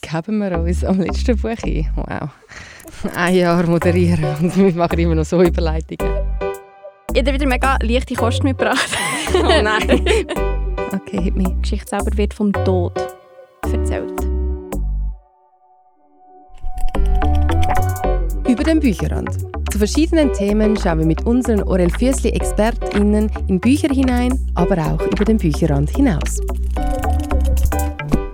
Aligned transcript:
geben 0.00 0.38
wir 0.38 0.58
uns 0.58 0.84
am 0.84 1.00
letzten 1.00 1.36
Buch 1.36 1.50
ein. 1.64 1.88
Wow. 1.96 2.30
Ein 3.14 3.34
Jahr 3.34 3.66
moderieren 3.66 4.24
und 4.40 4.56
wir 4.56 4.72
machen 4.72 4.98
immer 4.98 5.14
noch 5.14 5.24
so 5.24 5.42
Überleitungen. 5.42 6.12
Ich 7.12 7.20
habe 7.20 7.32
wieder 7.32 7.46
mega 7.46 7.76
leichte 7.82 8.14
Kost 8.14 8.44
mitgebracht. 8.44 8.88
Oh 9.32 9.62
nein. 9.62 10.04
Okay, 10.92 11.22
hit 11.22 11.36
me. 11.36 11.44
Die 11.44 11.62
Geschichte 11.62 11.88
selber 11.88 12.16
wird 12.16 12.34
vom 12.34 12.52
Tod 12.52 12.92
erzählt. 13.72 14.20
Über 18.48 18.64
den 18.64 18.80
Bücherrand. 18.80 19.38
Zu 19.70 19.78
verschiedenen 19.78 20.32
Themen 20.32 20.76
schauen 20.76 20.98
wir 20.98 21.06
mit 21.06 21.24
unseren 21.26 21.62
Orel 21.62 21.90
Füssli 21.90 22.30
ExpertInnen 22.30 23.30
in 23.46 23.60
Bücher 23.60 23.88
hinein, 23.88 24.36
aber 24.56 24.78
auch 24.78 25.00
über 25.06 25.24
den 25.24 25.36
Bücherrand 25.36 25.90
hinaus. 25.90 26.40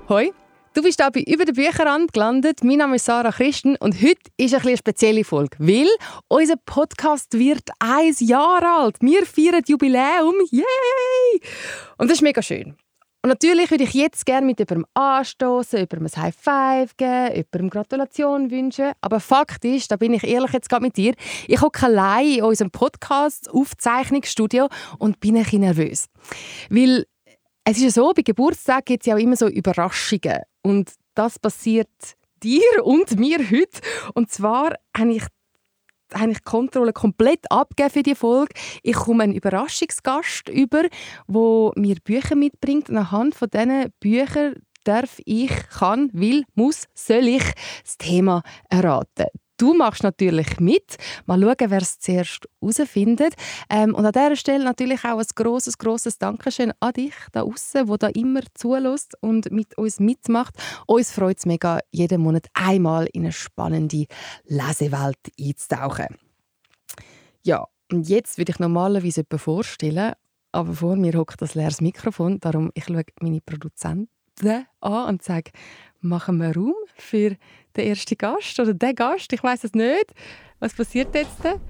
Hoi, 0.09 0.33
du 0.77 0.83
bist 0.83 1.01
da 1.01 1.09
bei 1.09 1.23
«Über 1.27 1.47
den 1.47 1.55
Bücherrand» 1.55 2.13
gelandet. 2.13 2.63
Mein 2.63 2.77
Name 2.79 2.97
ist 2.97 3.07
Sarah 3.07 3.33
Christen 3.33 3.77
und 3.77 3.95
heute 4.03 4.21
ist 4.37 4.55
ein 4.55 4.61
eine 4.61 4.77
spezielle 4.77 5.25
Folge, 5.25 5.57
weil 5.59 5.89
unser 6.29 6.57
Podcast 6.57 7.33
wird 7.39 7.63
ein 7.79 8.15
Jahr 8.19 8.63
alt. 8.63 8.97
Wir 9.01 9.25
feiern 9.25 9.63
Jubiläum. 9.67 10.35
Yay! 10.51 11.41
Und 11.97 12.11
das 12.11 12.19
ist 12.19 12.23
mega 12.23 12.43
schön. 12.43 12.77
Und 13.23 13.31
natürlich 13.31 13.71
würde 13.71 13.85
ich 13.85 13.95
jetzt 13.95 14.27
gerne 14.27 14.45
mit 14.45 14.59
jemandem 14.59 14.85
anstoßen, 14.93 15.79
jemandem 15.79 16.11
ein 16.15 16.23
High 16.23 16.37
Five 16.37 16.97
geben, 16.99 17.35
jemandem 17.35 17.71
Gratulation 17.71 18.51
wünschen. 18.51 18.93
Aber 19.01 19.19
Fakt 19.19 19.65
ist, 19.65 19.91
da 19.91 19.97
bin 19.97 20.13
ich 20.13 20.25
ehrlich 20.25 20.53
jetzt 20.53 20.69
gerade 20.69 20.85
mit 20.85 20.99
dir, 20.99 21.15
ich 21.49 21.61
hocke 21.63 21.87
allein 21.87 22.27
in 22.27 22.43
unserem 22.45 22.71
Podcast-Aufzeichnungsstudio 22.71 24.69
und 24.99 25.21
bin 25.21 25.37
ein 25.37 25.45
bisschen 25.45 25.63
nervös. 25.63 26.09
Weil 26.69 27.07
es 27.69 27.79
ist 27.79 27.83
ja 27.83 27.91
so, 27.91 28.13
bei 28.15 28.23
Geburtstag 28.23 28.87
gibt 28.87 29.03
es 29.03 29.07
ja 29.07 29.17
auch 29.17 29.19
immer 29.19 29.35
so 29.35 29.49
Überraschungen. 29.49 30.43
Und 30.63 30.93
das 31.15 31.39
passiert 31.39 31.89
dir 32.43 32.63
und 32.85 33.19
mir 33.19 33.39
heute. 33.39 33.81
Und 34.15 34.31
zwar 34.31 34.75
habe 34.97 35.13
ich 35.13 35.25
habe 36.15 36.31
ich 36.31 36.39
die 36.39 36.45
Kontrolle 36.45 36.93
komplett 36.93 37.51
abgegeben 37.51 37.91
für 37.91 38.03
die 38.05 38.15
Folge. 38.15 38.55
Ich 38.85 38.95
komme 38.95 39.25
einen 39.25 39.35
Überraschungsgast 39.35 40.49
über, 40.49 40.85
wo 41.27 41.73
mir 41.75 41.97
Bücher 42.05 42.37
mitbringt. 42.37 42.89
Und 42.89 42.99
anhand 42.99 43.35
von 43.35 43.51
diesen 43.51 43.93
Büchern 43.99 44.55
darf 44.85 45.19
ich, 45.25 45.51
kann, 45.69 46.11
will, 46.13 46.45
muss, 46.55 46.85
soll 46.95 47.27
ich 47.27 47.43
das 47.83 47.99
Thema 47.99 48.45
erraten. 48.71 49.27
Du 49.59 49.73
machst 49.73 50.03
natürlich 50.03 50.61
mit. 50.61 50.97
Mal 51.25 51.41
schauen, 51.41 51.71
wer 51.71 51.81
es 51.81 51.99
zuerst 51.99 52.47
herausfindet. 52.61 53.35
Ähm, 53.71 53.95
und 53.95 54.05
an 54.05 54.13
dieser 54.13 54.37
Stelle 54.37 54.65
natürlich 54.65 55.03
auch 55.05 55.19
ein 55.19 55.27
grosses, 55.35 55.79
grosses 55.79 56.19
Dankeschön 56.19 56.73
an 56.81 56.93
dich 56.93 57.15
da 57.33 57.43
außen, 57.43 57.89
wo 57.89 57.97
da 57.97 58.09
immer 58.09 58.41
zulässt 58.55 59.17
und 59.23 59.51
mit 59.51 59.79
uns 59.79 59.99
mitmacht. 59.99 60.55
Uns 60.87 61.11
freut 61.11 61.39
es 61.39 61.47
mega, 61.47 61.81
jeden 61.91 62.21
Monat 62.21 62.49
einmal 62.53 63.07
in 63.13 63.23
eine 63.23 63.33
spannende 63.33 64.07
Lesewelt 64.45 65.19
einzutauchen. 65.41 66.17
Ja, 67.43 67.67
und 67.91 68.09
jetzt 68.09 68.37
würde 68.37 68.53
ich 68.53 68.59
normalerweise 68.59 69.21
jemanden 69.21 69.39
vorstellen, 69.39 70.13
aber 70.53 70.75
vor 70.75 70.97
mir 70.97 71.15
hockt 71.15 71.41
das 71.41 71.55
leeres 71.55 71.81
Mikrofon. 71.81 72.41
Darum 72.41 72.71
ich 72.75 72.85
schaue 72.85 73.05
meine 73.21 73.41
Produzenten 73.41 74.09
an 74.45 75.09
und 75.09 75.23
sage, 75.23 75.51
machen 76.01 76.39
wir 76.39 76.55
Raum 76.55 76.75
für 76.97 77.37
den 77.77 77.89
ersten 77.89 78.17
Gast 78.17 78.59
oder 78.61 78.75
den 78.75 78.95
Gast. 78.95 79.33
Ich 79.33 79.43
weiß 79.43 79.65
es 79.65 79.73
nicht. 79.73 80.15
Was 80.59 80.75
passiert 80.75 81.15
jetzt? 81.15 81.45
Ah! 81.45 81.61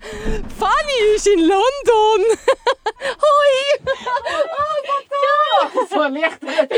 Fanny 0.00 1.14
ist 1.14 1.26
in 1.26 1.40
London. 1.40 1.58
Hoi. 2.98 3.80
Oh 3.86 4.82
Gott. 4.86 5.08
So 5.90 6.00
erleichtert. 6.00 6.72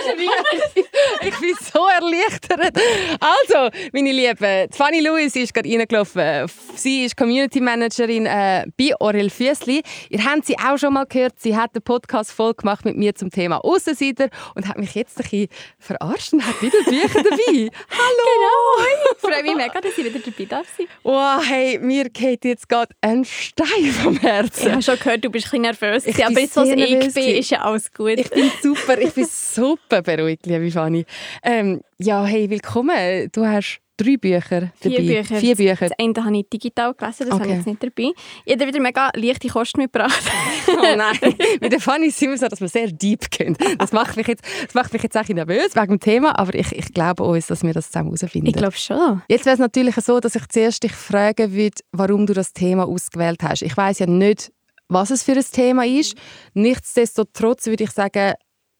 Ich 1.23 1.39
bin 1.39 1.55
so 1.73 1.87
erleichtert. 1.87 2.77
Also, 3.21 3.71
meine 3.93 4.13
Lieben, 4.13 4.71
Fanny 4.73 5.01
Lewis 5.01 5.37
ist 5.37 5.53
gerade 5.55 5.69
reingelaufen. 5.69 6.47
Sie 6.75 7.05
ist 7.05 7.17
Community 7.17 7.61
Managerin 7.61 8.27
äh, 8.27 8.67
bei 8.77 8.93
Orel 9.01 9.31
Füssli. 9.31 9.83
Ihr 10.09 10.25
habt 10.25 10.47
sie 10.47 10.57
auch 10.59 10.79
schon 10.79 10.95
mal 10.95 11.07
gehört. 11.07 11.35
Sie 11.39 11.57
hat 11.57 11.71
eine 11.75 11.81
Podcast-Folge 11.81 12.63
gemacht 12.63 12.85
mit 12.85 12.97
mir 12.97 13.15
zum 13.15 13.31
Thema 13.31 13.65
Aussensieder 13.65 14.29
und 14.55 14.67
hat 14.69 14.79
mich 14.79 14.95
jetzt 14.95 15.19
ein 15.19 15.23
bisschen 15.23 15.49
verarscht 15.79 16.33
und 16.33 16.47
hat 16.47 16.61
wieder 16.63 16.79
Bücher 16.85 17.23
dabei. 17.23 17.71
Hallo! 17.91 18.31
Genau. 18.31 18.91
Ich 19.13 19.21
freue 19.21 19.43
mich 19.43 19.55
mega, 19.57 19.81
dass 19.81 19.97
ich 19.97 20.05
wieder 20.05 20.19
dabei 20.19 20.45
darf 20.45 20.67
sein. 20.77 20.87
Wow, 21.03 21.43
hey, 21.47 21.79
mir 21.79 22.09
geht 22.09 22.45
jetzt 22.45 22.69
gerade 22.69 22.95
ein 23.11 23.25
Stein 23.25 23.85
vom 24.03 24.17
Herzen. 24.19 24.67
Ich 24.67 24.73
habe 24.73 24.83
schon 24.83 24.99
gehört, 24.99 25.25
du 25.25 25.31
bist 25.31 25.47
ein 25.53 25.63
bisschen 25.63 25.63
nervös. 25.63 26.07
Ich 26.07 26.25
aber 26.25 26.35
bin 26.35 26.45
jetzt, 26.45 26.57
was 26.57 26.69
ich 26.69 26.77
nervös 26.77 27.15
bin, 27.15 27.25
ist 27.37 27.51
ja 27.51 27.61
alles 27.63 27.93
gut. 27.93 28.19
Ich 28.19 28.31
bin 28.31 28.51
super, 28.63 28.99
ich 28.99 29.13
bin 29.13 29.27
super 29.27 30.03
beruhigt, 30.03 30.47
liebe 30.47 30.71
Fanny. 30.71 31.05
Ähm, 31.43 31.81
ja, 31.99 32.25
hey, 32.25 32.49
willkommen. 32.49 33.29
Du 33.33 33.47
hast 33.47 33.81
drei 34.03 34.17
Bücher 34.17 34.73
Vier 34.81 34.91
dabei. 34.91 35.03
Bücher. 35.23 35.37
Vier 35.37 35.57
Bücher. 35.57 35.89
Das 35.89 35.99
eine 35.99 36.25
habe 36.25 36.37
ich 36.39 36.49
digital 36.49 36.95
gelesen, 36.95 37.27
das 37.27 37.31
habe 37.31 37.43
Okay. 37.43 37.51
ich 37.51 37.57
jetzt 37.57 37.67
nicht 37.67 37.83
dabei. 37.83 38.11
Ich 38.45 38.53
habe 38.55 38.67
wieder 38.67 38.81
mega 38.81 39.11
leichte 39.15 39.49
Kost 39.49 39.77
mitgebracht. 39.77 40.23
Oh 40.69 40.97
nein, 40.97 41.17
mit 41.61 41.73
der 41.73 41.81
Fanny 41.81 42.11
sind 42.11 42.31
wir 42.31 42.39
so, 42.39 42.49
dass 42.49 42.61
wir 42.61 42.69
sehr 42.69 42.89
deep 42.91 43.31
gehen. 43.31 43.57
Das 43.79 43.93
macht 43.93 44.17
mich 44.17 44.27
jetzt, 44.27 44.43
das 44.65 44.75
macht 44.75 44.93
mich 44.93 45.03
jetzt 45.03 45.17
auch 45.17 45.29
nervös 45.29 45.75
wegen 45.77 45.87
dem 45.89 46.01
Thema, 46.01 46.39
aber 46.39 46.55
ich, 46.55 46.73
ich 46.73 46.93
glaube 46.93 47.23
uns, 47.25 47.47
dass 47.49 47.63
wir 47.63 47.73
das 47.73 47.87
zusammen 47.91 48.15
herausfinden. 48.15 48.47
ich 48.49 48.55
glaube 48.55 48.77
schon. 48.77 49.23
Jetzt 49.29 49.45
wäre 49.47 49.55
es 49.55 49.61
natürlich 49.61 49.95
so, 49.97 50.21
dass 50.21 50.35
ich 50.35 50.47
zuerst 50.49 50.83
dich 50.83 50.93
fragen 50.93 51.53
würde, 51.53 51.77
warum 51.93 52.27
du 52.27 52.33
das 52.35 52.53
Thema 52.53 52.87
ausgewählt 52.87 53.43
hast. 53.43 53.63
Ich 53.63 53.77
weiß 53.77 53.99
ja 54.01 54.07
nicht, 54.07 54.53
was 54.89 55.11
es 55.11 55.23
für 55.23 55.33
ein 55.33 55.45
Thema 55.53 55.87
ist. 55.87 56.17
Nichtsdestotrotz 56.55 57.67
würde 57.67 57.85
ich 57.85 57.91
sagen, 57.91 58.35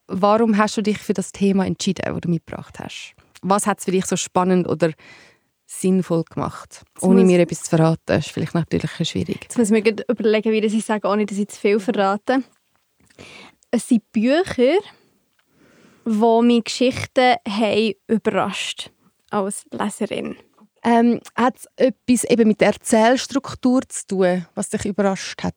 warum 0.09 0.57
hast 0.57 0.77
du 0.77 0.83
dich 0.83 0.99
für 0.99 1.13
das 1.13 1.33
Thema 1.33 1.67
entschieden, 1.67 2.03
das 2.05 2.21
du 2.21 2.29
mitgebracht 2.31 2.79
hast? 2.81 3.15
Was 3.43 3.67
hat 3.67 3.79
es 3.79 3.85
für 3.85 3.91
dich 3.93 4.07
so 4.07 4.17
spannend 4.17 4.69
oder 4.69 4.93
sinnvoll 5.67 6.25
gemacht? 6.25 6.83
Ohne 7.01 7.21
muss- 7.23 7.27
mir 7.31 7.41
etwas 7.41 7.63
zu 7.63 7.71
verraten, 7.71 8.03
Das 8.07 8.27
ist 8.27 8.33
vielleicht 8.33 8.55
natürlich 8.55 8.91
schwierig. 9.09 9.39
Jetzt 9.43 9.57
muss 9.59 9.71
ich 9.71 9.85
mir 9.85 9.95
überlegen, 10.09 10.53
wie 10.53 10.61
das 10.61 10.73
ich 10.73 10.85
sage, 10.85 11.09
ohne 11.09 11.27
dass 11.27 11.39
ich 11.39 11.49
zu 11.49 11.59
viel 11.61 11.81
verrate. 11.81 12.43
Es 13.71 13.87
sind 13.89 14.03
Bücher, 14.13 14.79
die 16.05 16.43
mich 16.43 16.65
Geschichten 16.65 17.35
haben 17.49 17.95
überrascht 18.09 18.91
als 19.31 19.65
Leserin. 19.71 20.37
Ähm, 20.83 21.21
hat 21.37 21.57
es 21.59 21.67
etwas 21.77 22.25
eben 22.25 22.49
mit 22.49 22.61
der 22.61 22.69
Erzählstruktur 22.69 23.83
zu 23.89 24.07
tun, 24.07 24.47
was 24.55 24.71
dich 24.71 24.87
überrascht 24.87 25.43
hat? 25.43 25.55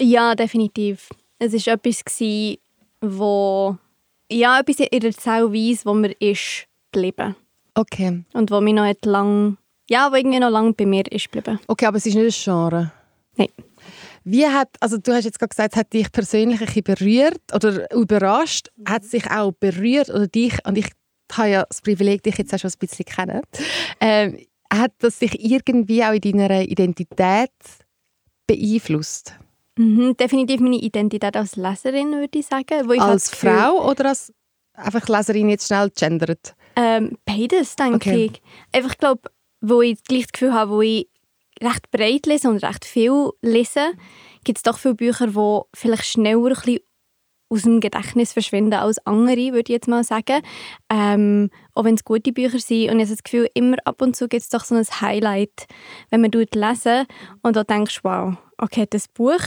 Ja, 0.00 0.34
definitiv. 0.34 1.08
Es 1.38 1.52
war 1.66 1.74
etwas, 1.74 2.04
gewesen, 2.04 2.58
wo 3.00 3.78
ja, 4.30 4.60
etwas 4.60 4.80
in 4.80 5.00
der 5.00 5.10
Erzählweise, 5.10 5.84
wo 5.84 5.94
mir 5.94 6.12
ist 6.20 6.66
geblieben. 6.92 7.36
Okay. 7.74 8.24
Und 8.32 8.50
wo 8.50 8.60
mich 8.60 8.74
noch 8.74 8.92
lang, 9.04 9.56
ja, 9.88 10.10
wo 10.10 10.16
irgendwie 10.16 10.38
noch 10.40 10.50
lange 10.50 10.72
bei 10.72 10.86
mir 10.86 11.10
ist 11.10 11.30
geblieben. 11.30 11.58
Okay, 11.66 11.86
aber 11.86 11.96
es 11.98 12.06
ist 12.06 12.14
nicht 12.14 12.24
ein 12.38 12.44
Genre. 12.44 12.92
Nein. 13.36 13.48
Wie 14.24 14.46
hat, 14.46 14.68
also 14.80 14.98
du 14.98 15.12
hast 15.12 15.24
jetzt 15.24 15.38
gerade 15.38 15.48
gesagt, 15.50 15.72
es 15.74 15.78
hat 15.80 15.92
dich 15.92 16.12
persönlich 16.12 16.60
ein 16.60 16.66
bisschen 16.66 16.82
berührt 16.82 17.40
oder 17.54 17.90
überrascht. 17.94 18.68
Hat 18.86 19.02
es 19.02 19.10
dich 19.10 19.30
auch 19.30 19.52
berührt 19.52 20.10
oder 20.10 20.26
dich, 20.26 20.58
und 20.66 20.76
ich 20.76 20.90
habe 21.32 21.48
ja 21.48 21.64
das 21.68 21.80
Privileg, 21.80 22.22
dich 22.22 22.36
jetzt 22.36 22.52
auch 22.52 22.58
schon 22.58 22.70
ein 22.70 22.78
bisschen 22.78 23.04
kennen, 23.06 23.40
ähm, 24.00 24.38
hat 24.72 24.92
das 24.98 25.18
dich 25.20 25.42
irgendwie 25.42 26.04
auch 26.04 26.12
in 26.12 26.20
deiner 26.20 26.62
Identität 26.62 27.50
beeinflusst? 28.46 29.34
Mhm, 29.78 30.16
definitiv 30.16 30.60
meine 30.60 30.76
Identität 30.76 31.36
als 31.36 31.56
Leserin, 31.56 32.12
würde 32.12 32.38
ich 32.38 32.46
sagen. 32.46 32.64
Ich 32.68 32.88
halt 32.88 33.00
Als 33.00 33.30
Gefühl- 33.30 33.52
Frau 33.52 33.88
oder 33.90 34.10
als 34.10 34.32
einfach 34.74 35.08
Leserin 35.08 35.48
jetzt 35.48 35.66
schnell 35.66 35.90
gendert? 35.96 36.54
Ähm, 36.76 37.18
beides, 37.24 37.76
denke 37.76 37.96
Okay. 37.96 38.30
ich. 38.32 38.42
Einfach, 38.72 38.96
glaube 38.98 39.22
wo 39.62 39.82
ich 39.82 40.02
gleich 40.04 40.22
das 40.22 40.32
Gefühl 40.32 40.54
habe, 40.54 40.70
wo 40.70 40.80
ich 40.80 41.08
recht 41.62 41.90
breit 41.90 42.24
lese 42.26 42.48
und 42.48 42.64
recht 42.64 42.84
viel 42.86 43.30
lese, 43.42 43.92
gibt 44.44 44.58
es 44.58 44.62
doch 44.62 44.78
viele 44.78 44.94
Bücher, 44.94 45.26
die 45.26 45.60
vielleicht 45.76 46.06
schneller 46.06 46.46
ein 46.46 46.54
bisschen 46.54 46.78
aus 47.50 47.62
dem 47.62 47.80
Gedächtnis 47.80 48.32
verschwinden 48.32 48.74
als 48.74 49.04
andere, 49.06 49.52
würde 49.52 49.64
ich 49.64 49.68
jetzt 49.70 49.88
mal 49.88 50.04
sagen. 50.04 50.40
Ähm, 50.88 51.50
auch 51.74 51.84
wenn 51.84 51.96
es 51.96 52.04
gute 52.04 52.32
Bücher 52.32 52.60
sind. 52.60 52.90
Und 52.90 53.00
ich 53.00 53.06
habe 53.06 53.16
das 53.16 53.22
Gefühl, 53.24 53.48
immer 53.54 53.76
ab 53.84 54.00
und 54.00 54.14
zu 54.16 54.28
gibt 54.28 54.42
es 54.42 54.48
doch 54.48 54.64
so 54.64 54.76
ein 54.76 54.86
Highlight, 55.00 55.66
wenn 56.10 56.20
man 56.20 56.30
lesen 56.30 57.06
und 57.42 57.56
da 57.56 57.64
denkst, 57.64 58.00
wow, 58.02 58.36
okay, 58.56 58.86
das 58.88 59.08
Buch, 59.08 59.40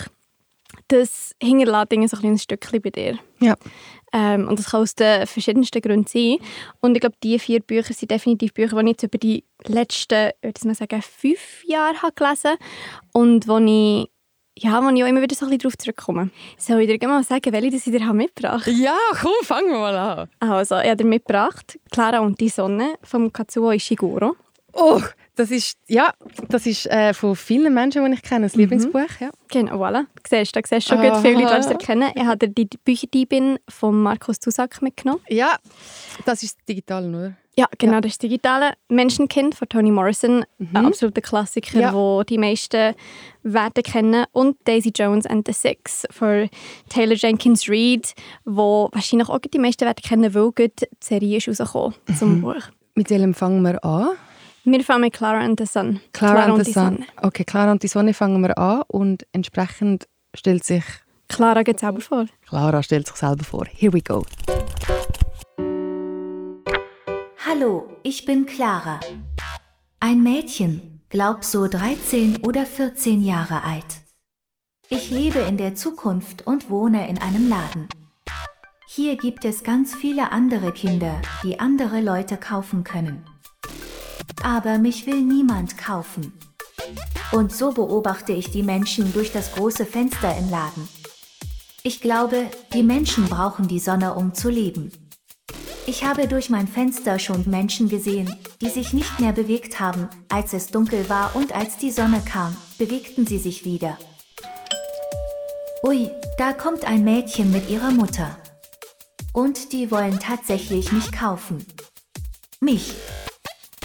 das 0.88 1.32
hinterlässt 1.42 2.12
so 2.12 2.18
ein 2.18 2.22
kleines 2.22 2.44
Stückchen 2.44 2.82
bei 2.82 2.90
dir. 2.90 3.20
Ja. 3.40 3.56
Ähm, 4.14 4.48
und 4.48 4.60
das 4.60 4.70
kann 4.70 4.82
aus 4.82 4.94
den 4.96 5.26
verschiedensten 5.26 5.82
Gründen 5.82 6.06
sein. 6.08 6.38
Und 6.82 6.96
ich 6.96 7.02
glaube, 7.02 7.16
diese 7.24 7.40
vier 7.40 7.62
Bücher 7.62 7.94
sind 7.94 8.12
definitiv 8.12 8.54
Bücher, 8.54 8.76
die 8.78 8.82
ich 8.84 8.88
jetzt 8.92 9.04
über 9.04 9.18
die 9.18 9.44
letzten, 9.66 10.30
ich 10.42 10.44
würde 10.44 10.68
mal 10.68 10.76
sagen, 10.76 11.02
fünf 11.02 11.64
Jahre 11.66 12.02
habe 12.02 12.14
gelesen 12.14 12.58
und 13.12 13.48
wo 13.48 13.58
ich, 13.58 14.10
ja, 14.60 14.84
wo 14.84 14.90
ich 14.90 15.04
auch 15.04 15.08
immer 15.08 15.22
wieder 15.24 15.36
so 15.36 15.46
ein 15.46 15.50
bisschen 15.50 15.60
darauf 15.60 15.78
zurückkomme. 15.78 16.30
Soll 16.60 16.82
ich 16.82 16.88
dir 16.88 17.00
gerne 17.00 17.16
mal 17.16 17.24
sagen, 17.24 17.52
welche 17.52 17.72
das 17.72 17.88
ich 17.88 17.94
dir 17.94 18.06
habe 18.06 18.18
mitgebracht 18.18 18.68
Ja, 18.68 18.96
komm, 19.20 19.32
fangen 19.42 19.70
wir 19.72 19.80
mal 19.80 19.96
an. 19.96 20.08
habe? 20.18 20.30
Also, 20.40 20.76
ich 20.78 20.86
habe 20.86 20.98
dir 20.98 21.06
mitgebracht 21.06 21.80
«Clara 21.92 22.20
und 22.20 22.40
die 22.40 22.50
Sonne» 22.50 22.96
von 23.02 23.34
Katsuo 23.34 23.72
Ishiguro. 23.72 24.36
Oh, 24.74 25.02
das 25.36 25.52
ist, 25.52 25.78
ja, 25.88 26.14
das 26.50 26.66
ist 26.66 26.86
äh, 26.88 27.14
von 27.14 27.36
vielen 27.36 27.74
Menschen, 27.74 28.06
die 28.06 28.14
ich 28.14 28.22
kenne, 28.22 28.46
das 28.46 28.56
Lieblingsbuch. 28.56 29.20
Ja. 29.20 29.32
Genau, 29.50 29.84
voilà. 29.84 30.06
Du 30.16 30.30
siehst, 30.30 30.56
da 30.56 30.62
siehst 30.64 30.88
schon 30.88 31.02
gut 31.02 31.18
viele 31.22 31.44
Leute, 31.44 31.56
die 31.56 31.60
es 31.60 31.66
erkennen. 31.68 32.12
Ich 32.16 32.24
habe 32.24 32.48
die 32.48 32.68
Bücherdiebin 32.86 33.58
von 33.68 34.02
Markus 34.02 34.40
Zusack 34.40 34.82
mitgenommen. 34.82 35.22
Ja, 35.30 35.58
das 36.26 36.44
ist 36.44 36.58
digital, 36.68 37.10
oder? 37.10 37.34
Ja, 37.56 37.68
genau, 37.78 37.94
ja. 37.94 38.02
das 38.02 38.14
ist 38.14 38.24
digitale 38.24 38.74
Menschenkind 38.90 39.54
von 39.54 39.70
Toni 39.70 39.92
Morrison, 39.92 40.44
mhm. 40.58 40.70
ein 40.74 40.86
absoluter 40.88 41.22
Klassiker, 41.22 41.80
ja. 41.80 41.94
wo 41.94 42.24
die 42.24 42.40
meisten 42.40 42.96
werden 43.44 43.84
kennen 43.84 44.26
und 44.32 44.58
Daisy 44.66 44.92
Jones 44.96 45.28
and 45.28 45.48
the 45.48 45.54
Six 45.54 46.08
von 46.10 46.50
Taylor 46.90 47.16
Jenkins 47.16 47.70
Reid, 47.70 48.16
wo 48.44 48.90
wahrscheinlich 48.92 49.30
auch 49.30 49.38
die 49.40 49.60
meisten 49.60 49.86
werden 49.86 50.02
kennen, 50.04 50.34
weil 50.34 50.52
die 50.58 50.88
Serie 51.00 51.38
ist 51.38 51.48
rausgekommen 51.48 51.96
mhm. 52.08 52.16
zum 52.16 52.42
Buch. 52.42 52.62
Mit 52.96 53.12
welchem 53.12 53.36
fangen 53.36 53.62
wir 53.62 53.84
an? 53.86 54.10
Wir 54.66 54.82
fangen 54.82 55.02
mit 55.02 55.14
Clara 55.14 55.42
and 55.42 55.60
the 55.60 55.66
Sun. 55.66 56.00
Clara, 56.14 56.36
Clara 56.36 56.54
and 56.54 56.66
the 56.66 56.72
Sun. 56.72 56.96
Sonne. 56.96 57.08
Okay, 57.22 57.44
Clara 57.44 57.74
und 57.74 57.84
die 57.84 57.90
Sonne 57.90 58.14
fangen 58.14 58.42
wir 58.42 58.58
an 58.58 58.84
und 58.88 59.28
entsprechend 59.34 60.08
stellt 60.34 60.64
sich 60.64 60.86
Clara 61.28 61.64
geht 61.64 61.82
selber 61.82 62.00
vor. 62.00 62.28
Clara 62.48 62.82
stellt 62.82 63.08
sich 63.08 63.18
selber 63.18 63.44
vor. 63.44 63.66
Here 63.66 63.92
we 63.92 64.02
go. 64.02 64.26
Hallo, 67.46 67.90
ich 68.04 68.24
bin 68.24 68.46
Clara. 68.46 69.02
Ein 70.00 70.24
Mädchen, 70.24 71.02
glaub 71.10 71.44
so 71.44 71.68
13 71.68 72.46
oder 72.46 72.66
14 72.66 73.22
Jahre 73.22 73.64
alt. 73.64 74.02
Ich 74.88 75.12
lebe 75.12 75.40
in 75.40 75.58
der 75.58 75.76
Zukunft 75.76 76.48
und 76.48 76.70
wohne 76.70 77.10
in 77.10 77.18
einem 77.18 77.50
Laden. 77.50 77.90
Hier 78.88 79.18
gibt 79.18 79.44
es 79.44 79.64
ganz 79.64 79.94
viele 79.94 80.32
andere 80.32 80.72
Kinder, 80.72 81.22
die 81.44 81.60
andere 81.60 82.00
Leute 82.00 82.38
kaufen 82.38 82.86
können. 82.86 83.26
Aber 84.44 84.78
mich 84.78 85.06
will 85.06 85.22
niemand 85.22 85.78
kaufen. 85.78 86.34
Und 87.32 87.52
so 87.52 87.72
beobachte 87.72 88.34
ich 88.34 88.52
die 88.52 88.64
Menschen 88.64 89.12
durch 89.14 89.32
das 89.32 89.54
große 89.54 89.86
Fenster 89.86 90.38
im 90.38 90.50
Laden. 90.50 90.88
Ich 91.84 92.00
glaube, 92.00 92.50
die 92.74 92.84
Menschen 92.84 93.26
brauchen 93.26 93.68
die 93.68 93.80
Sonne, 93.80 94.14
um 94.14 94.34
zu 94.34 94.50
leben. 94.50 94.92
Ich 95.86 96.06
habe 96.06 96.28
durch 96.28 96.50
mein 96.50 96.68
Fenster 96.68 97.20
schon 97.20 97.50
Menschen 97.50 97.90
gesehen, 97.90 98.34
die 98.62 98.70
sich 98.70 98.94
nicht 98.94 99.20
mehr 99.20 99.34
bewegt 99.34 99.82
haben, 99.82 100.08
als 100.30 100.54
es 100.54 100.68
dunkel 100.68 101.10
war 101.10 101.36
und 101.36 101.54
als 101.54 101.78
die 101.78 101.92
Sonne 101.92 102.22
kam, 102.26 102.56
bewegten 102.78 103.28
sie 103.28 103.38
sich 103.38 103.66
wieder. 103.66 103.98
Ui, 105.84 106.10
da 106.38 106.54
kommt 106.54 106.86
ein 106.86 107.04
Mädchen 107.04 107.52
mit 107.52 107.70
ihrer 107.70 107.92
Mutter. 107.92 108.38
Und 109.34 109.74
die 109.74 109.92
wollen 109.92 110.20
tatsächlich 110.20 110.94
mich 110.94 111.12
kaufen. 111.12 111.66
Mich. 112.62 112.94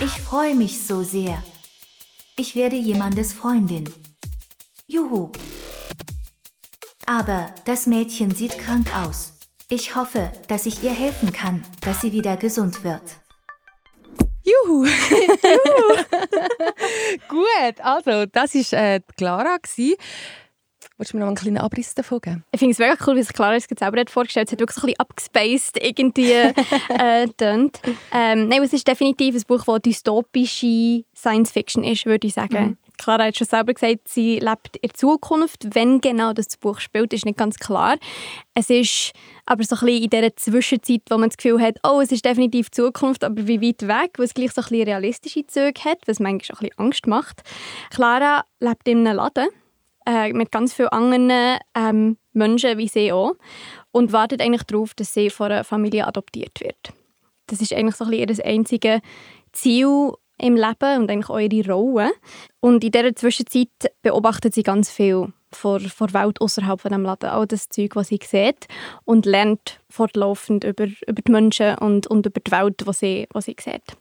Ich 0.01 0.21
freue 0.21 0.55
mich 0.55 0.87
so 0.87 1.03
sehr. 1.03 1.43
Ich 2.37 2.55
werde 2.55 2.77
jemandes 2.77 3.33
Freundin. 3.33 3.93
Juhu. 4.87 5.33
Aber 7.05 7.53
das 7.65 7.87
Mädchen 7.87 8.33
sieht 8.33 8.57
krank 8.59 8.95
aus. 8.95 9.33
Ich 9.69 9.97
hoffe, 9.97 10.31
dass 10.47 10.67
ich 10.67 10.85
ihr 10.85 10.93
helfen 10.93 11.33
kann, 11.33 11.65
dass 11.81 12.01
sie 12.01 12.13
wieder 12.13 12.37
gesund 12.37 12.85
wird. 12.85 13.03
Juhu! 14.45 14.85
Gut, 17.29 17.81
also 17.81 18.27
das 18.27 18.55
war 18.55 18.81
äh, 18.81 19.01
Clara. 19.17 19.57
Gewesen. 19.57 19.97
Wolltest 20.99 21.13
du 21.13 21.17
mir 21.17 21.21
noch 21.21 21.29
einen 21.29 21.37
kleinen 21.37 21.59
Abriss 21.59 21.95
davon 21.95 22.21
geben? 22.21 22.45
Ich 22.51 22.59
finde 22.59 22.73
es 22.73 22.79
mega 22.81 22.97
cool, 23.07 23.15
wie 23.15 23.23
sich 23.23 23.33
Clara 23.33 23.55
es 23.55 23.67
selber 23.67 24.01
hat 24.01 24.11
vorgestellt 24.11 24.49
hat. 24.49 24.49
Es 24.49 24.53
hat 24.53 24.61
wirklich 24.61 24.75
so 24.75 24.83
ein 24.83 25.31
bisschen 25.31 25.71
abgespaced 25.71 25.77
irgendwie 25.81 26.33
äh, 26.33 27.29
ähm, 28.13 28.49
Nein, 28.49 28.63
es 28.65 28.73
ist 28.73 28.89
definitiv 28.89 29.37
ein 29.37 29.43
Buch, 29.47 29.65
das 29.65 29.83
dystopische 29.83 31.05
Science-Fiction 31.15 31.85
ist, 31.85 32.05
würde 32.05 32.27
ich 32.27 32.35
sagen. 32.35 32.65
Mhm. 32.65 32.77
Clara 32.99 33.27
hat 33.27 33.39
schon 33.39 33.47
selber 33.47 33.75
gesagt, 33.75 34.09
sie 34.09 34.41
lebt 34.41 34.77
in 34.77 34.91
Zukunft. 34.93 35.73
Wenn 35.73 36.01
genau 36.01 36.33
das 36.33 36.57
Buch 36.57 36.81
spielt, 36.81 37.13
ist 37.13 37.25
nicht 37.25 37.39
ganz 37.39 37.61
klar. 37.61 37.97
Es 38.55 38.69
ist 38.69 39.13
aber 39.47 39.63
so 39.63 39.77
ein 39.77 39.87
bisschen 39.87 40.03
in 40.03 40.11
dieser 40.11 40.35
Zwischenzeit, 40.35 41.03
wo 41.09 41.17
man 41.17 41.29
das 41.29 41.37
Gefühl 41.37 41.61
hat, 41.61 41.79
oh, 41.85 42.01
es 42.01 42.11
ist 42.11 42.25
definitiv 42.25 42.73
Zukunft, 42.73 43.23
aber 43.23 43.47
wie 43.47 43.63
weit 43.63 43.87
weg, 43.87 44.15
was 44.19 44.35
gleich 44.35 44.51
so 44.51 44.63
ein 44.63 44.69
bisschen 44.69 44.89
realistische 44.89 45.47
Züge 45.47 45.85
hat, 45.85 45.99
was 46.07 46.19
manchmal 46.19 46.57
auch 46.57 46.61
ein 46.61 46.69
bisschen 46.71 46.79
Angst 46.79 47.07
macht. 47.07 47.43
Clara 47.91 48.45
lebt 48.59 48.89
in 48.89 49.07
einem 49.07 49.17
Laden 49.17 49.49
äh, 50.09 50.33
mit 50.33 50.51
ganz 50.51 50.73
vielen 50.73 50.89
anderen 50.89 51.59
ähm, 51.75 52.17
Menschen 52.33 52.79
wie 52.79 52.89
sie 52.89 53.13
auch 53.13 53.35
und 53.93 54.13
wartet 54.13 54.41
eigentlich 54.41 54.63
darauf, 54.63 54.95
dass 54.95 55.13
sie 55.13 55.29
von 55.29 55.53
einer 55.53 55.65
Familie 55.65 56.07
adoptiert 56.07 56.61
wird. 56.61 56.93
Das 57.47 57.61
ist 57.61 57.73
eigentlich 57.73 57.97
so 57.97 58.05
ein 58.05 58.11
bisschen 58.11 58.39
ihr 58.39 58.45
einziges 58.45 59.01
Ziel 59.53 60.13
im 60.39 60.57
Leben 60.57 61.03
und 61.03 61.11
eigentlich 61.11 61.29
auch 61.29 61.39
ihre 61.39 61.73
Rolle. 61.73 62.13
Und 62.61 62.85
in 62.85 62.91
dieser 62.91 63.15
Zwischenzeit 63.15 63.93
beobachtet 64.03 64.55
sie 64.55 64.63
ganz 64.63 64.91
viel 64.91 65.33
vor, 65.53 65.81
vor 65.81 66.13
Welt 66.15 66.41
außerhalb 66.41 66.81
von 66.81 66.93
dem 66.93 67.03
Laden, 67.03 67.31
all 67.31 67.47
das 67.47 67.69
Zeug, 67.69 67.97
was 67.97 68.09
sie 68.09 68.21
sieht 68.23 68.67
und 69.05 69.27
lernt 69.27 69.81
fortlaufend 69.91 70.65
über, 70.65 70.87
über 71.07 71.23
die 71.23 71.33
Menschen 71.33 71.77
und, 71.79 72.07
und 72.07 72.27
über 72.27 72.41
die 72.41 72.51
Welt, 72.51 72.87
was 72.87 73.01
sie, 73.01 73.27
sie 73.41 73.57
sieht. 73.59 73.97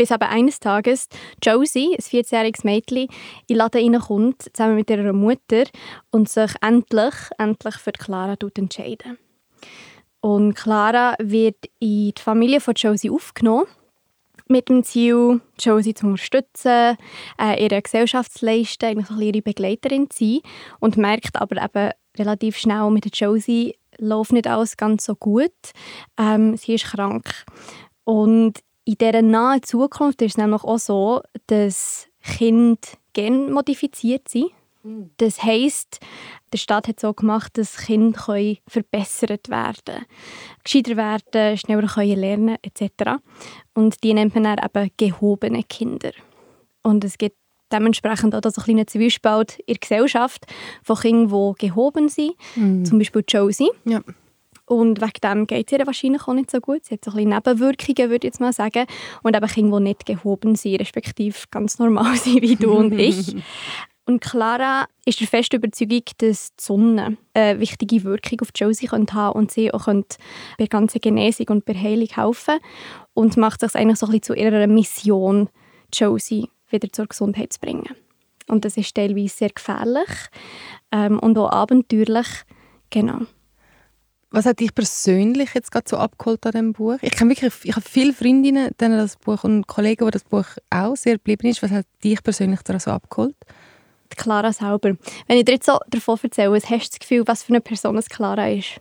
Bis 0.00 0.12
aber 0.12 0.30
eines 0.30 0.60
Tages 0.60 1.08
Josie, 1.44 1.94
ein 1.94 2.02
14-jähriges 2.02 2.64
Mädchen, 2.64 3.02
in 3.02 3.08
den 3.48 3.56
Laden 3.58 3.94
reinkommt, 3.94 4.44
zusammen 4.54 4.76
mit 4.76 4.88
ihrer 4.88 5.12
Mutter 5.12 5.64
und 6.10 6.26
sich 6.26 6.52
endlich, 6.62 7.12
endlich 7.36 7.74
für 7.74 7.92
Clara 7.92 8.34
entscheiden. 8.54 9.18
Und 10.22 10.54
Clara 10.54 11.16
wird 11.18 11.66
in 11.80 12.14
die 12.16 12.18
Familie 12.18 12.62
von 12.62 12.72
Josie 12.72 13.10
aufgenommen 13.10 13.66
mit 14.48 14.70
dem 14.70 14.84
Ziel, 14.84 15.42
Josie 15.58 15.92
zu 15.92 16.06
unterstützen, 16.06 16.96
äh, 17.38 17.62
ihre 17.62 17.82
Gesellschaft 17.82 18.32
zu 18.32 18.46
leisten, 18.46 18.86
eigentlich 18.86 19.20
ihre 19.20 19.42
Begleiterin 19.42 20.08
zu 20.08 20.24
sein 20.24 20.40
und 20.78 20.96
merkt 20.96 21.36
aber 21.36 21.62
eben 21.62 21.90
relativ 22.16 22.56
schnell 22.56 22.90
mit 22.90 23.14
Josie 23.14 23.76
läuft 23.98 24.32
nicht 24.32 24.46
alles 24.46 24.78
ganz 24.78 25.04
so 25.04 25.14
gut. 25.14 25.52
Ähm, 26.18 26.56
sie 26.56 26.76
ist 26.76 26.86
krank. 26.86 27.44
Und 28.04 28.60
in 28.90 28.96
dieser 28.98 29.22
nahen 29.22 29.62
Zukunft 29.62 30.20
ist 30.20 30.32
es 30.32 30.36
nämlich 30.36 30.64
auch 30.64 30.78
so, 30.78 31.22
dass 31.46 32.08
Kinder 32.22 32.80
genmodifiziert 33.12 34.28
sind. 34.28 34.50
Mhm. 34.82 35.10
Das 35.18 35.42
heisst, 35.44 36.00
der 36.52 36.58
Staat 36.58 36.88
hat 36.88 36.98
so 36.98 37.14
gemacht, 37.14 37.56
dass 37.56 37.76
Kinder 37.76 38.18
können 38.18 38.58
verbessert 38.66 39.48
werden 39.48 39.76
können, 39.84 40.06
gescheiter 40.64 40.96
werden, 40.96 41.56
schneller 41.56 41.86
können 41.86 42.18
lernen 42.18 42.56
etc. 42.62 43.20
Und 43.74 44.02
die 44.02 44.12
nennt 44.12 44.34
man 44.34 44.44
dann 44.44 44.58
eben 44.58 44.90
gehobene 44.96 45.62
Kinder. 45.62 46.10
Und 46.82 47.04
es 47.04 47.16
gibt 47.16 47.36
dementsprechend 47.72 48.34
auch 48.34 48.40
so 48.42 48.60
ein 48.60 48.64
kleiner 48.64 48.86
Zwiespalt 48.88 49.60
in 49.60 49.74
der 49.74 49.76
Gesellschaft 49.76 50.46
von 50.82 50.96
Kindern, 50.96 51.54
die 51.56 51.68
gehoben 51.68 52.08
sind, 52.08 52.32
mhm. 52.56 52.84
zum 52.84 52.98
Beispiel 52.98 53.22
Josie. 53.28 53.70
Ja. 53.84 54.00
Und 54.70 55.00
wegen 55.00 55.20
dem 55.24 55.46
geht 55.48 55.72
es 55.72 55.76
ihr 55.76 55.84
wahrscheinlich 55.84 56.28
auch 56.28 56.32
nicht 56.32 56.48
so 56.48 56.60
gut. 56.60 56.84
Sie 56.84 56.94
hat 56.94 57.04
so 57.04 57.10
ein 57.10 57.16
bisschen 57.16 57.30
Nebenwirkungen, 57.30 58.08
würde 58.08 58.24
ich 58.28 58.30
jetzt 58.30 58.40
mal 58.40 58.52
sagen. 58.52 58.86
Und 59.24 59.34
eben 59.34 59.46
Kinder, 59.48 59.78
die 59.78 59.82
nicht 59.82 60.06
gehoben 60.06 60.54
sind, 60.54 60.80
respektive 60.80 61.36
ganz 61.50 61.80
normal 61.80 62.14
sind 62.16 62.40
wie 62.40 62.54
du 62.54 62.70
und 62.74 62.92
ich. 62.92 63.34
Und 64.06 64.20
Clara 64.20 64.86
ist 65.04 65.20
der 65.20 65.28
festen 65.28 65.56
Überzeugung, 65.56 66.02
dass 66.18 66.54
die 66.56 66.64
Sonne 66.64 67.16
eine 67.34 67.60
wichtige 67.60 68.02
Wirkung 68.02 68.40
auf 68.40 68.48
Josie 68.56 68.88
haben 68.88 69.06
könnte 69.06 69.32
und 69.34 69.52
sie 69.52 69.72
auch 69.72 69.86
bei 69.86 70.04
der 70.58 70.66
ganzen 70.66 71.00
Genesung 71.00 71.46
und 71.50 71.64
bei 71.64 71.74
der 71.74 71.82
Heilung 71.82 72.08
helfen 72.08 72.58
und 73.14 73.36
macht 73.36 73.60
sich 73.60 73.72
eigentlich 73.76 73.98
so 73.98 74.06
ein 74.06 74.12
bisschen 74.12 74.22
zu 74.22 74.34
ihrer 74.34 74.66
Mission, 74.66 75.48
Josie 75.92 76.48
wieder 76.70 76.92
zur 76.92 77.06
Gesundheit 77.06 77.52
zu 77.52 77.60
bringen. 77.60 77.94
Und 78.48 78.64
das 78.64 78.76
ist 78.76 78.96
teilweise 78.96 79.28
sehr 79.28 79.50
gefährlich 79.50 80.08
ähm, 80.90 81.20
und 81.20 81.38
auch 81.38 81.50
abenteuerlich. 81.50 82.26
Genau. 82.90 83.20
Was 84.32 84.46
hat 84.46 84.60
dich 84.60 84.72
persönlich 84.72 85.54
jetzt 85.54 85.72
gerade 85.72 85.88
so 85.88 85.96
abgeholt 85.96 86.46
an 86.46 86.52
diesem 86.52 86.72
Buch? 86.72 86.98
Ich 87.02 87.12
kenne 87.12 87.30
wirklich, 87.30 87.52
ich 87.64 87.74
habe 87.74 87.88
viele 87.88 88.12
Freundinnen, 88.12 88.70
denen 88.80 88.96
das 88.96 89.16
Buch 89.16 89.42
und 89.42 89.66
Kollegen, 89.66 90.06
wo 90.06 90.10
das 90.10 90.22
Buch 90.22 90.46
auch 90.70 90.96
sehr 90.96 91.14
geblieben 91.14 91.48
ist. 91.48 91.62
Was 91.62 91.72
hat 91.72 91.86
dich 92.04 92.22
persönlich 92.22 92.60
daran 92.62 92.78
so 92.78 92.92
abgeholt? 92.92 93.34
Clara 94.10 94.52
selber. 94.52 94.96
Wenn 95.26 95.38
ich 95.38 95.44
dir 95.44 95.52
jetzt 95.54 95.66
so 95.66 95.78
davon 95.88 96.18
erzähle, 96.22 96.54
hast 96.54 96.70
du 96.70 96.76
das 96.76 96.98
Gefühl, 97.00 97.26
was 97.26 97.42
für 97.42 97.52
eine 97.52 97.60
Person 97.60 97.96
es 97.96 98.08
Clara 98.08 98.48
ist? 98.50 98.80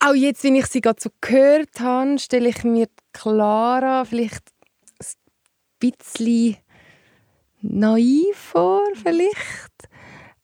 Auch 0.00 0.14
jetzt, 0.14 0.42
wenn 0.44 0.56
ich 0.56 0.66
sie 0.66 0.80
gerade 0.80 1.00
so 1.00 1.10
gehört 1.20 1.80
habe, 1.80 2.18
stelle 2.18 2.48
ich 2.48 2.64
mir 2.64 2.88
Clara 3.12 4.04
vielleicht 4.04 4.42
ein 5.00 5.92
bisschen 6.00 6.56
naiv 7.60 8.36
vor, 8.36 8.82
vielleicht. 8.94 9.73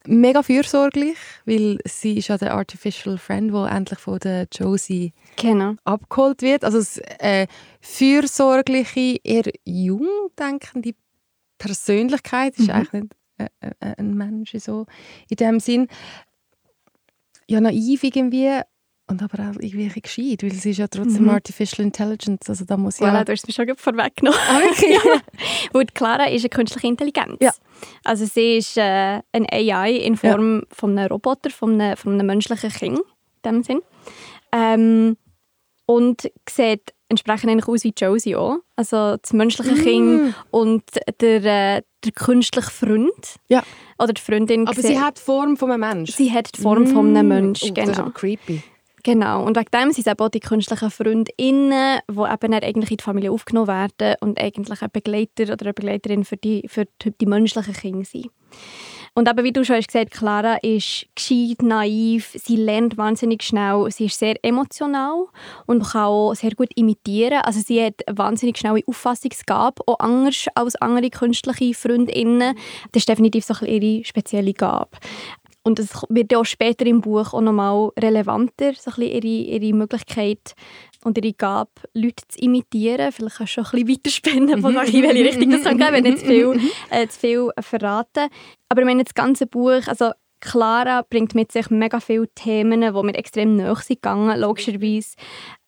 Mega 0.06 0.42
fürsorglich, 0.42 1.18
weil 1.44 1.78
sie 1.84 2.16
ist 2.16 2.28
ja 2.28 2.38
der 2.38 2.54
Artificial 2.54 3.18
Friend, 3.18 3.52
der 3.52 3.70
endlich 3.70 3.98
von 3.98 4.18
der 4.18 4.46
Josie 4.50 5.12
genau. 5.36 5.74
abgeholt 5.84 6.40
wird. 6.40 6.64
Also 6.64 6.78
das, 6.78 6.98
äh, 7.18 7.46
fürsorgliche, 7.80 9.18
eher 9.22 9.52
jung 9.64 10.08
denkende 10.38 10.94
Persönlichkeit, 11.58 12.58
ist 12.58 12.68
mhm. 12.68 12.70
eigentlich 12.70 13.02
nicht 13.02 13.14
äh, 13.38 13.70
äh, 13.80 13.94
ein 13.98 14.14
Mensch 14.14 14.54
so 14.58 14.86
in 15.28 15.36
dem 15.36 15.60
Sinn. 15.60 15.88
Ja, 17.46 17.60
naiv 17.60 18.02
irgendwie 18.02 18.62
und 19.10 19.22
aber 19.22 19.42
auch 19.50 19.54
irgendwie 19.60 19.84
ein 19.94 20.02
gescheit, 20.02 20.42
weil 20.42 20.52
sie 20.52 20.70
ist 20.70 20.78
ja 20.78 20.88
trotzdem 20.88 21.24
Mhm. 21.24 21.30
Artificial 21.30 21.84
Intelligence, 21.84 22.48
also 22.48 22.64
da 22.64 22.76
muss 22.76 22.98
Ja, 22.98 23.12
ja... 23.14 23.24
du 23.24 23.32
hast 23.32 23.48
es 23.48 23.58
mir 23.58 23.66
schon 23.66 23.76
vorweggenommen. 23.76 24.38
Ah, 24.48 24.60
wirklich? 24.60 24.98
Weil 25.72 25.84
die 25.86 25.94
Clara 25.94 26.24
ist 26.28 26.42
eine 26.42 26.48
künstliche 26.50 26.86
Intelligenz. 26.86 27.36
Ja. 27.40 27.52
Also 28.04 28.24
sie 28.26 28.56
ist 28.58 28.76
äh, 28.76 29.20
eine 29.32 29.52
AI 29.52 29.92
in 29.96 30.16
Form 30.16 30.62
von 30.70 30.96
einem 30.98 31.08
Roboter, 31.10 31.50
von 31.50 31.80
einem, 31.80 31.96
von 31.96 32.14
einem 32.14 32.26
menschlichen 32.26 32.70
Kind, 32.70 32.98
in 32.98 33.04
dem 33.44 33.62
Sinn. 33.62 33.80
Ähm, 34.52 35.16
und 35.86 36.30
sieht 36.48 36.92
entsprechend 37.08 37.50
eigentlich 37.50 37.66
aus 37.68 37.82
wie 37.84 37.92
Josie 37.96 38.36
auch. 38.36 38.58
Also 38.76 39.16
das 39.16 39.32
menschliche 39.32 39.72
Mm. 39.74 39.82
Kind 39.82 40.34
und 40.52 40.84
der, 41.20 41.44
äh, 41.78 41.82
der 42.04 42.12
künstliche 42.14 42.70
Freund. 42.70 43.10
Ja. 43.48 43.62
Oder 43.98 44.12
die 44.12 44.20
Freundin. 44.22 44.68
aber 44.68 44.80
sie 44.80 44.98
hat 45.00 45.18
die 45.18 45.22
Form 45.22 45.56
von 45.56 45.72
einem 45.72 45.80
Menschen. 45.80 46.14
sie 46.16 46.32
hat 46.32 46.56
die 46.56 46.60
Form 46.62 46.86
von 46.86 47.08
einem 47.16 47.26
Menschen. 47.28 47.70
Oh, 47.70 47.74
Das 47.74 47.88
ist 47.88 47.94
genau. 47.96 48.06
aber 48.06 48.12
creepy. 48.14 48.62
Genau, 49.02 49.44
und 49.44 49.56
wegen 49.56 49.70
dem 49.72 49.92
sind 49.92 50.06
es 50.06 50.12
eben 50.12 50.20
auch 50.20 50.28
die 50.28 50.40
künstlichen 50.40 50.90
Freundinnen, 50.90 52.00
die 52.10 52.18
eben 52.18 52.54
eigentlich 52.54 52.90
in 52.90 52.96
die 52.98 53.02
Familie 53.02 53.32
aufgenommen 53.32 53.68
werden 53.68 54.16
und 54.20 54.38
eigentlich 54.38 54.82
ein 54.82 54.90
Begleiter 54.92 55.44
oder 55.52 55.66
eine 55.66 55.72
Begleiterin 55.74 56.24
für 56.24 56.36
die, 56.36 56.66
für 56.68 56.84
die, 57.02 57.12
die 57.12 57.26
menschlichen 57.26 57.72
Kinder 57.72 58.04
sind. 58.04 58.30
Und 59.14 59.28
eben, 59.28 59.42
wie 59.42 59.52
du 59.52 59.64
schon 59.64 59.76
hast 59.76 59.88
gesagt, 59.88 60.12
Clara 60.12 60.56
ist 60.62 61.06
gescheit, 61.16 61.62
naiv, 61.62 62.32
sie 62.34 62.56
lernt 62.56 62.96
wahnsinnig 62.96 63.42
schnell, 63.42 63.90
sie 63.90 64.06
ist 64.06 64.18
sehr 64.18 64.36
emotional 64.44 65.26
und 65.66 65.82
kann 65.82 66.02
auch 66.02 66.34
sehr 66.34 66.52
gut 66.52 66.68
imitieren. 66.76 67.40
Also 67.42 67.60
sie 67.60 67.84
hat 67.84 68.02
wahnsinnig 68.08 68.58
schnelle 68.58 68.82
Auffassungsgabe, 68.86 69.82
auch 69.86 69.98
anders 69.98 70.46
als 70.54 70.76
andere 70.76 71.10
künstliche 71.10 71.74
Freundinnen. 71.74 72.56
Das 72.92 73.02
ist 73.02 73.08
definitiv 73.08 73.44
so 73.44 73.54
ihre 73.64 74.04
spezielle 74.04 74.52
Gabe. 74.52 74.90
Und 75.62 75.78
es 75.78 75.90
wird 76.08 76.32
ja 76.32 76.38
auch 76.38 76.44
später 76.44 76.86
im 76.86 77.00
Buch 77.00 77.34
auch 77.34 77.40
nochmal 77.40 77.90
relevanter, 77.98 78.72
so 78.74 78.90
ein 78.90 78.96
bisschen 78.96 79.02
ihre, 79.02 79.26
ihre 79.26 79.76
Möglichkeit 79.76 80.54
und 81.04 81.18
ihre 81.18 81.34
Gabe, 81.34 81.70
Leute 81.92 82.22
zu 82.28 82.38
imitieren. 82.38 83.12
Vielleicht 83.12 83.36
kannst 83.36 83.56
du 83.56 83.64
schon 83.64 83.80
ein 83.80 83.84
bisschen 83.84 83.96
weiterspinnen, 83.96 84.62
wo 84.62 84.68
in 84.68 84.74
welche 84.74 85.24
Richtung 85.24 85.50
das 85.50 85.64
kann 85.64 85.78
gehen, 85.78 85.92
wenn 85.92 86.04
nicht 86.04 86.20
zu 86.20 86.26
viel, 86.26 86.60
äh, 86.90 87.06
zu 87.08 87.20
viel 87.20 87.50
verraten. 87.60 88.28
Aber 88.68 88.80
ich 88.80 88.86
meine, 88.86 89.04
das 89.04 89.14
ganze 89.14 89.46
Buch, 89.46 89.86
also 89.86 90.12
Clara 90.40 91.02
bringt 91.08 91.34
mit 91.34 91.52
sich 91.52 91.68
mega 91.70 92.00
viele 92.00 92.28
Themen, 92.28 92.80
die 92.80 93.02
mir 93.02 93.14
extrem 93.14 93.56
nahe 93.56 93.76
sind 93.76 94.02
gegangen, 94.02 94.40
logischerweise. 94.40 95.16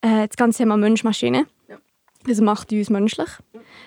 Äh, 0.00 0.26
das 0.26 0.36
ganze 0.36 0.58
Thema 0.58 0.76
Mensch-Maschine. 0.76 1.46
Das 2.24 2.40
macht 2.40 2.72
uns 2.72 2.88
menschlich. 2.88 3.28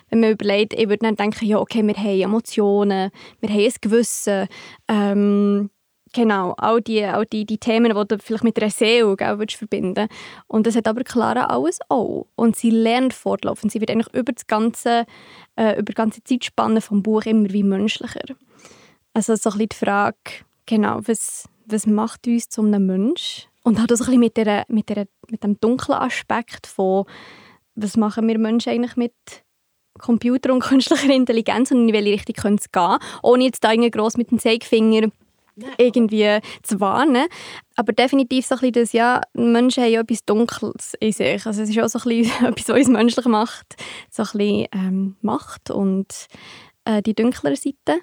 Wenn 0.09 0.19
man 0.19 0.31
überlegt, 0.31 0.73
ich 0.73 0.89
würde 0.89 1.05
dann 1.05 1.15
denken, 1.15 1.45
ja, 1.45 1.57
okay, 1.57 1.85
wir 1.85 1.95
haben 1.95 2.21
Emotionen, 2.21 3.11
wir 3.39 3.49
haben 3.49 3.59
ein 3.59 3.73
Gewissen, 3.79 4.47
ähm, 4.89 5.69
Genau, 6.15 6.53
all 6.53 6.79
die, 6.79 7.03
all 7.03 7.25
die, 7.25 7.45
die 7.45 7.57
Themen, 7.57 7.93
die 7.93 8.07
du 8.07 8.17
vielleicht 8.19 8.45
mit 8.45 8.57
einer 8.57 8.71
Seele 8.71 9.17
gell, 9.17 9.37
würdest 9.37 9.57
verbinden 9.57 10.07
Und 10.47 10.65
das 10.65 10.77
hat 10.77 10.87
aber 10.87 11.03
Clara 11.03 11.47
alles 11.47 11.79
auch. 11.89 12.27
Und 12.35 12.55
sie 12.55 12.69
lernt 12.69 13.13
fortlaufend. 13.13 13.73
Sie 13.73 13.81
wird 13.81 13.91
eigentlich 13.91 14.13
über, 14.13 14.31
das 14.31 14.47
ganze, 14.47 15.05
äh, 15.57 15.73
über 15.73 15.91
die 15.91 15.93
ganze 15.93 16.23
Zeitspanne 16.23 16.79
vom 16.79 17.03
Buch 17.03 17.23
immer 17.25 17.51
wie 17.51 17.63
menschlicher. 17.63 18.33
Also 19.13 19.35
so 19.35 19.49
ein 19.49 19.57
bisschen 19.57 19.69
die 19.69 19.75
Frage, 19.75 20.17
genau, 20.65 21.01
was, 21.05 21.49
was 21.65 21.85
macht 21.85 22.27
uns 22.27 22.47
zu 22.47 22.61
einem 22.61 22.85
Mensch? 22.85 23.49
Und 23.63 23.81
halt 23.81 23.91
auch 23.91 23.97
so 23.97 24.05
ein 24.05 24.11
bisschen 24.11 24.19
mit, 24.21 24.37
der, 24.37 24.63
mit, 24.69 24.87
der, 24.87 25.07
mit 25.29 25.43
dem 25.43 25.59
dunklen 25.59 25.97
Aspekt 25.97 26.65
von, 26.65 27.03
was 27.75 27.97
machen 27.97 28.25
wir 28.29 28.39
Menschen 28.39 28.71
eigentlich 28.71 28.95
mit 28.95 29.13
Computer 29.99 30.53
und 30.53 30.61
künstlicher 30.63 31.13
Intelligenz 31.13 31.71
und 31.71 31.89
in 31.89 31.93
welche 31.93 32.11
Richtung 32.11 32.35
könnte 32.35 32.63
es 32.63 32.71
gehen, 32.71 32.99
ohne 33.21 33.43
jetzt 33.43 33.65
da 33.65 33.73
irgendwie 33.73 33.91
gross 33.91 34.15
mit 34.15 34.31
dem 34.31 34.39
Zeigefinger 34.39 35.09
irgendwie 35.77 36.39
zu 36.63 36.79
warnen. 36.79 37.27
Aber 37.75 37.93
definitiv 37.93 38.45
so 38.45 38.55
ein 38.55 38.59
bisschen 38.59 38.73
das, 38.73 38.93
ja, 38.93 39.21
Menschen 39.33 39.83
haben 39.83 39.91
ja 39.91 40.01
etwas 40.01 40.25
Dunkles 40.25 40.93
in 40.99 41.11
sich. 41.11 41.45
Also 41.45 41.61
es 41.61 41.69
ist 41.69 41.79
auch 41.79 41.87
so 41.87 41.99
ein 41.99 42.17
bisschen 42.17 42.45
etwas, 42.45 42.69
was 42.69 42.77
uns 42.77 42.87
menschlich 42.89 43.25
macht. 43.25 43.75
So 44.09 44.23
ein 44.23 44.29
bisschen 44.37 44.67
ähm, 44.73 45.15
Macht 45.21 45.71
und 45.71 46.27
äh, 46.85 47.01
die 47.01 47.13
dunklere 47.13 47.55
Seite. 47.55 48.01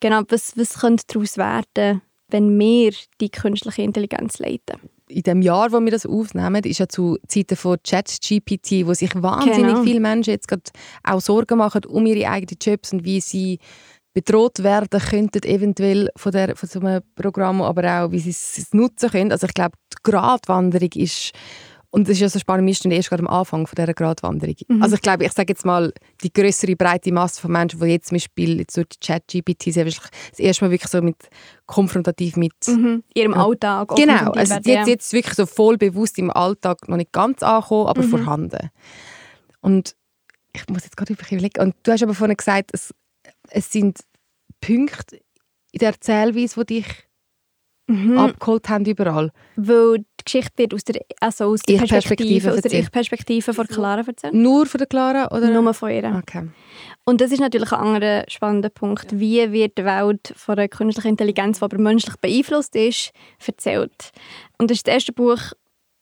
Genau, 0.00 0.22
was, 0.28 0.56
was 0.56 0.80
könnte 0.80 1.04
daraus 1.08 1.36
werden, 1.36 2.02
wenn 2.28 2.58
wir 2.58 2.92
die 3.20 3.30
künstliche 3.30 3.82
Intelligenz 3.82 4.38
leiten? 4.38 4.80
in 5.08 5.22
dem 5.22 5.42
Jahr, 5.42 5.70
wo 5.72 5.80
wir 5.80 5.90
das 5.90 6.06
aufnehmen, 6.06 6.64
ist 6.64 6.78
ja 6.78 6.88
zu 6.88 7.18
Zeiten 7.28 7.56
von 7.56 7.76
ChatGPT, 7.86 8.86
wo 8.86 8.94
sich 8.94 9.10
wahnsinnig 9.14 9.74
Genau. 9.74 9.82
viele 9.82 10.00
Menschen 10.00 10.30
jetzt 10.30 10.48
gerade 10.48 10.62
auch 11.04 11.20
Sorgen 11.20 11.58
machen 11.58 11.84
um 11.84 12.06
ihre 12.06 12.30
eigenen 12.30 12.56
Jobs 12.60 12.92
und 12.92 13.04
wie 13.04 13.20
sie 13.20 13.58
bedroht 14.14 14.62
werden 14.62 15.00
könnten 15.00 15.42
eventuell 15.44 16.08
von, 16.16 16.32
der, 16.32 16.54
von 16.56 16.68
so 16.68 16.80
einem 16.80 17.02
Programm, 17.14 17.62
aber 17.62 18.04
auch 18.04 18.10
wie 18.12 18.18
sie 18.18 18.30
es 18.30 18.72
nutzen 18.72 19.10
können. 19.10 19.32
Also 19.32 19.46
ich 19.46 19.54
glaube, 19.54 19.76
die 19.92 20.10
Gratwanderung 20.10 20.90
ist 20.94 21.32
und 21.94 22.08
das 22.08 22.12
ist 22.14 22.20
ja 22.20 22.28
so 22.30 22.38
spannend, 22.38 22.66
wir 22.66 22.74
stehen 22.74 22.90
erst 22.90 23.10
gerade 23.10 23.22
am 23.22 23.28
Anfang 23.28 23.66
von 23.66 23.74
dieser 23.76 23.92
Gratwanderung. 23.92 24.54
Mhm. 24.66 24.82
Also 24.82 24.94
ich 24.94 25.02
glaube, 25.02 25.26
ich 25.26 25.32
sage 25.32 25.52
jetzt 25.52 25.66
mal, 25.66 25.92
die 26.22 26.32
größere 26.32 26.74
breite 26.74 27.12
Masse 27.12 27.38
von 27.38 27.52
Menschen, 27.52 27.78
die 27.80 27.86
jetzt 27.86 28.08
zum 28.08 28.16
Beispiel 28.16 28.60
jetzt 28.60 28.74
durch 28.78 28.88
die 28.88 29.06
ChatGPT 29.06 29.66
das 29.76 30.38
erste 30.38 30.64
Mal 30.64 30.70
wirklich 30.70 30.90
so 30.90 31.02
mit 31.02 31.16
konfrontativ 31.66 32.36
mit 32.36 32.54
Mhm. 32.66 33.02
Ihrem 33.14 33.34
Alltag. 33.34 33.92
auch 33.92 33.96
Genau, 33.96 34.30
also 34.32 34.54
jetzt, 34.54 34.66
ja. 34.66 34.86
jetzt 34.86 35.12
wirklich 35.12 35.34
so 35.34 35.44
voll 35.44 35.76
bewusst 35.76 36.18
im 36.18 36.30
Alltag 36.30 36.88
noch 36.88 36.96
nicht 36.96 37.12
ganz 37.12 37.42
angekommen, 37.42 37.86
aber 37.88 38.02
Mhm. 38.02 38.08
vorhanden. 38.08 38.70
Und 39.60 39.94
ich 40.54 40.66
muss 40.68 40.84
jetzt 40.84 40.96
gerade 40.96 41.12
überlegen, 41.12 41.60
und 41.60 41.74
du 41.82 41.92
hast 41.92 42.02
aber 42.02 42.14
vorhin 42.14 42.36
gesagt, 42.38 42.70
es, 42.72 42.94
es 43.52 43.70
sind 43.70 44.00
Punkte 44.60 45.20
in 45.72 45.78
der 45.78 45.88
Erzählweise, 45.90 46.64
die 46.64 46.82
dich 46.82 46.86
Mhm. 47.88 48.16
abgeholt 48.16 48.68
haben 48.68 48.84
überall. 48.84 49.32
Weil 49.56 49.98
die 49.98 50.24
Geschichte 50.24 50.52
wird 50.58 50.74
aus 50.74 50.84
der, 50.84 51.02
also 51.20 51.46
aus 51.46 51.62
der 51.62 51.74
Ich-Perspektive 51.74 52.00
Perspektive, 52.08 52.48
aus 52.50 52.54
der 52.56 52.64
erzählt. 52.64 52.84
Ich-Perspektive 52.84 53.54
von 53.54 53.66
Clara 53.66 54.02
erzählt. 54.06 54.34
Nur 54.34 54.66
von 54.66 54.78
der 54.78 54.86
Clara? 54.86 55.36
Oder? 55.36 55.50
Nur 55.50 55.74
von 55.74 55.90
ihr. 55.90 56.14
Okay. 56.16 56.48
Und 57.04 57.20
das 57.20 57.32
ist 57.32 57.40
natürlich 57.40 57.72
ein 57.72 57.80
anderer 57.80 58.24
spannender 58.28 58.70
Punkt. 58.70 59.18
Wie 59.18 59.50
wird 59.52 59.78
die 59.78 59.84
Welt 59.84 60.32
von 60.36 60.58
einer 60.58 60.68
künstlichen 60.68 61.08
Intelligenz, 61.08 61.58
die 61.58 61.64
aber 61.64 61.78
menschlich 61.78 62.16
beeinflusst 62.16 62.76
ist, 62.76 63.10
erzählt? 63.44 64.12
Und 64.58 64.70
das 64.70 64.78
ist 64.78 64.86
das 64.86 64.94
erste 64.94 65.12
Buch, 65.12 65.40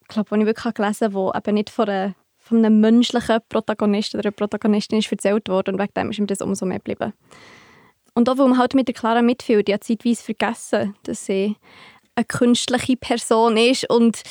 ich 0.03 0.09
glaube, 0.09 0.29
das 0.29 0.39
ich 0.39 0.47
wirklich 0.47 0.75
gelesen 0.75 1.15
habe, 1.15 1.31
das 1.33 1.41
eben 1.49 1.55
nicht 1.55 1.71
von, 1.71 1.89
einer, 1.89 2.15
von 2.51 2.65
einem 2.65 2.81
menschlichen 2.81 3.39
Protagonist 3.49 4.15
oder 4.15 4.31
Protagonistin 4.31 4.99
ist 4.99 5.11
erzählt 5.11 5.49
worden. 5.49 5.75
Und 5.75 5.81
wegen 5.81 5.95
dem 5.97 6.11
ist 6.11 6.21
mir 6.21 6.27
das 6.27 6.43
umso 6.43 6.67
mehr 6.67 6.79
geblieben. 6.79 7.13
Und 8.15 8.29
auch, 8.29 8.37
weil 8.39 8.49
man 8.49 8.59
halt 8.59 8.75
mit 8.75 8.89
der 8.89 8.95
Clara 8.95 9.23
mitfühlt, 9.23 9.69
die 9.69 9.75
hat 9.75 9.85
zeitweise 9.85 10.23
vergessen, 10.23 10.95
dass 11.05 11.25
sie 11.27 11.57
eine 12.17 12.25
künstliche 12.25 12.97
Person 12.97 13.57
ist 13.57 13.89
und 13.89 14.23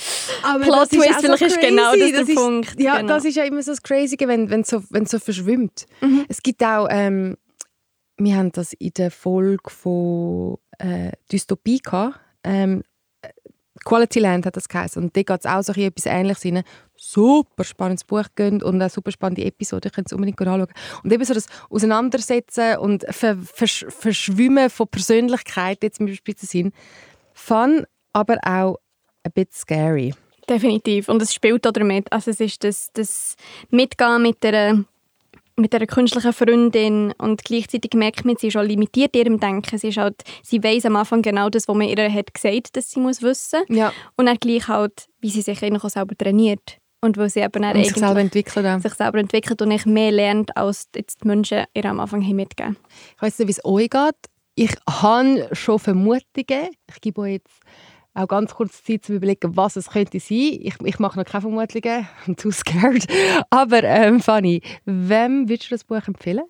Aber 0.44 0.64
Plot 0.66 0.76
das 0.76 0.92
ist 0.92 1.00
Twist, 1.00 1.10
auch 1.16 1.20
vielleicht 1.22 1.42
ist 1.42 1.62
genau 1.62 1.92
das 1.96 2.12
der 2.12 2.22
ist, 2.22 2.36
Punkt. 2.36 2.80
Ja, 2.80 2.98
Genau. 2.98 3.08
das 3.08 3.26
ist 3.26 3.36
ja 3.36 3.46
immer 3.46 3.64
so 3.64 3.72
das 3.72 3.82
Crazy, 3.82 4.18
wenn 4.20 4.50
wenn 4.50 4.62
es 4.62 4.68
so, 4.68 4.84
so 5.06 5.18
verschwimmt. 5.20 5.86
Mhm. 6.02 6.26
Es 6.28 6.44
gibt 6.44 6.62
auch, 6.62 6.88
ähm, 6.92 7.38
wir 8.18 8.36
haben 8.36 8.52
das 8.52 8.74
in 8.74 8.92
der 8.98 9.12
Folge 9.12 9.70
von 9.70 10.58
äh, 10.78 11.12
Dystopie 11.32 11.80
gehabt. 11.80 12.20
Ähm, 12.44 12.84
Quality 13.86 14.20
Land 14.20 14.46
hat 14.46 14.56
das 14.56 14.68
geheißen. 14.68 15.02
Und 15.02 15.16
da 15.16 15.24
geht 15.24 15.40
es 15.40 15.46
auch 15.46 15.62
so 15.62 15.74
etwas 15.74 16.06
Ähnliches 16.06 16.46
rein. 16.46 16.64
Super 16.96 17.64
spannendes 17.64 18.04
Buch 18.04 18.26
gehen 18.36 18.62
und 18.62 18.76
eine 18.76 18.90
super 18.90 19.12
spannende 19.12 19.46
Episode. 19.46 19.88
Ihr 19.88 19.92
könnt 19.92 20.08
es 20.08 20.14
unbedingt 20.14 20.40
anschauen. 20.42 20.68
Und 21.04 21.14
eben 21.14 21.24
so 21.24 21.34
das 21.34 21.48
Auseinandersetzen 21.70 22.78
und 22.78 23.06
Ver 23.10 23.38
Versch 23.38 23.86
Verschwimmen 23.90 24.70
von 24.70 24.88
Persönlichkeit, 24.88 25.82
jetzt 25.84 26.00
im 26.00 26.08
bestimmten 26.08 26.46
Sinn. 26.46 26.74
Fun, 27.34 27.86
aber 28.12 28.38
auch 28.44 28.78
ein 29.24 29.32
bisschen 29.32 29.54
scary. 29.54 30.14
Definitiv. 30.50 31.10
Und 31.10 31.22
es 31.22 31.34
spielt 31.34 31.66
auch 31.68 31.72
damit. 31.72 32.12
Also 32.12 32.32
es 32.32 32.40
ist 32.40 32.64
das, 32.64 32.90
das 32.94 33.36
Mitgehen 33.70 34.22
mit 34.22 34.44
der, 34.44 34.84
mit 35.60 35.74
der 35.74 35.86
künstlichen 35.88 36.34
Freundin 36.34 37.14
und 37.18 37.44
gleichzeitig 37.44 37.94
merkt 37.94 38.26
man, 38.26 38.36
sie 38.38 38.48
ist 38.48 38.58
auch 38.58 38.64
limitiert 38.64 39.16
in 39.16 39.22
ihrem 39.26 39.40
Denken. 39.40 39.78
Sie, 39.78 39.90
ist 39.90 39.98
halt, 39.98 40.24
sie 40.44 40.64
weiss 40.64 40.86
am 40.86 40.96
Anfang 40.96 41.22
genau 41.22 41.50
das, 41.50 41.68
was 41.68 41.76
man 41.76 41.88
ihr 41.88 42.12
hat 42.12 42.34
gesagt 42.34 42.76
dass 42.78 42.90
sie 42.92 43.00
muss 43.00 43.22
wissen 43.22 43.62
Ja. 43.70 43.94
Und 44.16 44.26
dann 44.26 44.38
gleich 44.38 44.68
halt, 44.68 45.08
wie 45.20 45.30
sie 45.30 45.42
sich 45.42 45.64
eigentlich 45.64 45.84
auch 45.84 45.90
selber 45.90 46.16
trainiert. 46.18 46.78
Und 47.02 47.18
weil 47.18 47.30
sie 47.30 47.40
eben 47.40 47.64
Und 47.64 47.86
sich 47.86 47.96
selber 47.96 48.20
entwickeln. 48.20 48.66
auch. 48.66 48.82
sich 48.82 48.94
selber 48.94 49.20
entwickelt 49.20 49.62
und 49.62 49.70
nicht 49.70 49.86
mehr 49.86 50.12
lernt, 50.12 50.56
als 50.58 50.90
jetzt 50.96 51.24
die 51.24 51.28
Menschen 51.28 51.64
ihr 51.74 51.86
am 51.86 52.00
Anfang 52.02 52.22
haben 52.22 52.36
mitgeben. 52.36 52.76
Ich 53.16 53.22
weiß 53.22 53.40
nicht, 53.40 53.48
wie 53.48 53.52
es 53.52 53.64
euch 53.64 53.90
geht. 53.90 54.16
Ich 54.56 54.76
habe 54.90 55.48
schon 55.54 55.80
Vermutungen. 55.80 56.70
Ich 56.90 57.00
gebe 57.00 57.22
euch 57.22 57.32
jetzt 57.34 57.62
auch 58.20 58.28
ganz 58.28 58.54
kurz 58.54 58.84
Zeit 58.84 59.06
zu 59.06 59.14
überlegen, 59.14 59.56
was 59.56 59.76
es 59.76 59.90
könnte 59.90 60.20
sein. 60.20 60.58
Ich, 60.62 60.76
ich 60.84 61.00
mache 61.00 61.18
noch 61.18 61.26
keine 61.26 61.42
Vermutungen. 61.42 62.08
I'm 62.28 62.36
too 62.36 62.52
scared. 62.52 63.06
Aber 63.50 63.84
ähm, 63.84 64.20
Fanny, 64.20 64.62
wem 64.86 65.48
würdest 65.48 65.72
du 65.72 65.76
das 65.76 65.84
Buch 65.84 66.08
empfehlen? 66.08 66.44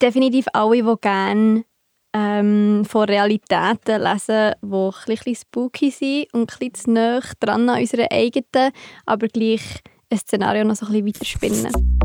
definitiv 0.00 0.46
alle, 0.52 0.82
die 0.82 1.00
gerne 1.00 1.64
ähm, 2.12 2.84
von 2.84 3.04
Realitäten 3.04 4.02
lesen, 4.02 4.52
die 4.62 4.66
ein 4.66 5.04
bisschen 5.06 5.34
spooky 5.34 5.90
sind 5.90 6.32
und 6.32 6.52
ein 6.52 6.70
bisschen 6.70 6.94
zu 6.96 7.34
dran 7.40 7.68
an 7.68 7.80
unserer 7.80 8.10
eigenen, 8.10 8.72
aber 9.04 9.28
gleich 9.28 9.80
ein 10.10 10.18
Szenario 10.18 10.64
noch 10.64 10.76
so 10.76 10.86
ein 10.86 11.04
bisschen 11.04 11.06
weiterspinnen. 11.06 12.03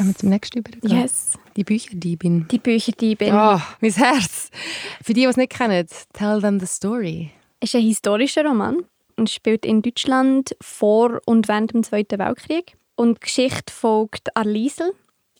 Wenn 0.00 0.08
wir 0.08 0.14
zum 0.14 0.30
nächsten 0.30 0.60
übergehen. 0.60 0.98
Yes. 0.98 1.38
Die 1.56 1.64
Bücherdiebin. 1.64 2.48
Die 2.50 2.58
Bücher, 2.58 2.92
die 2.92 3.12
ich 3.12 3.18
bin. 3.18 3.34
Ah, 3.34 3.60
mein 3.82 3.92
Herz. 3.92 4.50
Für 5.02 5.12
die, 5.12 5.20
die 5.20 5.26
es 5.26 5.36
nicht 5.36 5.52
kennen, 5.52 5.86
tell 6.14 6.40
them 6.40 6.58
the 6.58 6.64
story. 6.64 7.32
ist 7.62 7.74
ein 7.74 7.82
historischer 7.82 8.46
Roman 8.46 8.78
und 9.16 9.28
spielt 9.28 9.66
in 9.66 9.82
Deutschland 9.82 10.56
vor 10.62 11.20
und 11.26 11.48
während 11.48 11.74
dem 11.74 11.82
Zweiten 11.82 12.18
Weltkrieg. 12.18 12.78
Und 12.96 13.18
die 13.18 13.26
Geschichte 13.26 13.70
folgt 13.70 14.34
Arliesel, 14.34 14.94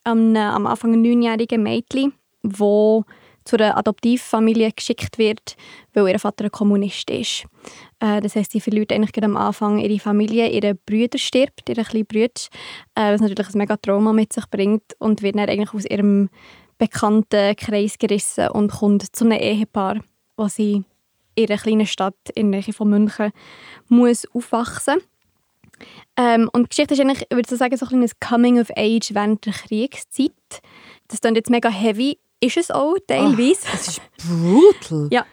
einem 0.04 0.36
am 0.36 0.66
Anfang 0.66 1.00
neunjährigen 1.00 1.62
Mädchen, 1.62 2.12
wo 2.42 3.06
zu 3.50 3.56
einer 3.56 3.76
Adoptivfamilie 3.76 4.70
geschickt 4.70 5.18
wird, 5.18 5.56
weil 5.92 6.08
ihr 6.08 6.18
Vater 6.20 6.44
ein 6.44 6.52
Kommunist 6.52 7.10
ist. 7.10 7.44
Äh, 7.98 8.20
das 8.20 8.36
heißt, 8.36 8.52
sie 8.52 8.60
verliert 8.60 8.92
eigentlich 8.92 9.22
am 9.24 9.36
Anfang 9.36 9.78
ihre 9.78 9.98
Familie, 9.98 10.48
ihre 10.48 10.76
Brüder 10.76 11.18
stirbt, 11.18 11.68
ihre 11.68 11.82
kleine 11.82 12.04
Brüder, 12.04 12.40
äh, 12.94 13.12
was 13.12 13.20
natürlich 13.20 13.52
ein 13.52 13.58
mega 13.58 13.76
Trauma 13.76 14.12
mit 14.12 14.32
sich 14.32 14.46
bringt 14.50 14.94
und 14.98 15.22
wird 15.22 15.34
dann 15.34 15.48
eigentlich 15.48 15.74
aus 15.74 15.84
ihrem 15.84 16.30
bekannten 16.78 17.56
Kreis 17.56 17.98
gerissen 17.98 18.48
und 18.50 18.70
kommt 18.70 19.14
zu 19.14 19.24
einem 19.24 19.38
Ehepaar, 19.40 20.00
wo 20.36 20.46
sie 20.46 20.84
in 21.34 21.48
einer 21.48 21.58
kleinen 21.58 21.86
Stadt 21.86 22.14
in 22.34 22.52
der 22.52 22.60
Nähe 22.60 22.72
von 22.72 22.88
München 22.88 23.32
muss 23.88 24.26
aufwachsen 24.32 25.00
ähm, 26.16 26.48
und 26.52 26.64
die 26.64 26.68
Geschichte 26.68 26.94
ist 26.94 27.00
eigentlich, 27.00 27.26
ich 27.28 27.36
würde 27.36 27.56
sagen, 27.56 27.76
so 27.76 27.86
ein 27.86 28.10
Coming 28.20 28.60
of 28.60 28.70
Age 28.76 29.14
während 29.14 29.46
der 29.46 29.54
Kriegszeit. 29.54 30.32
Das 31.08 31.20
klingt 31.20 31.36
jetzt 31.36 31.50
mega 31.50 31.70
heavy, 31.70 32.18
ist 32.40 32.56
es 32.56 32.70
auch 32.70 32.96
teilweise. 33.06 33.60
Ach, 33.66 33.72
das 33.72 33.88
ist 33.88 34.00
brutal. 34.16 35.08
ja, 35.12 35.26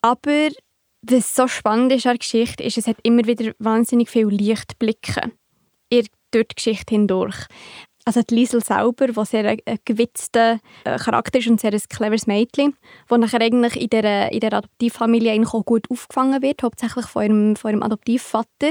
aber 0.00 0.48
was 1.02 1.34
so 1.34 1.48
spannend 1.48 1.92
ist 1.92 2.06
an 2.06 2.12
der 2.12 2.18
Geschichte, 2.18 2.62
ist, 2.62 2.78
es 2.78 2.86
hat 2.86 2.98
immer 3.02 3.26
wieder 3.26 3.52
wahnsinnig 3.58 4.08
viele 4.08 4.30
Lichtblicke 4.30 5.32
durch 5.90 6.48
die 6.48 6.54
Geschichte 6.54 6.94
hindurch. 6.94 7.46
Also 8.04 8.22
die 8.22 8.34
Liesel 8.34 8.62
selber, 8.62 9.06
die 9.06 9.24
sehr 9.24 9.44
ein, 9.44 9.78
gewitzter 9.84 10.58
äh, 10.84 10.98
Charakter 10.98 11.38
ist 11.38 11.46
und 11.48 11.60
sehr 11.60 11.72
ein 11.72 11.80
cleveres 11.88 12.26
Mädchen, 12.26 12.74
das 13.08 13.18
nachher 13.18 13.40
eigentlich 13.40 13.80
in 13.80 13.90
der, 13.90 14.32
in 14.32 14.40
der 14.40 14.54
Adoptivfamilie 14.54 15.32
eigentlich 15.32 15.54
auch 15.54 15.64
gut 15.64 15.88
aufgefangen 15.88 16.42
wird, 16.42 16.64
hauptsächlich 16.64 17.06
von 17.06 17.22
ihrem, 17.22 17.56
von 17.56 17.70
ihrem 17.70 17.82
Adoptivvater. 17.82 18.70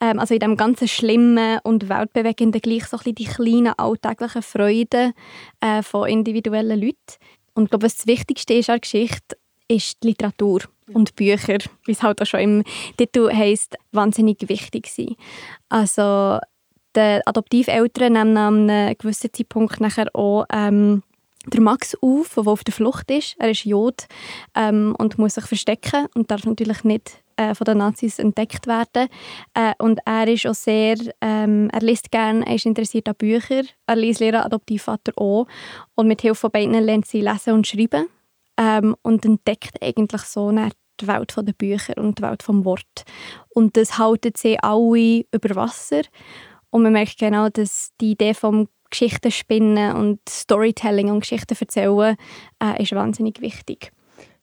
Ähm, 0.00 0.20
also 0.20 0.34
in 0.34 0.40
dem 0.40 0.56
ganzen 0.56 0.86
schlimmen 0.86 1.58
und 1.64 1.88
weltbewegenden 1.88 2.60
gleich 2.60 2.86
so 2.86 2.98
ein 2.98 3.02
bisschen 3.02 3.14
die 3.16 3.24
kleinen 3.24 3.74
alltäglichen 3.76 4.42
Freuden 4.42 5.12
äh, 5.60 5.82
von 5.82 6.08
individuellen 6.08 6.80
Leuten. 6.80 7.18
Und 7.54 7.64
ich 7.64 7.70
glaube, 7.70 7.86
was 7.86 7.96
das 7.96 8.06
Wichtigste 8.06 8.54
ist 8.54 8.70
an 8.70 8.74
der 8.74 8.80
Geschichte, 8.80 9.36
ist 9.66 10.02
die 10.02 10.08
Literatur 10.08 10.60
und 10.94 11.16
Bücher, 11.16 11.58
wie 11.84 11.92
es 11.92 12.02
halt 12.02 12.22
auch 12.22 12.26
schon 12.26 12.40
im 12.40 12.64
Titel 12.96 13.30
heisst, 13.32 13.76
wahnsinnig 13.90 14.48
wichtig 14.48 14.86
sind. 14.86 15.16
Also 15.68 16.38
die 16.96 17.20
Adoptiveltern 17.24 18.12
nehmen 18.12 18.36
an 18.36 18.70
einem 18.70 18.98
gewissen 18.98 19.32
Zeitpunkt 19.32 19.80
nachher 19.80 20.14
auch 20.14 20.44
ähm, 20.52 21.02
der 21.46 21.60
Max 21.60 21.96
auf, 22.00 22.34
der 22.34 22.46
auf 22.46 22.64
der 22.64 22.74
Flucht 22.74 23.10
ist. 23.10 23.36
Er 23.38 23.50
ist 23.50 23.64
Jod 23.64 24.06
ähm, 24.54 24.94
und 24.98 25.18
muss 25.18 25.34
sich 25.34 25.44
verstecken 25.44 26.06
und 26.14 26.30
darf 26.30 26.44
natürlich 26.44 26.84
nicht 26.84 27.22
äh, 27.36 27.54
von 27.54 27.64
den 27.64 27.78
Nazis 27.78 28.18
entdeckt 28.18 28.66
werden. 28.66 29.08
Äh, 29.54 29.72
und 29.78 30.00
er 30.04 30.28
ist 30.28 30.46
auch 30.46 30.54
sehr, 30.54 30.96
ähm, 31.20 31.70
er 31.72 31.80
liest 31.80 32.10
gerne, 32.10 32.46
er 32.46 32.56
ist 32.56 32.66
interessiert 32.66 33.08
an 33.08 33.14
Büchern. 33.16 33.68
Er 33.86 33.96
liest 33.96 34.20
ihren 34.20 34.42
Adoptivvater 34.42 35.12
auch. 35.16 35.46
Und 35.94 36.08
mit 36.08 36.20
Hilfe 36.20 36.40
von 36.40 36.50
beiden 36.50 36.74
lernt 36.74 37.06
sie 37.06 37.20
lesen 37.20 37.54
und 37.54 37.66
schreiben 37.66 38.08
ähm, 38.56 38.96
und 39.02 39.24
entdeckt 39.24 39.82
eigentlich 39.82 40.22
so 40.22 40.50
die 40.50 41.06
Welt 41.06 41.34
der 41.36 41.52
Bücher 41.52 41.96
und 41.96 42.18
die 42.18 42.22
Welt 42.22 42.40
des 42.40 42.64
Wort. 42.64 43.04
Und 43.50 43.76
das 43.76 43.98
halten 43.98 44.32
sie 44.36 44.58
alle 44.58 45.24
über 45.32 45.54
Wasser. 45.54 46.02
Und 46.70 46.82
man 46.82 46.92
merkt 46.92 47.18
genau, 47.18 47.48
dass 47.48 47.90
die 48.00 48.12
Idee 48.12 48.34
vom 48.34 48.68
Geschichten 48.90 49.30
spinnen 49.30 49.96
und 49.96 50.20
Storytelling 50.28 51.10
und 51.10 51.20
Geschichten 51.20 51.56
erzählen 51.58 52.16
äh, 52.62 52.82
ist 52.82 52.92
wahnsinnig 52.92 53.40
wichtig. 53.40 53.92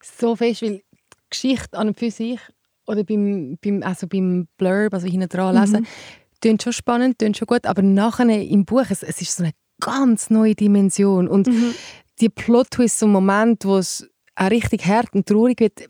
So 0.02 0.36
fest, 0.36 0.62
weil 0.62 0.84
Geschichte 1.30 1.78
an 1.78 1.90
und 1.90 2.00
für 2.00 2.12
sich 2.12 2.40
oder 2.88 3.04
beim, 3.04 3.58
beim, 3.64 3.82
also 3.84 4.08
beim 4.08 4.48
Blurb, 4.58 4.94
also 4.94 5.08
hinten 5.08 5.30
dran 5.30 5.56
lesen, 5.56 5.82
mhm. 5.82 5.88
klingt 6.42 6.64
schon 6.64 6.74
spannend, 6.74 7.18
klingt 7.18 7.38
schon 7.38 7.48
gut, 7.48 7.66
aber 7.66 7.82
nachher 7.82 8.30
im 8.30 8.66
Buch, 8.66 8.86
es, 8.90 9.02
es 9.02 9.22
ist 9.22 9.36
so 9.36 9.44
eine 9.44 9.54
ganz 9.80 10.30
neue 10.30 10.56
Dimension 10.56 11.28
und 11.28 11.48
mhm. 11.48 11.74
die 12.20 12.30
Plot-Twists 12.30 13.04
und 13.04 13.12
Moment, 13.12 13.66
wo 13.66 13.78
es 13.78 14.08
auch 14.36 14.52
richtig 14.52 14.86
hart 14.86 15.14
und 15.14 15.28
traurig 15.28 15.60
wird, 15.60 15.90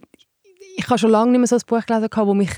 ich 0.78 0.88
habe 0.88 0.98
schon 0.98 1.12
lange 1.12 1.32
nicht 1.32 1.40
mehr 1.40 1.48
so 1.48 1.56
ein 1.56 1.62
Buch 1.68 1.86
gelesen, 1.86 2.10
wo 2.14 2.34
mich 2.34 2.52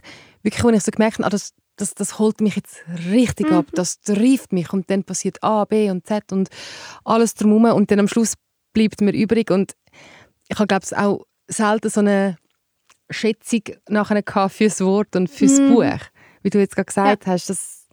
wirklich, 0.44 0.64
wo 0.64 0.70
ich 0.70 0.84
so 0.84 0.92
gemerkt 0.92 1.18
habe, 1.18 1.26
ah, 1.26 1.30
das, 1.30 1.54
das, 1.78 1.94
das 1.94 2.20
holt 2.20 2.42
mich 2.42 2.56
jetzt 2.56 2.84
richtig 3.10 3.50
mhm. 3.50 3.58
ab, 3.58 3.66
das 3.74 4.02
trifft 4.02 4.52
mich 4.52 4.74
und 4.74 4.90
dann 4.90 5.04
passiert 5.04 5.42
A, 5.44 5.66
B 5.66 5.90
und 5.90 6.06
Z 6.06 6.32
und 6.32 6.50
alles 7.06 7.34
drumherum 7.36 7.78
und 7.78 7.92
dann 7.92 8.00
am 8.00 8.08
Schluss 8.08 8.34
bleibt 8.74 9.02
mir 9.02 9.14
übrig 9.14 9.50
und 9.50 9.74
ich 10.50 10.58
habe 10.60 10.68
glaube 10.68 10.86
ich 10.86 10.98
auch 10.98 11.26
selten 11.48 11.90
so 11.90 12.02
eine 12.02 12.38
Schätzung 13.10 13.62
nachher 13.88 14.50
fürs 14.50 14.82
Wort 14.82 15.16
und 15.16 15.30
fürs 15.30 15.60
mhm. 15.60 15.74
Buch, 15.74 16.00
wie 16.42 16.50
du 16.50 16.60
jetzt 16.60 16.76
gerade 16.76 16.86
gesagt 16.86 17.26
ja. 17.26 17.32
hast, 17.32 17.50
das 17.50 17.88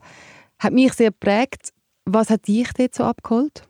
hat 0.59 0.73
mich 0.73 0.93
sehr 0.95 1.11
geprägt. 1.11 1.73
Was 2.05 2.31
hat 2.31 2.49
dich 2.49 2.69
dort 2.77 2.95
so 2.95 3.05
abgeholt? 3.05 3.67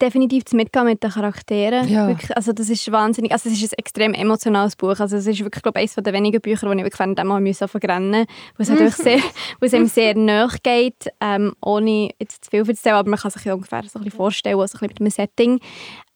Definitiv 0.00 0.44
zu 0.44 0.56
mitgehen 0.56 0.86
mit 0.86 1.02
den 1.02 1.10
Charakteren. 1.10 1.88
Ja. 1.88 2.08
Wirklich, 2.08 2.36
also 2.36 2.52
das 2.52 2.68
ist 2.68 2.90
wahnsinnig. 2.90 3.32
Also 3.32 3.48
es 3.48 3.62
ist 3.62 3.72
ein 3.72 3.78
extrem 3.78 4.12
emotionales 4.14 4.76
Buch. 4.76 4.98
Also 4.98 5.16
es 5.16 5.26
ist 5.26 5.40
wirklich, 5.40 5.62
glaube 5.62 5.80
ich, 5.80 5.90
eines 5.94 6.04
der 6.04 6.12
wenigen 6.12 6.40
Bücher, 6.40 6.68
die 6.68 6.78
ich 6.78 6.84
wirklich 6.84 6.98
während 6.98 7.20
einmal 7.20 7.40
müssen 7.40 7.68
vergrennen 7.68 8.26
wo 8.56 8.62
es 8.62 8.70
halt 8.70 8.92
sehr, 8.94 9.20
wo 9.60 9.66
es 9.66 9.74
einem 9.74 9.86
sehr 9.86 10.16
nahe 10.16 10.48
geht, 10.62 11.08
ähm, 11.20 11.54
ohne 11.60 12.10
jetzt 12.18 12.44
zu 12.44 12.50
viel 12.50 12.64
zu 12.64 12.70
erzählen, 12.72 12.96
aber 12.96 13.10
man 13.10 13.18
kann 13.18 13.30
sich 13.30 13.50
ungefähr 13.50 13.82
so 13.84 13.98
ein 13.98 14.04
bisschen 14.04 14.16
vorstellen, 14.16 14.56
so 14.56 14.62
ein 14.62 14.66
bisschen 14.66 14.88
mit 14.88 14.98
dem 14.98 15.10
Setting. 15.10 15.60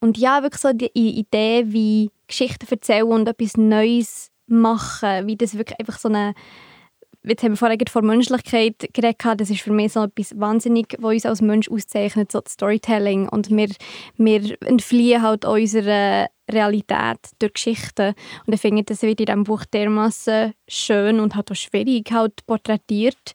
Und 0.00 0.18
ja, 0.18 0.42
wirklich 0.42 0.60
so 0.60 0.72
die 0.72 0.90
Idee, 0.94 1.64
wie 1.66 2.10
Geschichten 2.26 2.66
erzählen 2.70 3.04
und 3.04 3.28
etwas 3.28 3.56
Neues 3.56 4.30
machen, 4.46 5.26
wie 5.26 5.36
das 5.36 5.56
wirklich 5.56 5.78
einfach 5.78 5.98
so 5.98 6.08
eine 6.08 6.34
jetzt 7.24 7.42
haben 7.42 7.52
wir 7.52 7.56
vorhin 7.56 7.78
von 7.88 8.06
Menschlichkeit 8.06 8.88
geredet, 8.92 9.40
das 9.40 9.50
ist 9.50 9.62
für 9.62 9.72
mich 9.72 9.92
so 9.92 10.04
etwas 10.04 10.38
wahnsinnig, 10.38 10.96
was 10.98 11.12
uns 11.12 11.26
als 11.26 11.42
Mensch 11.42 11.70
auszeichnet, 11.70 12.32
so 12.32 12.40
das 12.40 12.52
Storytelling. 12.52 13.28
Und 13.28 13.50
wir, 13.50 13.68
wir 14.16 14.56
entfliehen 14.62 15.22
halt 15.22 15.44
unserer 15.44 16.28
Realität 16.50 17.18
durch 17.38 17.54
Geschichten. 17.54 18.14
Und 18.46 18.52
ich 18.54 18.60
finde, 18.60 18.84
das 18.84 19.02
wird 19.02 19.20
in 19.20 19.26
diesem 19.26 19.44
Buch 19.44 19.64
dermaßen 19.64 20.54
schön 20.68 21.20
und 21.20 21.34
halt 21.34 21.50
auch 21.50 21.56
schwierig 21.56 22.10
halt 22.12 22.46
porträtiert. 22.46 23.32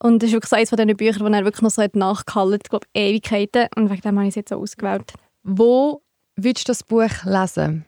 Und 0.00 0.22
das 0.22 0.28
ist 0.28 0.34
wirklich 0.34 0.50
so 0.50 0.56
eines 0.56 0.70
von 0.70 0.76
diesen 0.76 0.96
Büchern, 0.96 1.26
wo 1.26 1.34
er 1.34 1.44
wirklich 1.44 1.62
noch 1.62 1.70
so 1.70 1.84
nachgehalten 1.92 2.60
ich 2.62 2.70
glaube 2.70 2.86
Ewigkeiten. 2.94 3.66
Und 3.76 3.90
wegen 3.90 4.00
dem 4.02 4.16
habe 4.16 4.26
ich 4.26 4.30
es 4.30 4.36
jetzt 4.36 4.50
so 4.50 4.56
ausgewählt. 4.56 5.12
Wo 5.42 6.02
willst 6.36 6.68
du 6.68 6.70
das 6.70 6.82
Buch 6.82 7.24
lesen? 7.24 7.84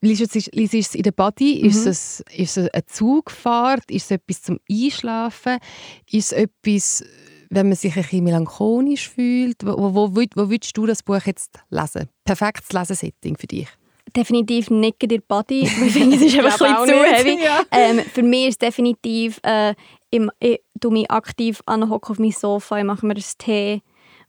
Liest 0.00 0.34
du 0.34 0.78
es 0.78 0.94
in 0.94 1.02
der 1.02 1.12
Body? 1.12 1.60
Mhm. 1.62 1.68
Ist, 1.68 1.86
es, 1.86 2.24
ist 2.36 2.58
es 2.58 2.68
eine 2.70 2.86
Zugfahrt? 2.86 3.90
Ist 3.90 4.04
es 4.06 4.10
etwas 4.12 4.42
zum 4.42 4.60
Einschlafen? 4.70 5.58
Ist 6.10 6.32
es 6.32 6.38
etwas, 6.38 7.04
wenn 7.50 7.68
man 7.68 7.76
sich 7.76 7.96
ein 7.96 8.02
bisschen 8.02 8.24
melancholisch 8.24 9.08
fühlt? 9.08 9.64
Wo, 9.64 9.94
wo, 9.94 10.14
wo, 10.14 10.50
würdest 10.50 10.76
du 10.76 10.86
das 10.86 11.02
Buch 11.02 11.22
jetzt 11.24 11.58
lesen? 11.70 12.08
Perfektes 12.24 12.72
Lesesetting 12.72 13.36
für 13.36 13.46
dich? 13.46 13.68
Definitiv 14.14 14.70
nicht 14.70 15.02
in 15.02 15.08
der 15.08 15.20
Body. 15.26 15.62
Ich 15.86 15.92
finde, 15.92 16.16
es 16.16 16.22
ist 16.22 16.38
einfach 16.38 16.60
ein 16.60 16.86
bisschen 16.86 16.98
zu 16.98 17.04
heavy. 17.04 17.42
Ja. 17.42 17.62
Ähm, 17.70 18.00
für 18.00 18.22
mich 18.22 18.48
ist 18.48 18.54
es 18.54 18.58
definitiv, 18.58 19.40
äh, 19.42 19.74
ich, 20.10 20.20
ich, 20.40 20.60
ich 20.82 20.90
mich 20.90 21.10
aktiv 21.10 21.62
anhocken 21.66 22.12
auf 22.12 22.18
meinem 22.18 22.32
Sofa, 22.32 22.78
ich 22.78 22.84
mache 22.84 23.04
mir 23.06 23.14
einen 23.14 23.24
Tee 23.38 23.82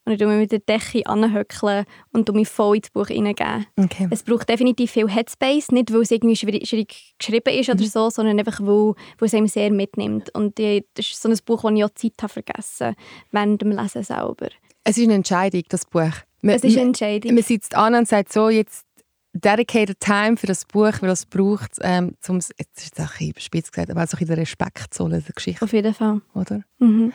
und 0.07 0.13
ich 0.13 0.25
mich 0.25 0.37
mit 0.37 0.51
der 0.53 0.59
Decke 0.59 1.05
anhöckeln 1.05 1.85
und 2.13 2.33
mich 2.33 2.47
voll 2.47 2.77
ins 2.77 2.89
Buch 2.89 3.07
hineingeben. 3.07 3.65
Okay. 3.75 4.07
Es 4.09 4.23
braucht 4.23 4.47
definitiv 4.47 4.91
viel 4.91 5.09
Headspace, 5.09 5.71
nicht 5.71 5.91
weil 5.91 6.01
es 6.01 6.11
irgendwie 6.11 6.37
schwierig, 6.37 7.15
geschrieben 7.19 7.53
ist 7.53 7.69
oder 7.69 7.81
mhm. 7.81 7.87
so, 7.87 8.09
sondern 8.09 8.39
einfach, 8.39 8.61
weil, 8.61 8.93
weil 9.17 9.27
es 9.27 9.33
einem 9.33 9.47
sehr 9.47 9.69
mitnimmt. 9.69 10.33
Und 10.33 10.57
das 10.59 10.81
ist 10.97 11.21
so 11.21 11.27
ein 11.27 11.37
Buch, 11.45 11.63
das 11.63 11.73
ich 11.73 11.83
auch 11.83 11.89
Zeit 11.89 12.13
habe 12.21 12.33
vergessen 12.33 12.95
während 13.31 13.61
dem 13.61 13.71
Lesen 13.71 14.03
selber. 14.03 14.47
Es 14.85 14.97
ist 14.97 15.03
eine 15.03 15.15
Entscheidung, 15.15 15.63
das 15.67 15.85
Buch. 15.85 16.13
Man, 16.41 16.55
es 16.55 16.63
ist 16.63 16.77
eine 16.77 16.87
Entscheidung. 16.87 17.33
Man 17.33 17.43
sitzt 17.43 17.75
an 17.75 17.93
und 17.93 18.07
sagt 18.07 18.31
so, 18.31 18.47
jetzt 18.47 18.85
dedicated 19.33 19.99
time 19.99 20.37
für 20.37 20.47
das 20.47 20.63
Buch, 20.63 20.93
weil 21.01 21.09
es 21.09 21.25
braucht, 21.25 21.79
ähm, 21.81 22.15
zum, 22.21 22.37
jetzt 22.37 22.77
ist 22.77 22.93
es 22.93 22.99
ein 22.99 23.07
bisschen 23.07 23.29
überspitzt 23.31 23.73
gesagt, 23.73 23.91
aber 23.91 24.03
auch 24.03 24.07
so 24.07 24.15
den 24.15 24.33
Respekt 24.33 24.93
zu 24.93 25.09
der 25.09 25.21
Geschichte. 25.21 25.65
Auf 25.65 25.73
jeden 25.73 25.93
Fall. 25.93 26.21
Oder? 26.33 26.63
Mhm. 26.79 27.11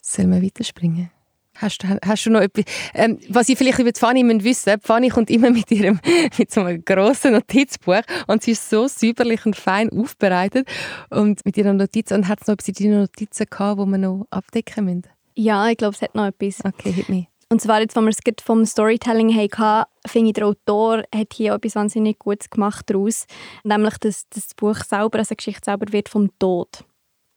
Sollen 0.00 0.32
wir 0.32 0.42
weiterspringen? 0.42 1.10
Hast, 1.56 1.84
hast 1.84 2.26
du 2.26 2.30
noch 2.30 2.40
etwas? 2.40 2.64
Ähm, 2.94 3.18
was 3.28 3.48
ich 3.48 3.58
vielleicht 3.58 3.78
über 3.78 3.92
die 3.92 4.00
Fanny 4.00 4.22
wissen 4.42 4.80
Fanny 4.80 5.10
kommt 5.10 5.30
immer 5.30 5.50
mit 5.50 5.70
ihrem 5.70 6.00
mit 6.38 6.50
so 6.50 6.62
einem 6.62 6.84
grossen 6.84 7.32
Notizbuch 7.32 8.02
und 8.26 8.42
sie 8.42 8.52
ist 8.52 8.70
so 8.70 8.88
säuberlich 8.88 9.44
und 9.44 9.54
fein 9.56 9.90
aufbereitet 9.90 10.66
und 11.10 11.44
mit 11.44 11.56
ihren 11.56 11.76
Notizen. 11.76 12.14
Und 12.14 12.28
hat 12.28 12.40
es 12.40 12.48
noch 12.48 12.54
etwas 12.54 12.68
in 12.68 12.74
deinen 12.74 13.00
Notizen 13.00 13.46
gehabt, 13.48 13.80
die 13.80 13.86
wir 13.86 13.98
noch 13.98 14.26
abdecken 14.30 14.84
müssen? 14.86 15.02
Ja, 15.34 15.68
ich 15.68 15.76
glaube, 15.76 15.94
es 15.94 16.02
hat 16.02 16.14
noch 16.14 16.26
etwas. 16.26 16.64
Okay, 16.64 16.92
hit 16.92 17.08
me. 17.08 17.26
Und 17.52 17.60
zwar 17.60 17.82
jetzt, 17.82 17.94
wenn 17.96 18.04
wir 18.04 18.10
es 18.10 18.42
vom 18.42 18.64
Storytelling 18.64 19.36
hatten, 19.36 19.86
finde 20.06 20.28
ich, 20.28 20.32
der 20.32 20.46
Autor 20.46 21.02
hat 21.14 21.34
hier 21.34 21.52
etwas 21.52 21.74
wahnsinnig 21.74 22.18
Gutes 22.18 22.48
gemacht 22.48 22.88
daraus. 22.88 23.26
Nämlich, 23.62 23.98
dass 23.98 24.26
das 24.30 24.54
Buch 24.54 24.76
selber, 24.76 25.18
also 25.18 25.34
die 25.34 25.36
Geschichte 25.36 25.66
selber, 25.66 25.92
wird 25.92 26.08
vom 26.08 26.30
Tod 26.38 26.84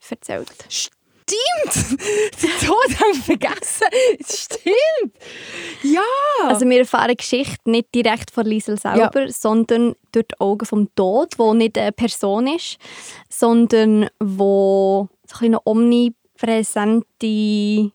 erzählt. 0.10 0.66
stimmt! 0.70 0.95
Den 2.42 2.68
Tod 2.68 3.00
haben 3.00 3.14
wir 3.14 3.24
vergessen. 3.24 3.88
Stimmt! 4.24 5.16
Ja! 5.84 6.02
Also 6.48 6.68
wir 6.70 6.80
erfahren 6.80 7.10
die 7.10 7.16
Geschichte 7.18 7.70
nicht 7.70 7.94
direkt 7.96 8.32
von 8.32 8.46
Liesel 8.46 8.78
selber, 8.80 9.30
sondern 9.32 9.96
durch 10.12 10.28
die 10.28 10.40
Augen 10.40 10.66
vom 10.66 10.94
Tod, 10.96 11.38
wo 11.40 11.54
nicht 11.54 11.78
eine 11.78 11.92
Person 11.92 12.48
ist, 12.48 12.78
sondern 13.30 14.10
wo 14.20 15.10
so 15.26 15.46
eine 15.46 15.60
omnipräsente 15.66 17.92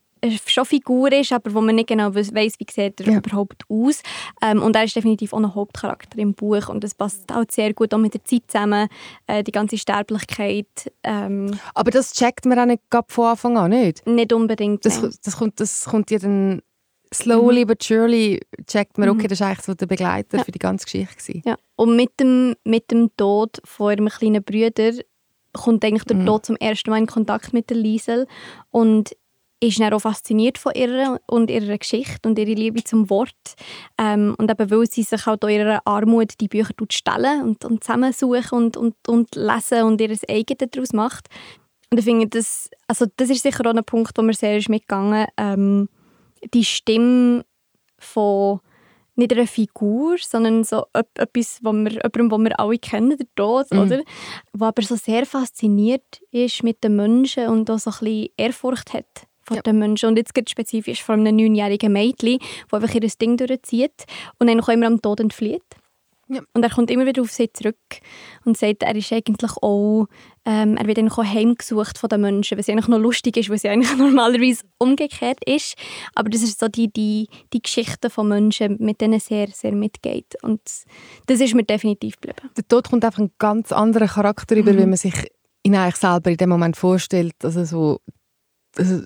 schon 0.47 0.65
Figur 0.65 1.13
ist, 1.13 1.33
aber 1.33 1.53
wo 1.55 1.61
man 1.61 1.75
nicht 1.75 1.89
genau 1.89 2.15
weiß, 2.15 2.33
wie 2.35 2.67
sieht 2.71 3.01
er 3.01 3.07
ja. 3.07 3.19
überhaupt 3.19 3.65
aus. 3.69 4.03
Ähm, 4.43 4.63
und 4.63 4.77
er 4.77 4.85
ist 4.85 4.97
definitiv 4.97 5.33
auch 5.33 5.39
ein 5.39 5.55
Hauptcharakter 5.55 6.19
im 6.19 6.35
Buch 6.35 6.69
und 6.69 6.85
das 6.85 6.95
passt 6.95 7.33
auch 7.33 7.45
sehr 7.51 7.73
gut 7.75 7.95
auch 7.95 7.99
mit 7.99 8.15
der 8.15 8.25
Zeit 8.25 8.43
zusammen, 8.49 8.89
äh, 9.27 9.43
die 9.43 9.53
ganze 9.53 9.79
Sterblichkeit. 9.79 10.93
Ähm, 11.03 11.59
aber 11.75 11.91
das 11.91 12.13
checkt 12.13 12.47
man 12.47 12.59
auch 12.59 12.67
nicht 12.67 12.83
von 13.09 13.27
Anfang 13.27 13.57
an, 13.57 13.71
nicht? 13.71 14.07
Nicht 14.07 14.33
unbedingt. 14.33 14.85
Das, 14.85 15.01
das, 15.01 15.37
kommt, 15.37 15.61
das 15.61 15.85
kommt 15.85 16.11
ja 16.11 16.19
dann 16.19 16.63
slowly 17.13 17.65
mhm. 17.65 17.69
but 17.69 17.83
surely 17.83 18.41
checkt 18.67 18.99
man, 18.99 19.09
okay, 19.09 19.25
mhm. 19.25 19.29
das 19.29 19.41
ist 19.41 19.47
eigentlich 19.47 19.65
so 19.65 19.75
der 19.75 19.87
Begleiter 19.87 20.39
ja. 20.39 20.45
für 20.45 20.53
die 20.53 20.59
ganze 20.59 20.85
Geschichte. 20.85 21.17
Gewesen. 21.17 21.43
Ja. 21.45 21.57
Und 21.77 21.97
mit 21.97 22.19
dem, 22.21 22.55
mit 22.65 22.91
dem 22.91 23.11
Tod 23.17 23.61
von 23.65 23.93
ihrem 23.93 24.09
kleinen 24.09 24.43
Bruder 24.43 24.93
kommt 25.53 25.85
eigentlich 25.85 26.05
der 26.05 26.17
mhm. 26.17 26.27
Tod 26.27 26.47
zum 26.47 26.57
ersten 26.57 26.91
Mal 26.91 26.99
in 26.99 27.07
Kontakt 27.07 27.53
mit 27.53 27.71
der 27.71 27.77
Liesel 27.77 28.27
und 28.71 29.17
ist 29.61 29.79
dann 29.79 29.93
auch 29.93 30.01
fasziniert 30.01 30.59
von 30.59 30.73
ihr 30.75 31.21
und 31.27 31.51
ihrer 31.51 31.77
Geschichte 31.77 32.29
und 32.29 32.39
ihrer 32.39 32.55
Liebe 32.55 32.83
zum 32.83 33.11
Wort. 33.11 33.55
Ähm, 33.99 34.35
und 34.39 34.51
eben 34.51 34.71
weil 34.71 34.87
sie 34.87 35.03
sich 35.03 35.27
halt 35.27 35.45
auch 35.45 35.49
ihrer 35.49 35.87
Armut 35.87 36.41
die 36.41 36.49
Bücher 36.49 36.75
stellen 36.91 37.43
und, 37.43 37.65
und 37.65 37.85
zusammensuchen 37.85 38.59
und, 38.59 38.77
und, 38.77 38.97
und 39.07 39.35
lesen 39.35 39.83
und 39.85 40.01
ihr 40.01 40.17
eigenes 40.29 40.71
daraus 40.71 40.93
macht. 40.93 41.29
Und 41.91 41.99
ich 41.99 42.05
finde, 42.05 42.29
das, 42.29 42.71
also 42.89 43.07
das 43.17 43.29
ist 43.31 43.43
sicher 43.43 43.67
auch 43.67 43.75
ein 43.75 43.85
Punkt, 43.85 44.17
wo 44.17 44.23
mir 44.23 44.33
sehr 44.33 44.57
ist 44.57 44.69
mitgegangen 44.69 45.27
ähm, 45.37 45.89
Die 46.55 46.65
Stimme 46.65 47.45
von 47.99 48.61
nicht 49.17 49.35
einer 49.35 49.47
Figur, 49.47 50.17
sondern 50.19 50.65
so 50.65 50.87
etwas, 50.95 51.59
wo 51.63 51.73
wir, 51.73 51.91
jemandem, 51.91 52.31
den 52.31 52.45
wir 52.45 52.61
alle 52.61 52.79
kennen, 52.79 53.19
der 53.19 53.27
Tod, 53.35 53.71
mhm. 53.71 53.79
oder? 53.81 54.03
Wo 54.55 54.65
aber 54.65 54.81
so 54.81 54.97
sehr 54.97 55.27
fasziniert 55.27 56.23
ist 56.31 56.63
mit 56.63 56.83
den 56.83 56.97
Menschen 56.97 57.49
und 57.49 57.71
auch 57.71 57.79
so 57.79 57.91
ein 57.91 57.99
bisschen 57.99 58.29
Ehrfurcht 58.39 58.95
hat 58.95 59.27
von 59.51 59.57
ja. 59.57 59.63
den 59.63 59.79
Menschen. 59.79 60.09
Und 60.09 60.17
jetzt 60.17 60.33
geht 60.33 60.49
spezifisch 60.49 61.03
von 61.03 61.21
einem 61.21 61.37
neunjährigen 61.37 61.93
Mädchen, 61.93 62.39
das 62.71 62.81
einfach 62.81 62.95
ihr 62.95 63.09
Ding 63.21 63.37
durchzieht 63.37 64.05
und 64.39 64.49
dann 64.49 64.61
auch 64.61 64.69
immer 64.69 64.87
am 64.87 65.03
Tod 65.03 65.21
entflieht. 65.21 65.65
Ja. 66.29 66.43
Und 66.53 66.63
er 66.63 66.71
kommt 66.71 66.93
immer 66.93 67.07
wieder 67.07 67.23
auf 67.23 67.33
sie 67.33 67.53
zurück 67.53 67.77
und 68.45 68.57
sagt, 68.57 68.85
er 68.85 68.95
ist 68.95 69.13
eigentlich 69.13 69.51
auch, 69.63 70.07
ähm, 70.45 70.77
er 70.77 70.87
wird 70.87 71.01
eigentlich 71.01 71.19
auch 71.19 71.25
heimgesucht 71.25 71.99
von 71.99 72.09
den 72.09 72.21
Menschen, 72.21 72.57
was 72.57 72.69
eigentlich 72.69 72.87
noch 72.87 73.01
lustig 73.01 73.37
ist, 73.37 73.51
was 73.51 73.65
ja 73.65 73.73
eigentlich 73.73 73.93
normalerweise 73.99 74.63
umgekehrt 74.79 75.41
ist. 75.45 75.75
Aber 76.15 76.31
das 76.31 76.43
ist 76.43 76.61
so 76.61 76.69
die, 76.69 76.87
die, 76.87 77.27
die 77.53 77.61
Geschichte 77.61 78.11
von 78.11 78.29
Menschen, 78.29 78.77
mit 78.79 79.01
denen 79.01 79.19
sehr, 79.19 79.49
sehr 79.49 79.73
mitgeht. 79.73 80.37
Und 80.43 80.61
das 81.27 81.41
ist 81.41 81.55
mir 81.55 81.65
definitiv 81.65 82.21
geblieben. 82.21 82.49
Der 82.57 82.69
Tod 82.69 82.89
kommt 82.89 83.05
einfach 83.05 83.19
einen 83.19 83.33
ganz 83.39 83.73
anderen 83.73 84.07
Charakter 84.07 84.55
über, 84.55 84.73
mhm. 84.73 84.79
wie 84.79 84.87
man 84.87 84.97
sich 84.97 85.15
ihn 85.65 85.75
eigentlich 85.75 85.97
selber 85.97 86.31
in 86.31 86.37
dem 86.37 86.49
Moment 86.49 86.77
vorstellt. 86.77 87.35
Also 87.43 87.65
so 87.65 88.01
also, 88.77 89.03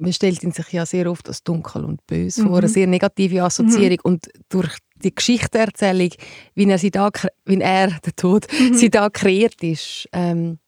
man 0.00 0.12
stellt 0.12 0.42
ihn 0.42 0.52
sich 0.52 0.72
ja 0.72 0.86
sehr 0.86 1.10
oft 1.10 1.28
als 1.28 1.42
dunkel 1.42 1.84
und 1.84 2.06
böse 2.06 2.42
mhm. 2.42 2.48
vor, 2.48 2.58
eine 2.58 2.68
sehr 2.68 2.86
negative 2.86 3.42
Assoziierung 3.42 3.98
mhm. 4.04 4.12
und 4.12 4.28
durch 4.48 4.76
die 4.96 5.14
Geschichtenerzählung, 5.14 6.10
wie 6.54 6.68
er, 6.68 6.78
sie 6.78 6.90
da, 6.90 7.10
wie 7.44 7.60
er 7.60 7.88
der 8.04 8.16
Tod, 8.16 8.46
mhm. 8.52 8.74
sie 8.74 8.90
da 8.90 9.10
kreiert 9.10 9.62
ist, 9.62 10.08
ähm, 10.12 10.58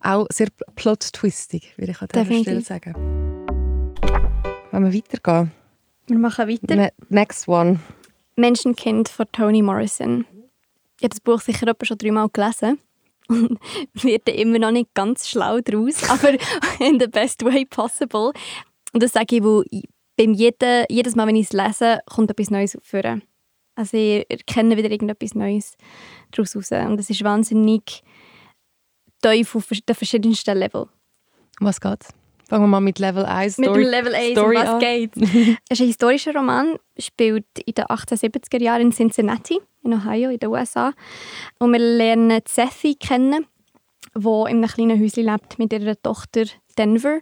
auch 0.00 0.26
sehr 0.32 0.48
plot-twistig, 0.76 1.74
würde 1.76 1.92
ich 1.92 2.00
an 2.00 2.08
dieser 2.08 2.24
Definitiv. 2.24 2.44
Stelle 2.44 2.62
sagen. 2.62 2.94
Wenn 4.70 4.84
wir 4.84 4.94
weitergehen. 4.94 5.52
Wir 6.06 6.18
machen 6.18 6.48
weiter. 6.48 6.76
Ne 6.76 6.92
next 7.08 7.46
one. 7.46 7.80
Menschenkind 8.36 9.08
von 9.08 9.26
Toni 9.32 9.62
Morrison. 9.62 10.24
Ich 10.96 11.04
habe 11.04 11.10
das 11.10 11.20
Buch 11.20 11.40
sicher 11.40 11.72
schon 11.82 11.98
dreimal 11.98 12.28
gelesen 12.30 12.78
und 13.30 13.58
wird 13.94 14.28
immer 14.28 14.58
noch 14.58 14.70
nicht 14.70 14.92
ganz 14.94 15.28
schlau 15.28 15.60
daraus, 15.60 16.02
aber 16.10 16.32
in 16.80 17.00
the 17.00 17.06
best 17.06 17.44
way 17.44 17.64
possible. 17.64 18.32
Und 18.92 19.02
das 19.02 19.12
sage 19.12 19.36
ich, 19.36 19.44
weil 19.44 19.64
beim 20.16 20.34
jeden, 20.34 20.84
jedes 20.90 21.16
Mal, 21.16 21.26
wenn 21.26 21.36
ich 21.36 21.46
es 21.46 21.52
lese, 21.52 22.00
kommt 22.06 22.30
etwas 22.30 22.50
Neues 22.50 22.76
vor. 22.82 23.20
Also 23.76 23.96
ich 23.96 24.26
erkenne 24.28 24.76
wieder 24.76 24.90
irgendetwas 24.90 25.34
Neues 25.34 25.76
daraus 26.32 26.54
raus. 26.54 26.70
Und 26.72 27.00
es 27.00 27.08
ist 27.08 27.24
wahnsinnig 27.24 28.02
tief 29.22 29.54
auf 29.54 29.68
den 29.68 29.94
verschiedensten 29.94 30.58
Level. 30.58 30.88
Was 31.60 31.80
geht's? 31.80 32.08
Fangen 32.48 32.64
wir 32.64 32.68
mal 32.68 32.80
mit 32.80 32.98
Level 32.98 33.24
1 33.24 33.54
Story, 33.54 33.84
Mit 33.84 33.90
Level 33.90 34.14
1, 34.14 34.32
Story 34.32 34.56
um 34.56 34.62
was 34.62 34.68
an. 34.70 34.80
geht. 34.80 35.16
es 35.16 35.78
ist 35.78 35.80
ein 35.80 35.86
historischer 35.86 36.34
Roman, 36.34 36.76
spielt 36.98 37.46
in 37.64 37.74
den 37.74 37.84
1870er 37.84 38.60
Jahren 38.60 38.82
in 38.82 38.92
Cincinnati 38.92 39.60
in 39.82 39.94
Ohio, 39.94 40.30
in 40.30 40.38
den 40.38 40.50
USA. 40.50 40.92
Und 41.58 41.72
wir 41.72 41.80
lernen 41.80 42.40
Sethy 42.46 42.94
kennen, 42.94 43.46
die 44.14 44.26
in 44.26 44.58
einem 44.58 44.66
kleinen 44.66 45.00
Häuschen 45.00 45.24
lebt 45.24 45.58
mit 45.58 45.72
ihrer 45.72 46.00
Tochter 46.00 46.44
Denver. 46.76 47.20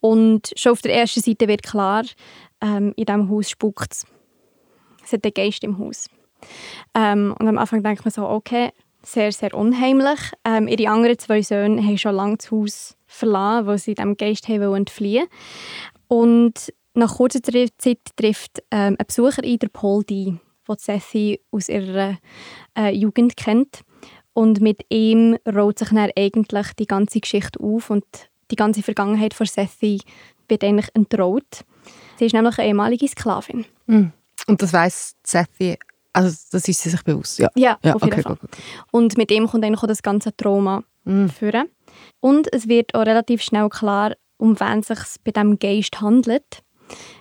Und 0.00 0.52
schon 0.56 0.72
auf 0.72 0.82
der 0.82 0.94
ersten 0.94 1.20
Seite 1.20 1.48
wird 1.48 1.62
klar, 1.62 2.04
ähm, 2.60 2.92
in 2.96 3.04
diesem 3.04 3.30
Haus 3.30 3.50
spukt 3.50 3.92
es. 3.92 4.06
Es 5.04 5.12
hat 5.12 5.24
einen 5.24 5.34
Geist 5.34 5.64
im 5.64 5.78
Haus. 5.78 6.08
Ähm, 6.94 7.34
und 7.38 7.48
am 7.48 7.58
Anfang 7.58 7.82
denkt 7.82 8.04
man 8.04 8.12
so, 8.12 8.26
okay, 8.28 8.70
sehr, 9.02 9.32
sehr 9.32 9.54
unheimlich. 9.54 10.20
Ähm, 10.44 10.68
ihre 10.68 10.90
anderen 10.90 11.18
zwei 11.18 11.42
Söhne 11.42 11.82
haben 11.82 11.98
schon 11.98 12.14
lange 12.14 12.36
das 12.36 12.50
Haus 12.50 12.96
verlassen, 13.06 13.66
weil 13.66 13.78
sie 13.78 13.94
diesem 13.94 14.16
Geist 14.16 14.48
haben 14.48 14.74
entfliehen 14.74 15.26
Und 16.08 16.72
nach 16.94 17.16
kurzer 17.16 17.40
Zeit 17.42 17.98
trifft 18.16 18.62
ähm, 18.70 18.96
ein 18.98 19.06
Besucher 19.06 19.42
ein, 19.42 19.58
der 19.58 19.68
Paul 19.68 20.04
Dee 20.04 20.38
den 20.76 21.00
Ceci 21.00 21.40
aus 21.50 21.68
ihrer 21.68 22.18
äh, 22.76 22.94
Jugend 22.94 23.36
kennt. 23.36 23.80
Und 24.32 24.60
mit 24.60 24.84
ihm 24.88 25.36
rollt 25.46 25.78
sich 25.78 25.88
dann 25.88 26.10
eigentlich 26.16 26.72
die 26.78 26.86
ganze 26.86 27.20
Geschichte 27.20 27.60
auf 27.60 27.90
und 27.90 28.04
die 28.50 28.56
ganze 28.56 28.82
Vergangenheit 28.82 29.34
von 29.34 29.46
Sethi 29.46 30.00
wird 30.48 30.64
eigentlich 30.64 30.88
entraut. 30.94 31.64
Sie 32.18 32.26
ist 32.26 32.32
nämlich 32.32 32.58
eine 32.58 32.68
ehemalige 32.68 33.08
Sklavin. 33.08 33.64
Mm. 33.86 34.06
Und 34.46 34.62
das 34.62 34.72
weiß 34.72 35.16
Sethi, 35.24 35.78
also 36.12 36.36
das 36.50 36.68
ist 36.68 36.80
sie 36.80 36.90
sich 36.90 37.02
bewusst? 37.02 37.38
Ja, 37.38 37.50
ja, 37.54 37.78
ja 37.82 37.94
auf 37.94 38.02
jeden 38.02 38.14
okay, 38.14 38.22
Fall. 38.22 38.36
Gut, 38.36 38.50
gut. 38.50 38.60
Und 38.90 39.16
mit 39.16 39.30
ihm 39.30 39.46
kommt 39.46 39.64
eigentlich 39.64 39.82
auch 39.82 39.88
das 39.88 40.02
ganze 40.02 40.36
Trauma 40.36 40.82
mm. 41.04 41.26
führen. 41.26 41.68
Und 42.20 42.52
es 42.52 42.68
wird 42.68 42.94
auch 42.94 43.06
relativ 43.06 43.42
schnell 43.42 43.68
klar, 43.68 44.14
um 44.36 44.58
wen 44.58 44.80
es 44.80 44.88
sich 44.88 45.22
bei 45.24 45.32
diesem 45.32 45.58
Geist 45.58 46.00
handelt. 46.00 46.62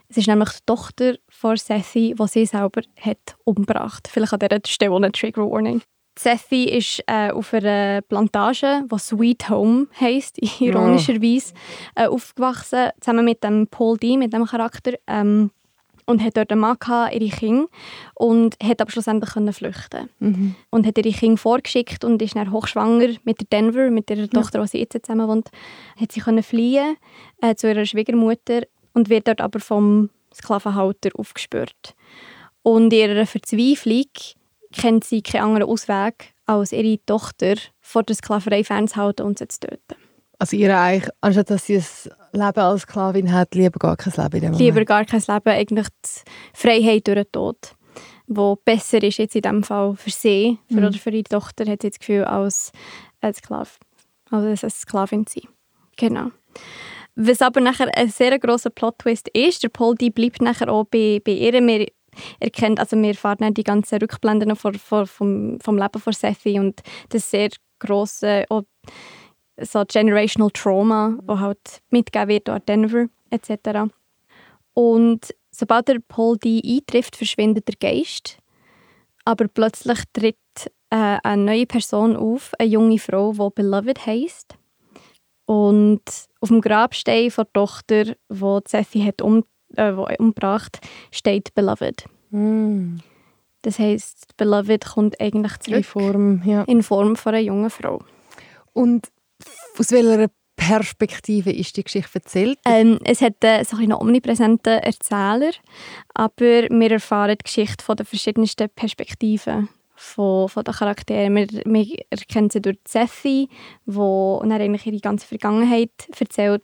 Es 0.10 0.17
ist 0.17 0.28
nämlich 0.28 0.50
die 0.50 0.65
Tochter 0.65 1.15
von 1.30 1.56
Sethi, 1.56 2.15
die 2.19 2.28
sie 2.28 2.45
selber 2.45 2.82
hat 3.00 3.38
umgebracht 3.45 4.08
Vielleicht 4.12 4.34
an 4.34 4.39
dieser 4.39 4.60
Stelle 4.65 4.95
eine 4.95 5.12
Trigger 5.12 5.50
Warning. 5.50 5.82
Sethi 6.17 6.65
ist 6.65 7.04
äh, 7.06 7.32
auf 7.32 7.54
einer 7.54 8.02
Plantage, 8.02 8.84
die 8.91 9.00
Sweet 9.00 9.50
Home 9.50 9.88
heisst, 10.00 10.38
ironischerweise, 10.62 11.54
äh, 11.95 12.08
aufgewachsen, 12.08 12.89
zusammen 13.00 13.24
mit 13.24 13.43
dem 13.43 13.67
Paul 13.67 13.98
D., 13.98 14.17
mit 14.17 14.34
dem 14.34 14.45
Charakter. 14.45 14.93
Ähm, 15.08 15.52
und 16.08 16.24
hat 16.24 16.38
dort 16.38 16.52
einen 16.52 16.62
Mann 16.62 16.76
gehabt, 16.80 17.13
ihre 17.13 17.30
Kinder 17.30 17.67
und 18.15 18.58
hat 18.63 18.82
aber 18.82 18.89
schlussendlich 18.89 19.32
können 19.32 19.54
flüchten 19.54 20.10
mhm. 20.17 20.56
und 20.72 20.88
hat 20.88 20.98
ihre 20.98 21.15
Kinder 21.15 21.38
vorgeschickt 21.38 22.04
und 22.04 22.19
ist 22.24 22.36
dann 22.36 22.52
hochschwanger 22.52 23.10
mit 23.26 23.41
der 23.41 23.48
Denver, 23.52 23.91
mit 23.91 24.10
ihrer 24.10 24.28
Tochter, 24.28 24.58
ja. 24.58 24.65
die 24.65 24.72
sie 24.72 24.80
jetzt 24.80 25.06
zusammen 25.06 25.28
wohnt, 25.28 25.52
hat 26.02 26.12
sie 26.12 26.22
können 26.22 26.41
fliehen 26.41 26.98
äh, 27.41 27.54
zu 27.54 27.69
ihrer 27.69 27.86
Schwiegermutter 27.86 28.63
und 28.99 29.09
wird 29.09 29.27
dort 29.27 29.41
aber 29.41 29.59
vom 29.59 30.09
Sklavenhalter 30.33 31.09
aufgespürt. 31.17 31.95
Und 32.62 32.93
in 32.93 32.99
ihrer 32.99 33.25
Verzweiflung 33.25 34.05
kennt 34.73 35.03
sie 35.05 35.21
keinen 35.21 35.43
anderen 35.43 35.69
Ausweg, 35.69 36.33
als 36.45 36.71
ihre 36.71 37.03
Tochter 37.05 37.55
vor 37.79 38.03
der 38.03 38.15
Sklaverei 38.15 38.63
fernzuhalten 38.63 39.25
und 39.25 39.39
sie 39.39 39.47
zu 39.47 39.62
töten. 39.62 39.95
Also 40.38 40.55
ihr 40.55 40.77
eigentlich, 40.77 41.09
anstatt 41.21 41.49
dass 41.49 41.65
sie 41.65 41.77
ein 41.77 41.83
Leben 42.33 42.59
als 42.59 42.81
Sklavin 42.81 43.31
hat, 43.31 43.55
lieber 43.55 43.79
gar 43.79 43.97
kein 43.97 44.13
Leben 44.13 44.35
in 44.35 44.41
dem 44.41 44.51
Moment. 44.51 44.59
Lieber 44.59 44.85
gar 44.85 45.05
kein 45.05 45.21
Leben, 45.21 45.49
eigentlich 45.49 45.88
die 46.05 46.31
Freiheit 46.53 47.07
durch 47.07 47.15
den 47.15 47.31
Tod. 47.31 47.57
Wo 48.27 48.55
besser 48.55 49.01
ist 49.03 49.17
jetzt 49.17 49.35
in 49.35 49.41
diesem 49.41 49.63
Fall 49.63 49.95
für 49.95 50.12
sie 50.12 50.59
für, 50.67 50.79
mhm. 50.79 50.88
oder 50.88 50.97
für 50.97 51.09
ihre 51.09 51.23
Tochter, 51.23 51.65
hat 51.69 51.81
sie 51.81 51.89
das 51.89 51.99
Gefühl, 51.99 52.23
als 52.23 52.71
ein 53.21 53.33
Sklav, 53.33 53.79
also 54.29 54.47
als 54.47 54.63
eine 54.63 54.71
Sklavin 54.71 55.25
zu 55.25 55.39
sein. 55.39 55.49
Genau. 55.97 56.31
Was 57.21 57.41
aber 57.41 57.60
nachher 57.60 57.89
ein 57.97 58.10
sehr 58.10 58.39
grosser 58.39 58.69
Plot-Twist 58.69 59.27
ist, 59.34 59.62
der 59.62 59.67
Paul 59.67 59.95
die 59.95 60.10
bleibt 60.10 60.41
nachher 60.41 60.71
auch 60.71 60.86
bei, 60.86 61.19
bei 61.21 61.34
ihr. 61.34 61.51
Wir 61.51 61.88
erkennt, 62.39 62.79
also 62.79 62.95
wir 62.95 63.13
fahren 63.13 63.53
die 63.53 63.63
ganzen 63.65 63.99
Rückblenden 63.99 64.55
vor, 64.55 64.73
vor, 64.75 65.05
vom, 65.05 65.60
vom 65.60 65.77
Leben 65.77 65.99
von 65.99 66.13
Sethi 66.13 66.58
und 66.60 66.82
das 67.10 67.29
sehr 67.29 67.49
grosse 67.77 68.45
so 69.62 69.84
generational 69.86 70.49
Trauma, 70.51 71.17
das 71.23 71.39
halt 71.39 71.82
mitgegeben 71.89 72.29
wird 72.29 72.47
an 72.47 72.62
Denver 72.65 73.08
etc. 73.32 73.91
Und 74.73 75.36
sobald 75.51 75.89
der 75.89 75.99
Paul 76.08 76.38
die 76.38 76.62
eintrifft, 76.63 77.17
verschwindet 77.17 77.67
der 77.67 77.75
Geist. 77.75 78.38
Aber 79.25 79.49
plötzlich 79.49 79.99
tritt 80.13 80.38
äh, 80.89 81.17
eine 81.21 81.43
neue 81.43 81.65
Person 81.65 82.15
auf, 82.15 82.53
eine 82.58 82.69
junge 82.69 82.97
Frau, 82.97 83.34
die 83.34 83.49
Beloved 83.55 84.05
heisst. 84.05 84.59
Und 85.49 86.03
auf 86.41 86.49
dem 86.49 86.62
Grabstein 86.62 87.31
von 87.31 87.45
der 87.45 87.53
Tochter, 87.53 88.15
wo 88.29 88.62
Seffi 88.67 89.01
hat 89.01 89.23
um, 89.23 89.43
äh, 89.75 89.89
umgebracht, 89.89 90.77
steht 91.09 91.55
Beloved. 91.55 92.05
Mm. 92.29 92.97
Das 93.63 93.79
heisst, 93.79 94.38
Beloved 94.38 94.85
kommt 94.85 95.19
eigentlich 95.19 95.57
zurück 95.57 95.77
In 95.77 95.83
Form, 95.83 96.43
ja. 96.45 96.62
in 96.65 96.83
Form 96.83 97.15
von 97.15 97.33
einer 97.33 97.43
jungen 97.43 97.71
Frau. 97.71 98.03
Und 98.73 99.07
aus 99.75 99.91
welcher 99.91 100.27
Perspektive 100.55 101.51
ist 101.51 101.77
die 101.77 101.83
Geschichte 101.83 102.19
erzählt? 102.19 102.59
Ähm, 102.65 102.99
es 103.03 103.21
hat 103.21 103.43
äh, 103.43 103.63
so 103.63 103.77
ein 103.77 103.85
einen 103.85 103.93
omnipräsenten 103.93 104.77
Erzähler, 104.77 105.53
aber 106.13 106.69
wir 106.69 106.91
erfahren 106.91 107.38
die 107.39 107.43
Geschichte 107.43 107.83
von 107.83 107.95
den 107.95 108.05
verschiedensten 108.05 108.69
Perspektiven 108.69 109.67
von, 109.99 110.49
von 110.49 110.63
den 110.63 110.73
Charakteren. 110.73 111.35
Wir, 111.35 111.47
wir 111.47 111.97
erkennen 112.09 112.49
sie 112.49 112.62
durch 112.62 112.77
wo 113.85 114.35
und 114.35 114.49
dann 114.49 114.62
eigentlich 114.62 114.85
ihre 114.85 114.99
ganze 114.99 115.27
Vergangenheit 115.27 115.91
erzählt. 116.19 116.63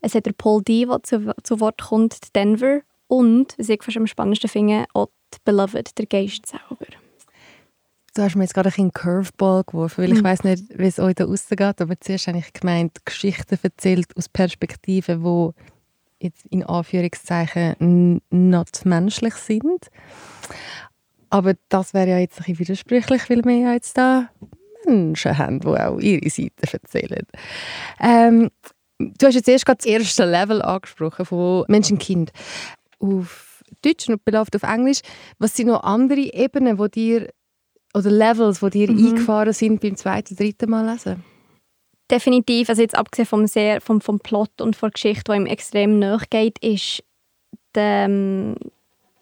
Es 0.00 0.14
hat 0.14 0.26
der 0.26 0.32
Paul 0.32 0.62
D., 0.62 0.86
der 0.86 1.02
zu, 1.02 1.34
zu 1.42 1.60
Wort 1.60 1.82
kommt, 1.82 2.34
Denver 2.34 2.80
und, 3.08 3.54
was 3.58 3.68
ich 3.68 3.82
fast 3.82 3.96
am 3.96 4.06
spannendsten 4.06 4.50
finde, 4.50 4.86
auch 4.94 5.08
die 5.34 5.38
Beloved, 5.44 5.98
der 5.98 6.06
Geist 6.06 6.46
selber. 6.46 6.86
Du 8.14 8.22
hast 8.22 8.34
mir 8.34 8.44
jetzt 8.44 8.54
gerade 8.54 8.72
ein 8.78 8.92
Curveball 8.92 9.64
geworfen, 9.64 10.04
weil 10.04 10.12
ich 10.12 10.20
Mhm. 10.20 10.24
weiß 10.24 10.44
nicht, 10.44 10.64
wie 10.70 10.86
es 10.86 10.98
euch 10.98 11.16
da 11.16 11.26
rausgeht, 11.26 11.80
aber 11.82 12.00
zuerst 12.00 12.28
habe 12.28 12.38
ich 12.38 12.52
gemeint, 12.52 13.04
Geschichten 13.04 13.58
erzählt 13.62 14.16
aus 14.16 14.28
Perspektiven, 14.30 15.22
wo 15.22 15.52
jetzt 16.18 16.46
in 16.46 16.64
Anführungszeichen 16.64 18.22
nicht 18.30 18.86
menschlich 18.86 19.34
sind. 19.34 19.90
Aber 21.30 21.54
das 21.68 21.92
wäre 21.94 22.08
ja 22.10 22.18
jetzt 22.18 22.38
ein 22.38 22.44
bisschen 22.44 22.58
widersprüchlich, 22.60 23.28
weil 23.28 23.44
wir 23.44 23.56
ja 23.56 23.72
jetzt 23.72 23.96
da 23.98 24.28
Menschen 24.86 25.36
haben, 25.36 25.60
die 25.60 25.66
auch 25.68 25.98
ihre 25.98 26.30
Seite 26.30 26.72
erzählen. 26.72 27.26
Ähm, 28.00 28.50
du 28.98 29.26
hast 29.26 29.34
jetzt 29.34 29.48
erst 29.48 29.66
gerade 29.66 29.78
das 29.78 29.86
erste 29.86 30.24
Level 30.24 30.62
angesprochen 30.62 31.24
von 31.26 31.64
Menschenkind 31.68 32.30
auf 33.00 33.62
Deutsch 33.82 34.08
und 34.08 34.24
beläuft 34.24 34.54
auf 34.54 34.62
Englisch. 34.62 35.00
Was 35.38 35.56
sind 35.56 35.66
noch 35.66 35.82
andere 35.82 36.32
Ebenen, 36.32 36.78
wo 36.78 36.86
dir 36.86 37.28
oder 37.94 38.10
Levels, 38.10 38.60
die 38.60 38.70
dir 38.70 38.92
Mhm. 38.92 39.06
eingefahren 39.08 39.52
sind 39.52 39.80
beim 39.80 39.96
zweiten, 39.96 40.36
dritten 40.36 40.70
Mal 40.70 40.90
lesen? 40.92 41.24
Definitiv, 42.10 42.68
also 42.68 42.82
jetzt 42.82 42.96
abgesehen 42.96 43.26
vom, 43.26 43.46
sehr, 43.48 43.80
vom, 43.80 44.00
vom 44.00 44.20
Plot 44.20 44.60
und 44.60 44.76
von 44.76 44.90
der 44.90 44.92
Geschichte, 44.92 45.32
die 45.32 45.38
ihm 45.38 45.46
extrem 45.46 45.98
nachgeht, 45.98 46.58
ist 46.60 47.02
die, 47.74 47.80
ähm, 47.80 48.54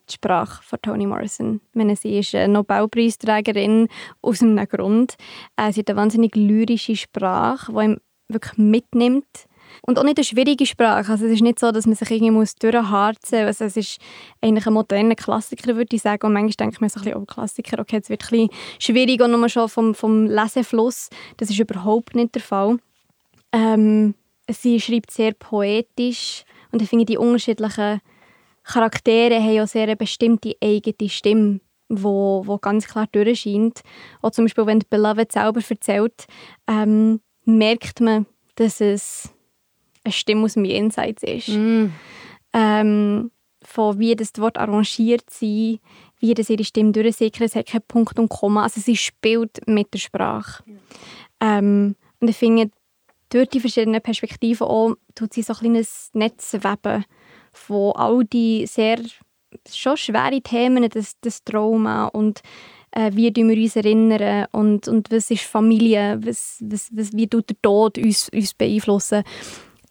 die 0.08 0.14
Sprache 0.14 0.62
von 0.62 0.80
Toni 0.82 1.06
Morrison. 1.06 1.60
Meine, 1.72 1.96
sie 1.96 2.18
ist 2.18 2.34
eine 2.34 2.52
Nobelpreisträgerin 2.52 3.88
aus 4.22 4.42
einem 4.42 4.66
Grund. 4.68 5.16
Äh, 5.56 5.72
sie 5.72 5.80
hat 5.80 5.90
eine 5.90 5.98
wahnsinnig 5.98 6.34
lyrische 6.36 6.96
Sprache, 6.96 7.72
die 7.72 7.84
ihm 7.84 8.00
wirklich 8.28 8.58
mitnimmt. 8.58 9.46
Und 9.82 9.98
auch 9.98 10.04
nicht 10.04 10.18
eine 10.18 10.24
schwierige 10.24 10.66
Sprache. 10.66 11.10
Also 11.10 11.26
es 11.26 11.32
ist 11.32 11.42
nicht 11.42 11.58
so, 11.58 11.72
dass 11.72 11.86
man 11.86 11.94
sich 11.96 12.10
irgendwie 12.10 12.30
muss 12.30 12.54
durchharzen 12.54 13.46
muss. 13.46 13.60
Also 13.60 13.64
es 13.64 13.76
ist 13.76 14.00
eigentlich 14.40 14.66
ein 14.66 14.72
moderner 14.72 15.14
Klassiker, 15.14 15.76
würde 15.76 15.96
ich 15.96 16.02
sagen. 16.02 16.26
Und 16.26 16.32
manchmal 16.32 16.70
ich 16.70 16.80
mir 16.80 16.88
so 16.88 17.00
ein 17.00 17.04
bisschen, 17.04 17.20
oh 17.20 17.24
Klassiker, 17.24 17.80
okay, 17.80 17.96
jetzt 17.96 18.10
wird 18.10 18.22
es 18.22 18.32
ein 18.32 18.48
bisschen 18.48 18.60
schwierig 18.78 19.20
und 19.20 19.32
nur 19.32 19.48
schon 19.48 19.68
vom, 19.68 19.94
vom 19.94 20.26
Lesefluss. 20.26 21.10
Das 21.36 21.50
ist 21.50 21.58
überhaupt 21.58 22.14
nicht 22.14 22.34
der 22.34 22.42
Fall. 22.42 22.78
Ähm, 23.52 24.14
sie 24.48 24.80
schreibt 24.80 25.10
sehr 25.10 25.32
poetisch 25.32 26.44
und 26.72 26.82
ich 26.82 26.88
finde, 26.88 27.04
die 27.04 27.18
unterschiedlichen 27.18 28.00
Charaktere 28.64 29.42
haben 29.42 29.60
auch 29.60 29.68
sehr 29.68 29.84
eine 29.84 29.96
bestimmte 29.96 30.56
eigene 30.62 31.08
Stimme, 31.08 31.60
wo, 31.88 32.42
wo 32.46 32.58
ganz 32.58 32.86
klar 32.86 33.06
durchscheint. 33.12 33.80
Auch 34.22 34.30
zum 34.30 34.46
Beispiel, 34.46 34.66
wenn 34.66 34.80
die 34.80 34.86
Beloved 34.88 35.30
selber 35.30 35.60
erzählt, 35.68 36.26
ähm, 36.66 37.20
merkt 37.44 38.00
man, 38.00 38.26
dass 38.56 38.80
es 38.80 39.30
eine 40.02 40.12
Stimme 40.12 40.44
aus 40.44 40.54
dem 40.54 40.64
Jenseits 40.64 41.22
ist. 41.22 41.48
Ähm, 42.52 43.30
von 43.62 43.98
wie 43.98 44.14
das 44.14 44.32
Wort 44.38 44.58
arrangiert 44.58 45.28
sie, 45.30 45.80
wie 46.18 46.34
das 46.34 46.50
ihre 46.50 46.64
Stimme 46.64 46.92
durchsickert, 46.92 47.42
es 47.42 47.56
hat 47.56 47.66
keinen 47.66 47.82
Punkt 47.88 48.18
und 48.18 48.28
Komma. 48.28 48.62
Also 48.62 48.80
sie 48.80 48.96
spielt 48.96 49.66
mit 49.66 49.92
der 49.92 49.98
Sprache. 49.98 50.62
Ähm, 51.40 51.96
und 52.20 52.28
ich 52.28 52.36
finde, 52.36 52.70
durch 53.30 53.48
die 53.48 53.60
verschiedenen 53.60 54.00
Perspektiven 54.00 54.66
auch, 54.66 54.94
tut 55.14 55.34
sie 55.34 55.42
so 55.42 55.54
ein 55.54 55.58
kleines 55.58 56.10
Netz 56.12 56.54
weben 56.54 57.04
von 57.54 57.92
all 57.96 58.24
die 58.24 58.66
sehr 58.66 58.98
schon 59.72 59.96
schwere 59.96 60.40
Themen, 60.40 60.88
das, 60.88 61.14
das 61.20 61.44
Trauma 61.44 62.06
und 62.06 62.40
äh, 62.90 63.10
wie 63.14 63.34
wir 63.34 63.56
uns 63.56 63.76
erinnern 63.76 64.46
und, 64.52 64.88
und 64.88 65.10
was 65.10 65.30
ist 65.30 65.42
Familie, 65.42 66.18
was, 66.22 66.58
was, 66.60 66.90
was, 66.92 67.12
wie 67.12 67.26
tut 67.26 67.50
der 67.50 67.56
Tod 67.62 67.98
uns, 67.98 68.28
uns 68.30 68.54
beeinflussen, 68.54 69.22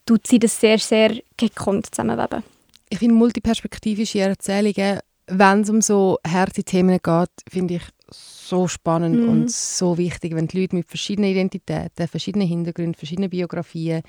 tut 0.05 0.27
sie 0.27 0.39
das 0.39 0.59
sehr, 0.59 0.79
sehr 0.79 1.15
gekonnt 1.37 1.87
zusammenweben. 1.93 2.43
Ich 2.89 2.99
finde 2.99 3.15
multiperspektivische 3.15 4.19
Erzählungen, 4.19 4.99
wenn 5.27 5.61
es 5.61 5.69
um 5.69 5.81
so 5.81 6.19
harte 6.27 6.63
Themen 6.63 6.99
geht, 7.01 7.29
finde 7.49 7.75
ich 7.75 7.83
so 8.11 8.67
spannend 8.67 9.23
Mhm. 9.23 9.29
und 9.29 9.51
so 9.51 9.97
wichtig, 9.97 10.35
wenn 10.35 10.47
die 10.47 10.61
Leute 10.61 10.75
mit 10.75 10.87
verschiedenen 10.87 11.31
Identitäten, 11.31 12.07
verschiedenen 12.07 12.47
Hintergründen, 12.47 12.93
verschiedenen 12.93 13.29
Biografien 13.29 14.03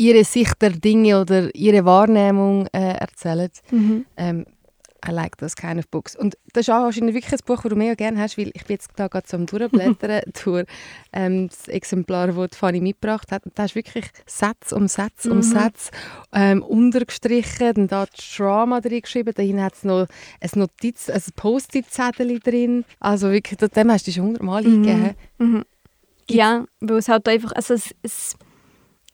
ihre 0.00 0.24
Sicht 0.24 0.60
der 0.62 0.70
Dinge 0.70 1.20
oder 1.20 1.54
ihre 1.54 1.84
Wahrnehmung 1.84 2.66
äh, 2.72 2.94
erzählen. 2.94 3.50
Ähm, 4.16 4.46
I 5.08 5.12
like 5.12 5.38
those 5.38 5.54
kind 5.56 5.78
of 5.78 5.88
books. 5.88 6.14
Und 6.14 6.36
das 6.52 6.62
ist 6.62 6.70
auch 6.70 6.82
wahrscheinlich 6.82 7.14
wirklich 7.14 7.32
ein 7.32 7.38
Buch, 7.46 7.62
das 7.62 7.70
du 7.70 7.76
mega 7.76 7.94
gerne 7.94 8.20
hast, 8.20 8.36
weil 8.36 8.48
ich 8.52 8.64
bin 8.64 8.74
jetzt 8.74 8.90
da 8.96 9.08
gerade 9.08 9.26
so 9.26 9.38
am 9.38 9.46
Durchblättern 9.46 10.20
durch 10.44 10.66
ähm, 11.14 11.48
das 11.48 11.68
Exemplar, 11.68 12.26
das 12.26 12.50
die 12.50 12.56
Fanny 12.58 12.80
mitgebracht 12.82 13.32
hat. 13.32 13.46
Und 13.46 13.58
da 13.58 13.64
ist 13.64 13.74
wirklich 13.74 14.04
Satz 14.26 14.72
um 14.72 14.88
Satz 14.88 15.24
um 15.24 15.38
Mhm. 15.38 15.42
Satz 15.42 15.90
ähm, 16.34 16.62
untergestrichen, 16.62 17.72
dann 17.74 17.88
da 17.88 18.06
Drama 18.36 18.82
drin 18.82 19.00
geschrieben, 19.00 19.32
dahin 19.34 19.62
hat 19.62 19.72
es 19.74 19.84
noch 19.84 20.06
ein 20.40 20.50
Notiz, 20.54 21.08
ein 21.08 21.22
Post-it-Zettel 21.34 22.38
drin. 22.40 22.84
Also 23.00 23.30
wirklich, 23.30 23.58
dem 23.58 23.90
hast 23.90 24.06
du 24.06 24.12
schon 24.12 24.24
hundertmal 24.24 24.62
Mhm. 24.64 24.68
eingegeben. 24.68 25.14
Mhm. 25.38 25.64
Ja, 26.28 26.66
weil 26.80 26.98
es 26.98 27.08
halt 27.08 27.26
einfach, 27.26 27.52
also 27.52 27.72
es, 27.72 27.94
es, 28.02 28.36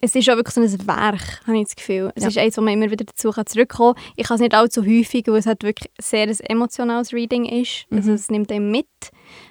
es 0.07 0.15
ist 0.15 0.31
auch 0.31 0.37
wirklich 0.37 0.55
so 0.55 0.61
ein 0.61 0.87
Werk, 0.87 1.41
habe 1.47 1.59
ich 1.59 1.65
das 1.65 1.77
Gefühl. 1.77 2.13
Es 2.15 2.23
Ja. 2.23 2.29
ist 2.29 2.39
eins, 2.39 2.57
wo 2.57 2.61
man 2.63 2.75
immer 2.75 2.91
wieder 2.91 3.05
dazu 3.05 3.31
kann 3.31 3.47
zurückkommen 3.47 3.95
kann. 3.95 4.05
Ich 4.17 4.27
kann 4.27 4.37
es 4.37 4.41
nicht 4.41 4.55
allzu 4.55 4.83
häufig, 4.83 5.27
weil 5.27 5.37
es 5.37 5.47
halt 5.47 5.63
wirklich 5.63 5.91
sehr 6.01 6.29
ein 6.29 6.41
emotionales 6.41 7.13
Reading 7.13 7.45
ist. 7.45 7.87
Also 7.91 8.11
Mhm. 8.11 8.15
es 8.15 8.31
nimmt 8.31 8.53
einen 8.53 8.71
mit, 8.71 8.87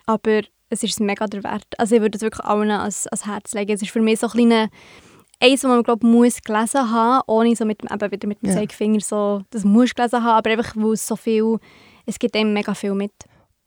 aber 0.06 0.42
es 0.70 0.84
ist 0.84 1.00
mega 1.00 1.28
der 1.28 1.44
Wert. 1.44 1.66
Also 1.78 1.96
ich 1.96 2.02
würde 2.02 2.16
es 2.18 2.22
wirklich 2.22 2.46
allen 2.46 2.72
ans, 2.72 3.06
ans 3.08 3.26
Herz 3.26 3.54
legen. 3.54 3.72
Es 3.74 3.82
ist 3.82 3.92
für 3.92 4.02
mich 4.02 4.20
so 4.20 4.28
ein 4.28 4.32
kleiner 4.32 4.70
eins, 5.42 5.64
was 5.64 5.70
man 5.70 5.84
glaub, 5.84 6.02
muss 6.04 6.42
gelesen 6.42 6.90
haben, 6.92 7.24
ohne 7.28 7.56
so 7.56 7.66
mit, 7.66 7.82
dem- 7.84 7.94
eben 7.94 8.12
wieder 8.12 8.28
mit 8.28 8.42
dem 8.42 8.50
Ja. 8.50 8.56
Zeigefinger 8.56 9.02
so, 9.02 9.42
das 9.52 9.64
musst 9.66 9.92
du 9.92 9.96
gelesen 9.96 10.24
haben, 10.24 10.38
aber 10.38 10.50
einfach, 10.52 10.74
weil 10.78 10.94
es 10.94 11.06
so 11.06 11.16
viel, 11.18 11.58
es 12.06 12.18
gibt 12.18 12.36
einem 12.36 12.54
mega 12.54 12.74
viel 12.74 12.94
mit. 12.94 13.12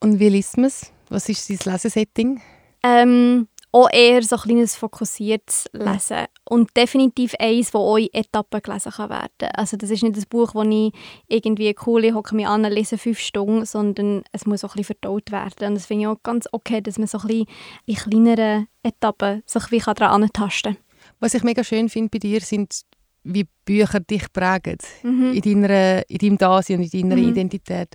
Und 0.01 0.18
wie 0.18 0.29
liest 0.31 0.57
man 0.57 0.66
es? 0.66 0.90
Was 1.11 1.29
ist 1.29 1.48
dein 1.51 1.72
Lesesetting? 1.72 2.40
Ähm, 2.83 3.48
auch 3.70 3.88
eher 3.92 4.22
so 4.22 4.37
ein 4.37 4.42
kleines 4.42 4.76
fokussiertes 4.76 5.66
Lesen. 5.72 6.26
Und 6.44 6.74
definitiv 6.76 7.35
eins, 7.38 7.66
das 7.70 7.74
auch 7.81 7.98
in 7.98 8.09
Etappen 8.12 8.62
gelesen 8.62 8.92
kann 8.92 9.11
werden 9.11 9.50
Also 9.54 9.76
das 9.76 9.90
ist 9.90 10.02
nicht 10.02 10.16
ein 10.16 10.24
Buch, 10.31 10.52
das 10.52 10.66
ich 10.68 10.92
irgendwie 11.28 11.74
cool 11.87 12.04
ich 12.04 12.14
hocke 12.14 12.35
mich 12.35 12.46
an, 12.46 12.62
lese 12.64 12.96
fünf 12.96 13.18
Stunden, 13.18 13.66
sondern 13.66 14.22
es 14.33 14.46
muss 14.46 14.64
auch 14.64 14.70
ein 14.70 14.78
bisschen 14.78 14.96
verdaut 15.00 15.31
werden. 15.31 15.68
Und 15.68 15.74
das 15.74 15.87
finde 15.87 16.02
ich 16.02 16.09
auch 16.09 16.22
ganz 16.22 16.48
okay, 16.52 16.81
dass 16.81 16.98
man 16.98 17.07
so 17.07 17.18
ein 17.18 17.26
bisschen 17.26 17.46
in 17.87 17.94
kleineren 17.96 18.68
Etappen 18.83 19.42
sich 19.44 19.70
wie 19.70 19.78
daran 19.81 20.22
antasten 20.22 20.74
kann. 20.74 20.85
Was 21.20 21.35
ich 21.35 21.42
mega 21.42 21.62
schön 21.62 21.88
finde 21.88 22.11
bei 22.11 22.18
dir, 22.18 22.40
sind, 22.40 22.83
wie 23.24 23.46
Bücher 23.64 24.00
dich 24.00 24.33
prägen. 24.33 24.78
Mhm. 25.02 25.33
in, 25.35 25.42
deiner, 25.42 26.09
in 26.09 26.18
deinem 26.18 26.38
Dasein 26.38 26.78
und 26.81 26.94
in 26.94 27.11
deiner 27.11 27.20
Mhm. 27.20 27.28
Identität. 27.31 27.94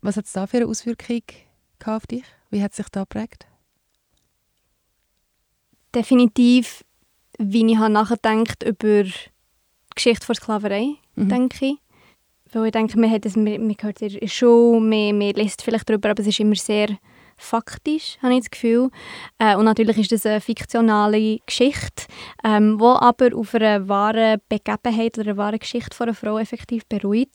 Was 0.00 0.16
hat 0.16 0.24
es 0.24 0.32
da 0.32 0.46
für 0.46 0.58
eine 0.58 0.66
Auswirkung 0.66 1.22
auf 1.84 2.06
dich? 2.06 2.24
Wie 2.50 2.62
hat 2.62 2.70
es 2.70 2.78
sich 2.78 2.88
da 2.88 3.00
geprägt? 3.00 3.46
Definitiv, 5.94 6.84
wie 7.38 7.66
ich 7.70 7.78
habe 7.78 7.92
nachgedacht 7.92 8.62
über 8.62 9.04
die 9.04 9.12
Geschichte 9.94 10.26
der 10.26 10.34
Sklaverei, 10.36 10.94
Mhm. 11.16 11.28
denke 11.28 11.66
ich. 11.66 11.74
Weil 12.52 12.66
ich 12.66 12.72
denke, 12.72 12.98
man, 12.98 13.10
hat 13.10 13.26
es, 13.26 13.36
man, 13.36 13.66
man 13.66 13.76
hört 13.80 14.00
es 14.00 14.14
in 14.14 14.20
der 14.20 14.26
Schule, 14.28 14.80
man, 14.80 15.18
man 15.18 15.34
liest 15.34 15.62
vielleicht 15.62 15.88
darüber, 15.88 16.10
aber 16.10 16.20
es 16.20 16.28
ist 16.28 16.40
immer 16.40 16.54
sehr 16.54 16.98
faktisch, 17.36 18.18
habe 18.22 18.34
ich 18.34 18.40
das 18.40 18.50
Gefühl. 18.50 18.90
Äh, 19.38 19.56
und 19.56 19.64
natürlich 19.64 19.98
ist 19.98 20.12
das 20.12 20.26
eine 20.26 20.40
fiktionale 20.40 21.38
Geschichte, 21.46 22.06
ähm, 22.42 22.80
wo 22.80 22.88
aber 22.88 23.34
auf 23.36 23.54
einer 23.54 23.88
wahren 23.88 24.40
Begebenheit 24.48 25.18
oder 25.18 25.30
einer 25.30 25.36
wahren 25.36 25.58
Geschichte 25.58 25.94
von 25.94 26.08
einer 26.08 26.14
Frau 26.14 26.38
effektiv 26.38 26.86
beruht. 26.86 27.28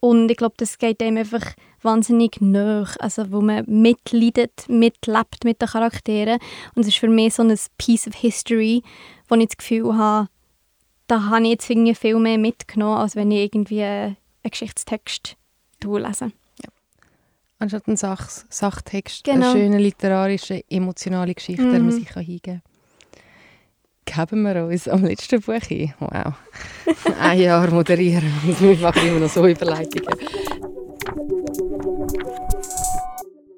Und 0.00 0.30
ich 0.30 0.36
glaube, 0.36 0.54
das 0.58 0.76
geht 0.78 1.02
einem 1.02 1.18
einfach 1.18 1.42
wahnsinnig 1.86 2.40
nach, 2.40 2.96
also 2.98 3.30
wo 3.32 3.40
man 3.40 3.64
mitleidet, 3.66 4.68
mitlebt 4.68 5.44
mit 5.44 5.62
den 5.62 5.68
Charakteren. 5.68 6.38
Und 6.74 6.82
es 6.82 6.88
ist 6.88 6.98
für 6.98 7.08
mich 7.08 7.32
so 7.34 7.42
ein 7.42 7.56
Piece 7.78 8.06
of 8.08 8.14
History, 8.14 8.82
wo 9.28 9.36
ich 9.36 9.46
das 9.48 9.56
Gefühl 9.56 9.96
habe, 9.96 10.28
da 11.06 11.30
habe 11.30 11.44
ich 11.44 11.50
jetzt 11.52 11.70
irgendwie 11.70 11.94
viel 11.94 12.18
mehr 12.18 12.36
mitgenommen, 12.36 12.98
als 12.98 13.16
wenn 13.16 13.30
ich 13.30 13.38
irgendwie 13.44 13.82
einen 13.82 14.16
Geschichtstext 14.42 15.36
lese. 15.82 16.32
Anstatt 17.58 17.86
einen 17.88 17.96
Sach 17.96 18.28
Sachtext, 18.50 19.24
Genau. 19.24 19.46
eine 19.50 19.52
schöne 19.58 19.78
literarische, 19.78 20.62
emotionale 20.68 21.32
Geschichte, 21.34 21.62
der 21.62 21.72
man 21.80 21.86
Mhm. 21.86 21.90
sich 21.92 22.10
hingeben 22.10 22.60
kann. 24.04 24.26
geben 24.28 24.42
wir 24.42 24.66
uns 24.66 24.86
am 24.88 25.04
letzten 25.04 25.40
Buch 25.40 25.54
ein. 25.70 25.94
Wow. 25.98 26.34
Ein 27.20 27.40
Jahr 27.40 27.70
moderieren 27.70 28.30
und 28.46 28.60
wir 28.60 28.76
machen 28.76 29.08
immer 29.08 29.20
noch 29.20 29.30
so 29.30 29.46
Überleitungen. 29.46 30.14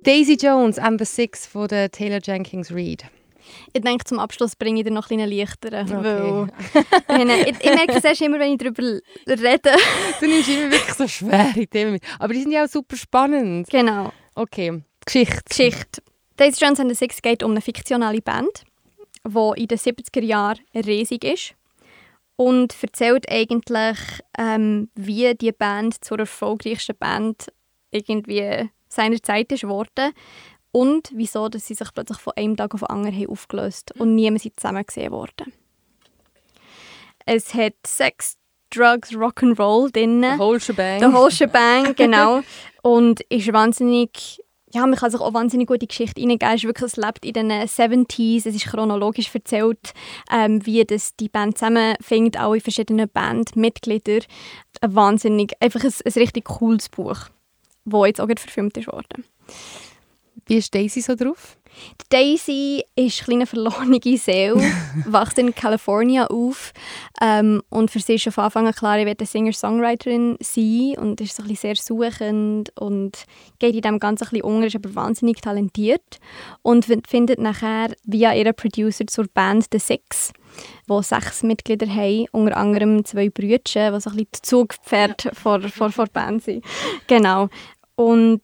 Daisy 0.03 0.37
Jones 0.37 0.79
and 0.79 0.99
the 0.99 1.05
Six 1.05 1.47
von 1.47 1.69
der 1.69 1.91
Taylor 1.91 2.21
Jenkins 2.23 2.73
Reid. 2.73 3.05
Ich 3.73 3.83
denke, 3.83 4.05
zum 4.05 4.19
Abschluss 4.19 4.57
bringe 4.57 4.81
ich 4.81 4.87
dir 4.87 4.93
noch 4.93 5.11
ein 5.11 5.19
leichteren. 5.19 5.87
Okay. 5.93 6.47
Weil, 7.07 7.31
ich, 7.49 7.57
ich 7.61 7.75
merke 7.75 7.93
es 7.97 8.05
erst 8.05 8.21
immer, 8.23 8.39
wenn 8.39 8.53
ich 8.53 8.59
darüber 8.59 8.83
rede. 9.27 9.77
Du 10.21 10.27
nimmst 10.27 10.49
immer 10.49 10.71
wirklich 10.71 10.95
so 10.95 11.09
schwere 11.09 11.67
Themen 11.67 11.93
mit. 11.93 12.03
Aber 12.19 12.33
die 12.33 12.43
sind 12.43 12.53
ja 12.53 12.65
auch 12.65 12.69
super 12.69 12.97
spannend. 12.97 13.69
Genau. 13.71 14.13
Okay, 14.35 14.83
Geschichte. 15.05 15.43
Geschichte. 15.49 16.03
Daisy 16.37 16.65
Jones 16.65 16.81
and 16.81 16.91
the 16.91 16.95
Six 16.95 17.21
geht 17.21 17.43
um 17.43 17.51
eine 17.51 17.61
fiktionale 17.61 18.21
Band, 18.21 18.65
die 19.27 19.61
in 19.61 19.69
den 19.69 19.79
70er 19.79 20.23
Jahren 20.23 20.59
riesig 20.75 21.25
ist 21.25 21.58
und 22.39 22.73
erzählt 22.81 23.29
eigentlich, 23.29 23.99
ähm, 24.39 24.89
wie 24.95 25.35
die 25.35 25.51
Band 25.51 26.05
zur 26.05 26.21
erfolgreichsten 26.21 26.97
Band 26.97 27.53
irgendwie 27.91 28.71
seiner 28.89 29.21
Zeit 29.21 29.51
ist 29.51 29.63
geworden 29.63 30.13
und 30.71 31.11
wieso 31.13 31.49
dass 31.49 31.67
sie 31.67 31.75
sich 31.75 31.93
plötzlich 31.93 32.19
von 32.19 32.35
einem 32.37 32.57
Tag 32.57 32.75
auf 32.75 32.81
den 32.81 32.91
anderen 32.91 33.17
haben 33.17 33.31
aufgelöst 33.31 33.93
und 33.99 34.15
niemand 34.15 34.43
sind 34.43 34.59
zusammen 34.59 34.87
gesehen 34.87 35.11
worden. 35.11 35.53
Es 37.27 37.53
hat 37.55 37.75
Sex, 37.85 38.37
Drugs, 38.71 39.11
Rock'n'Roll 39.11 39.91
drin. 39.93 40.23
The 40.23 40.39
whole 40.39 40.61
shebang. 40.61 41.01
The 41.01 41.13
whole 41.13 41.33
shebang, 41.33 41.95
genau. 41.97 42.43
und 42.83 43.21
ist 43.23 43.53
wahnsinnig 43.53 44.41
ja, 44.73 44.87
man 44.87 44.97
kann 44.97 45.11
sich 45.11 45.21
auch 45.21 45.35
wahnsinnig 45.35 45.67
gut 45.67 45.77
in 45.77 45.81
die 45.81 45.89
Geschichte 45.89 46.21
hineingeben. 46.21 46.55
Es, 46.55 46.63
wirklich, 46.65 46.93
es 46.93 46.97
lebt 46.97 47.25
in 47.25 47.33
den 47.33 47.51
70s, 47.51 48.47
es 48.47 48.55
ist 48.55 48.67
chronologisch 48.67 49.35
erzählt, 49.35 49.93
ähm, 50.31 50.65
wie 50.67 50.85
das 50.85 51.17
die 51.17 51.29
Band 51.29 51.59
zusammenfängt, 51.59 52.39
alle 52.39 52.61
verschiedenen 52.61 53.09
Bandmitglieder. 53.09 54.21
Ein 54.81 54.95
wahnsinnig, 54.95 55.55
einfach 55.61 55.85
ein, 55.85 55.93
ein 56.05 56.13
richtig 56.13 56.45
cooles 56.45 56.89
Buch, 56.89 57.19
das 57.85 58.07
jetzt 58.07 58.21
auch 58.21 58.29
verfilmt 58.29 58.77
ist 58.77 58.89
worden. 58.89 59.25
Wie 60.47 60.57
ist 60.57 60.75
Daisy 60.75 61.01
so 61.01 61.15
drauf? 61.15 61.58
Daisy 62.11 62.85
ist 62.97 63.21
eine 63.21 63.25
kleine 63.25 63.47
verlorene 63.47 64.01
Seele, 64.17 64.57
wächst 65.07 65.39
in 65.39 65.55
Kalifornien 65.55 66.27
auf 66.27 66.73
ähm, 67.21 67.63
und 67.69 67.91
für 67.91 68.01
sie 68.01 68.15
ist 68.15 68.33
von 68.33 68.45
Anfang 68.45 68.67
an 68.67 68.75
klar, 68.75 68.99
ich 68.99 69.07
werde 69.07 69.27
Singer-Songwriterin 69.27 70.37
sein 70.41 70.95
und 70.99 71.21
ist 71.21 71.37
so 71.37 71.43
ein 71.43 71.55
sehr 71.55 71.77
suchend 71.77 72.71
und 72.79 73.25
geht 73.59 73.75
in 73.75 73.83
dem 73.83 73.99
Ganzen 73.99 74.25
ein 74.25 74.31
bisschen 74.31 74.45
unter, 74.45 74.67
ist 74.67 74.77
aber 74.77 74.95
wahnsinnig 74.95 75.41
talentiert 75.41 76.19
und 76.63 76.87
findet 77.07 77.39
nachher 77.39 77.95
via 78.05 78.35
ihren 78.35 78.55
Producer 78.55 79.07
zur 79.07 79.27
Band 79.33 79.67
The 79.73 79.79
Six, 79.79 80.33
wo 80.87 81.03
sechs 81.03 81.43
Mitglieder 81.43 81.89
haben, 81.89 82.27
unter 82.33 82.57
anderem 82.57 83.05
zwei 83.05 83.29
Brüder, 83.29 83.59
die 83.59 83.73
so 83.73 84.11
ein 84.11 84.17
bisschen 84.17 84.29
das 84.33 84.43
Zugpferd 84.43 85.31
vor, 85.35 85.61
vor, 85.61 85.91
vor 85.91 86.07
der 86.07 86.13
Band 86.13 86.43
sind. 86.43 86.65
Genau. 87.07 87.49
Und 87.97 88.43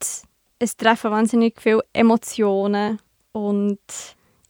es 0.58 0.76
treffen 0.76 1.10
wahnsinnig 1.10 1.60
viele 1.60 1.84
Emotionen 1.92 2.98
und 3.34 3.78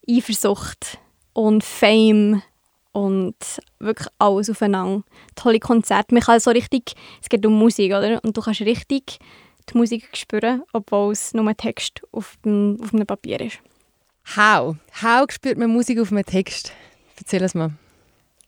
Eifersucht 0.09 0.99
und 1.33 1.65
Fame 1.65 2.43
und 2.93 3.35
wirklich 3.81 4.09
alles 4.19 4.51
aufeinander. 4.51 5.03
Tolle 5.35 5.59
Konzerte. 5.59 6.15
Man 6.15 6.23
kann 6.23 6.39
so 6.39 6.51
richtig, 6.51 6.95
es 7.21 7.29
geht 7.29 7.45
um 7.45 7.59
Musik, 7.59 7.93
oder? 7.93 8.23
Und 8.23 8.37
du 8.37 8.43
kannst 8.43 8.61
richtig 8.61 9.19
die 9.69 9.79
Musik 9.79 10.17
spüren, 10.17 10.63
obwohl 10.75 11.13
es 11.13 11.33
nur 11.33 11.49
ein 11.49 11.57
Text 11.57 12.03
auf 12.13 12.37
dem, 12.45 12.79
auf 12.83 12.93
einem 12.93 13.07
Papier 13.07 13.41
ist. 13.41 13.59
How? 14.37 14.77
How 15.03 15.31
spürt 15.33 15.59
man 15.59 15.71
Musik 15.71 15.99
auf 15.99 16.13
einem 16.13 16.25
Text? 16.25 16.73
Erzähl 17.19 17.43
es 17.43 17.55
mal. 17.55 17.73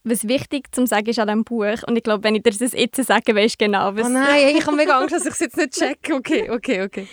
Was 0.05 0.29
wichtig 0.29 0.73
zu 0.75 0.87
sagen 0.87 1.09
ist 1.09 1.19
an 1.19 1.29
diesem 1.29 1.45
Buch, 1.45 1.83
und 1.87 1.97
ich 1.97 2.03
glaube, 2.03 2.23
wenn 2.23 2.37
ich 2.37 2.43
dir 2.43 2.53
das 2.53 2.73
jetzt 2.73 3.03
sage, 3.03 3.35
weißt 3.35 3.61
du 3.61 3.65
genau, 3.65 3.97
was... 3.97 4.07
Oh 4.07 4.11
nein, 4.11 4.55
ich 4.57 4.67
habe 4.67 4.77
mega 4.77 4.99
Angst, 4.99 5.15
dass 5.15 5.25
ich 5.25 5.33
es 5.33 5.41
jetzt 5.41 5.57
nicht 5.57 5.73
checke. 5.73 6.15
Okay, 6.15 6.51
okay, 6.51 6.83
okay. 6.83 7.09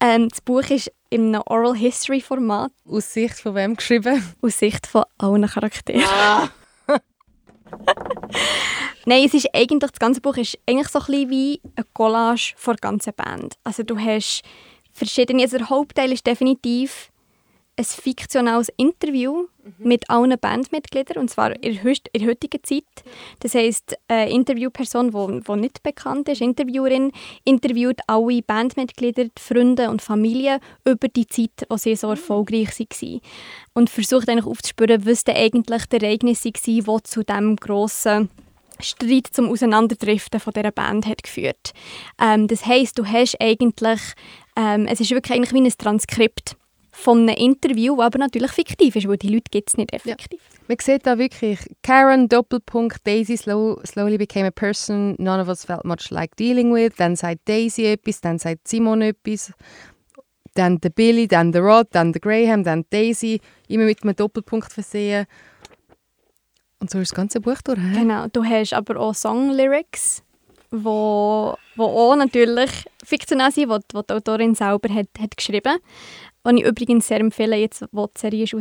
Ähm, 0.00 0.28
das 0.28 0.40
Buch 0.42 0.62
ist 0.70 0.92
in 1.10 1.34
einem 1.34 1.42
Oral 1.46 1.76
History 1.76 2.20
Format. 2.20 2.72
Aus 2.84 3.12
Sicht 3.12 3.38
von 3.40 3.54
wem 3.54 3.76
geschrieben? 3.76 4.22
Aus 4.42 4.58
Sicht 4.58 4.86
von 4.86 5.04
allen 5.18 5.46
Charakteren. 5.46 6.04
Ah. 6.04 6.50
Nein, 9.06 9.24
es 9.24 9.34
ist 9.34 9.48
eigentlich, 9.54 9.90
das 9.90 9.98
ganze 9.98 10.20
Buch 10.20 10.36
ist 10.36 10.58
eigentlich 10.66 10.88
so 10.88 10.98
ein 11.00 11.06
bisschen 11.06 11.30
wie 11.30 11.60
eine 11.76 11.86
Collage 11.94 12.54
der 12.66 12.74
ganzen 12.76 13.14
Band. 13.14 13.56
Also 13.64 13.82
du 13.82 13.98
hast 13.98 14.42
verschiedene, 14.92 15.42
also 15.42 15.58
der 15.58 15.70
Hauptteil 15.70 16.12
ist 16.12 16.26
definitiv 16.26 17.10
ein 17.78 17.84
fiktionales 17.84 18.70
Interview 18.76 19.46
mit 19.78 20.10
allen 20.10 20.34
Bandmitgliedern, 20.38 21.18
und 21.18 21.30
zwar 21.30 21.54
in 21.62 21.78
der 21.80 22.26
heutigen 22.26 22.64
Zeit. 22.64 22.84
Das 23.40 23.54
heisst, 23.54 23.96
eine 24.08 24.30
Interviewperson, 24.30 25.10
die 25.12 25.56
nicht 25.56 25.82
bekannt 25.82 26.28
ist, 26.28 26.40
Interviewerin, 26.40 27.12
interviewt 27.44 28.00
alle 28.08 28.42
Bandmitglieder, 28.42 29.24
die 29.24 29.40
Freunde 29.40 29.90
und 29.90 30.02
Familie 30.02 30.58
über 30.84 31.08
die 31.08 31.26
Zeit, 31.26 31.66
wo 31.68 31.76
sie 31.76 31.94
so 31.94 32.10
erfolgreich 32.10 32.80
waren. 32.80 33.20
Und 33.74 33.90
versucht 33.90 34.28
eigentlich 34.28 34.46
aufzuspüren, 34.46 35.06
was 35.06 35.22
denn 35.24 35.36
eigentlich 35.36 35.86
die 35.86 35.96
Ereignisse 35.96 36.48
waren, 36.48 37.02
die 37.02 37.02
zu 37.04 37.22
diesem 37.22 37.56
grossen 37.56 38.28
Streit 38.80 39.28
zum 39.30 39.50
Auseinanderdriften 39.50 40.40
von 40.40 40.52
dieser 40.52 40.70
Band 40.72 41.06
hat 41.06 41.22
geführt. 41.22 41.72
Ähm, 42.20 42.46
das 42.46 42.64
heisst, 42.64 42.98
du 42.98 43.04
hast 43.04 43.40
eigentlich, 43.40 44.00
ähm, 44.56 44.86
es 44.86 45.00
ist 45.00 45.10
wirklich 45.10 45.36
eigentlich 45.36 45.52
wie 45.52 45.60
ein 45.60 45.78
Transkript 45.78 46.56
von 46.98 47.28
einem 47.28 47.36
Interview, 47.36 47.96
das 47.96 48.06
aber 48.06 48.18
natürlich 48.18 48.50
fiktiv 48.50 48.96
ist, 48.96 49.06
weil 49.06 49.18
die 49.18 49.28
Leute 49.28 49.50
gibt 49.52 49.70
es 49.70 49.76
nicht 49.76 49.92
effektiv. 49.92 50.40
Ja. 50.52 50.58
Man 50.66 50.76
sieht 50.80 51.06
da 51.06 51.16
wirklich, 51.16 51.60
Karen, 51.82 52.28
Doppelpunkt, 52.28 53.06
Daisy 53.06 53.36
slow, 53.36 53.80
slowly 53.86 54.18
became 54.18 54.46
a 54.46 54.50
person 54.50 55.14
none 55.18 55.40
of 55.40 55.46
us 55.46 55.64
felt 55.64 55.84
much 55.84 56.10
like 56.10 56.34
dealing 56.36 56.74
with. 56.74 56.94
Dann 56.96 57.14
sagt 57.14 57.48
Daisy 57.48 57.84
etwas, 57.84 58.20
dann 58.20 58.38
sagt 58.38 58.66
Simon 58.66 59.02
etwas. 59.02 59.52
Dann 60.54 60.80
der 60.80 60.90
Billy, 60.90 61.28
dann 61.28 61.52
der 61.52 61.62
Rod, 61.62 61.86
dann 61.92 62.12
der 62.12 62.20
Graham, 62.20 62.64
dann 62.64 62.84
Daisy. 62.90 63.40
Immer 63.68 63.84
mit 63.84 64.02
einem 64.02 64.16
Doppelpunkt 64.16 64.72
versehen. 64.72 65.26
Und 66.80 66.90
so 66.90 66.98
ist 66.98 67.12
das 67.12 67.16
ganze 67.16 67.40
Buch 67.40 67.62
durch. 67.62 67.78
He? 67.78 68.00
Genau, 68.00 68.26
du 68.32 68.44
hast 68.44 68.72
aber 68.72 68.98
auch 68.98 69.14
Song-Lyrics, 69.14 70.24
wo, 70.72 71.56
wo 71.76 71.84
auch 71.84 72.16
natürlich 72.16 72.70
fiktional 73.04 73.52
sind, 73.52 73.72
die, 73.72 74.00
die 74.02 74.12
Autorin 74.12 74.54
selber 74.56 74.92
hat, 74.92 75.08
hat 75.18 75.36
geschrieben 75.36 75.74
hat. 75.74 75.80
Was 76.48 76.54
ich 76.56 76.64
übrigens 76.64 77.06
sehr 77.06 77.20
empfehle, 77.20 77.56
jetzt, 77.56 77.84
wo 77.92 78.06
die 78.06 78.18
Serie 78.18 78.44
ist 78.44 78.54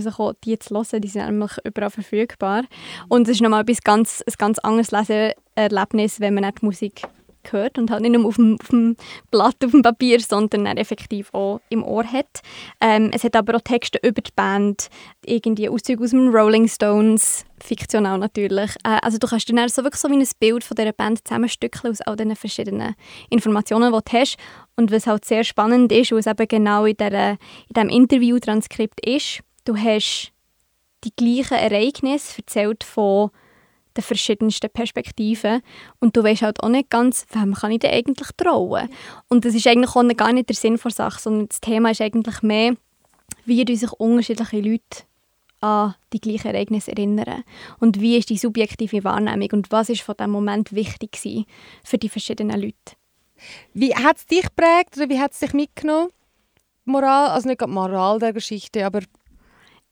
die 0.43 0.59
zu 0.59 0.75
hören. 0.75 0.99
Die 0.99 1.07
sind 1.07 1.25
nämlich 1.25 1.51
überall 1.63 1.89
verfügbar. 1.89 2.63
Und 3.07 3.29
es 3.29 3.35
ist 3.35 3.41
nochmal 3.41 3.63
ein 3.65 3.77
ganz, 3.81 4.21
ein 4.27 4.33
ganz 4.37 4.59
anderes 4.59 4.91
Leseerlebnis, 4.91 6.19
wenn 6.19 6.33
man 6.33 6.43
die 6.59 6.65
Musik 6.65 7.03
hört 7.51 7.77
und 7.77 7.91
halt 7.91 8.01
nicht 8.01 8.13
nur 8.13 8.25
auf 8.25 8.35
dem, 8.35 8.57
auf 8.59 8.69
dem 8.69 8.95
Blatt, 9.31 9.55
auf 9.63 9.71
dem 9.71 9.81
Papier, 9.81 10.19
sondern 10.19 10.65
dann 10.65 10.77
effektiv 10.77 11.33
auch 11.33 11.59
im 11.69 11.83
Ohr 11.83 12.05
hat. 12.05 12.41
Ähm, 12.81 13.11
es 13.13 13.23
hat 13.23 13.35
aber 13.35 13.55
auch 13.55 13.61
Texte 13.61 13.99
über 14.03 14.21
die 14.21 14.31
Band, 14.35 14.89
irgendwie 15.25 15.69
Auszüge 15.69 16.03
aus 16.03 16.11
dem 16.11 16.33
Rolling 16.33 16.67
Stones, 16.67 17.45
fiktional 17.59 18.17
natürlich. 18.17 18.71
Äh, 18.83 18.99
also 19.01 19.17
du 19.17 19.27
kannst 19.27 19.49
dann 19.49 19.69
so 19.69 19.83
wirklich 19.83 20.01
so 20.01 20.09
wie 20.09 20.15
ein 20.15 20.27
Bild 20.39 20.63
von 20.63 20.75
dieser 20.75 20.93
Band 20.93 21.27
zusammenstückeln 21.27 21.91
aus 21.91 22.01
all 22.01 22.15
diesen 22.15 22.35
verschiedenen 22.35 22.95
Informationen, 23.29 23.93
die 23.93 23.99
du 23.99 24.17
hast. 24.17 24.37
Und 24.75 24.91
was 24.91 25.07
halt 25.07 25.25
sehr 25.25 25.43
spannend 25.43 25.91
ist, 25.91 26.11
was 26.11 26.27
eben 26.27 26.47
genau 26.47 26.85
in, 26.85 26.95
dieser, 26.95 27.31
in 27.31 27.37
diesem 27.75 27.89
Interview-Transkript 27.89 29.05
ist, 29.05 29.41
du 29.65 29.75
hast 29.75 30.31
die 31.03 31.13
gleichen 31.15 31.57
Ereignisse 31.57 32.39
erzählt 32.39 32.83
von 32.83 33.31
den 33.97 34.03
verschiedensten 34.03 34.69
Perspektiven. 34.69 35.61
Und 35.99 36.15
du 36.15 36.23
weißt 36.23 36.43
halt 36.43 36.63
auch 36.63 36.69
nicht 36.69 36.89
ganz, 36.89 37.25
wem 37.33 37.53
kann 37.53 37.71
ich 37.71 37.79
denn 37.79 37.93
eigentlich 37.93 38.29
trauen. 38.37 38.89
Und 39.27 39.45
das 39.45 39.55
ist 39.55 39.67
eigentlich 39.67 39.95
auch 39.95 40.07
gar 40.15 40.31
nicht 40.31 40.49
der 40.49 40.55
Sinn 40.55 40.79
der 40.81 40.91
Sache, 40.91 41.19
sondern 41.19 41.49
das 41.49 41.59
Thema 41.59 41.91
ist 41.91 42.01
eigentlich 42.01 42.41
mehr, 42.41 42.75
wie 43.45 43.75
sich 43.75 43.91
unterschiedliche 43.93 44.61
Leute 44.61 45.03
an 45.59 45.95
die 46.13 46.19
gleichen 46.19 46.49
Ereignisse 46.53 46.91
erinnern. 46.91 47.43
Und 47.79 47.99
wie 47.99 48.17
ist 48.17 48.29
die 48.29 48.37
subjektive 48.37 49.03
Wahrnehmung 49.03 49.49
und 49.51 49.71
was 49.71 49.89
ist 49.89 50.01
von 50.01 50.15
diesem 50.17 50.31
Moment 50.31 50.73
wichtig 50.73 51.45
für 51.83 51.97
die 51.97 52.09
verschiedenen 52.09 52.61
Leute. 52.61 52.95
Wie 53.73 53.95
hat 53.95 54.17
es 54.17 54.25
dich 54.25 54.43
geprägt 54.43 54.97
oder 54.97 55.09
wie 55.09 55.19
hat 55.19 55.33
es 55.33 55.39
dich 55.39 55.53
mitgenommen? 55.53 56.09
Moral, 56.85 57.29
also 57.29 57.49
nicht 57.49 57.61
die 57.61 57.67
Moral 57.67 58.19
der 58.19 58.33
Geschichte, 58.33 58.85
aber 58.85 59.01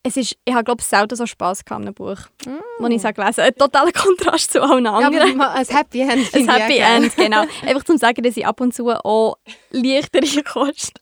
es 0.05 0.17
ist, 0.17 0.37
ich 0.45 0.53
habe 0.53 0.63
glaube 0.63 0.81
ich 0.81 0.87
selten 0.87 1.15
so 1.15 1.25
Spass 1.25 1.65
gehabt 1.65 1.81
in 1.81 1.87
einem 1.87 1.95
Buch, 1.95 2.17
mm. 2.45 2.83
das 2.83 2.89
ich 2.91 3.01
so 3.01 3.11
gelesen 3.11 3.41
Ein 3.41 3.55
totaler 3.55 3.91
Kontrast 3.91 4.51
zu 4.51 4.61
allen 4.61 4.85
anderen. 4.85 5.39
Ja, 5.39 5.51
ein 5.51 5.65
Happy 5.65 6.01
End. 6.01 6.33
Ein 6.33 6.47
Happy 6.49 6.77
End, 6.77 7.15
genau. 7.17 7.41
Einfach 7.65 7.83
zum 7.83 7.97
sagen, 7.97 8.21
dass 8.21 8.37
ich 8.37 8.45
ab 8.45 8.61
und 8.61 8.73
zu 8.73 8.89
auch 8.89 9.37
leichtere 9.71 10.43
Kost 10.43 10.99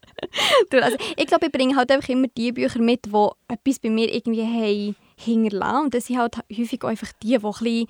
also, 0.72 0.98
Ich 1.18 1.28
glaube, 1.28 1.48
ich 1.48 1.52
bringe 1.52 1.76
halt 1.76 1.92
einfach 1.92 2.08
immer 2.08 2.28
die 2.38 2.54
Bücher 2.54 2.80
mit, 2.80 3.08
die 3.08 3.28
etwas 3.50 3.80
bei 3.80 3.90
mir 3.90 4.14
irgendwie 4.14 4.44
haben 4.44 4.96
hinterlassen. 5.18 5.86
Und 5.86 5.94
das 5.94 6.06
sind 6.06 6.18
halt 6.18 6.38
häufig 6.50 6.82
einfach 6.84 7.12
die, 7.22 7.28
die 7.28 7.36
ein 7.36 7.42
bisschen 7.42 7.88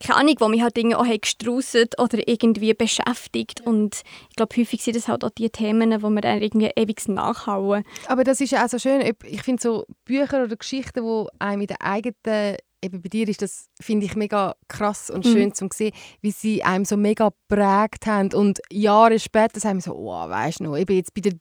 keine 0.00 0.20
Ahnung, 0.20 0.36
die 0.40 0.48
mich 0.48 0.62
halt 0.62 0.76
irgendwie 0.76 0.96
auch 0.96 1.20
gestrauset 1.20 1.98
oder 1.98 2.26
irgendwie 2.26 2.74
beschäftigt. 2.74 3.60
Und 3.62 4.02
ich 4.30 4.36
glaube, 4.36 4.56
häufig 4.56 4.82
sind 4.82 4.96
das 4.96 5.08
halt 5.08 5.24
auch 5.24 5.30
die 5.30 5.50
Themen, 5.50 5.90
die 5.90 6.02
wir 6.02 6.20
dann 6.20 6.42
irgendwie 6.42 6.70
ewig 6.76 7.08
nachhauen. 7.08 7.84
Aber 8.06 8.24
das 8.24 8.40
ist 8.40 8.52
ja 8.52 8.64
auch 8.64 8.68
so 8.68 8.78
schön. 8.78 9.02
Ich 9.24 9.42
finde 9.42 9.62
so 9.62 9.84
Bücher 10.04 10.44
oder 10.44 10.56
Geschichten, 10.56 11.02
die 11.02 11.28
einem 11.38 11.62
in 11.62 11.66
der 11.68 11.82
eigenen 11.82 12.56
eben 12.82 13.02
bei 13.02 13.08
dir 13.08 13.28
ist 13.28 13.42
das, 13.42 13.68
finde 13.80 14.06
ich, 14.06 14.16
mega 14.16 14.54
krass 14.68 15.10
und 15.10 15.24
schön 15.24 15.48
mhm. 15.48 15.54
zu 15.54 15.68
sehen, 15.72 15.92
wie 16.20 16.30
sie 16.30 16.62
einem 16.62 16.84
so 16.84 16.96
mega 16.96 17.30
prägt 17.48 18.06
haben 18.06 18.32
und 18.32 18.60
Jahre 18.70 19.18
später 19.18 19.58
sagen 19.60 19.78
wir 19.78 19.82
so, 19.82 19.94
oh, 19.94 20.28
weißt 20.28 20.60
du 20.60 20.64
noch, 20.64 20.76
eben 20.76 20.94
jetzt 20.94 21.14
bei 21.14 21.22
der 21.22 21.32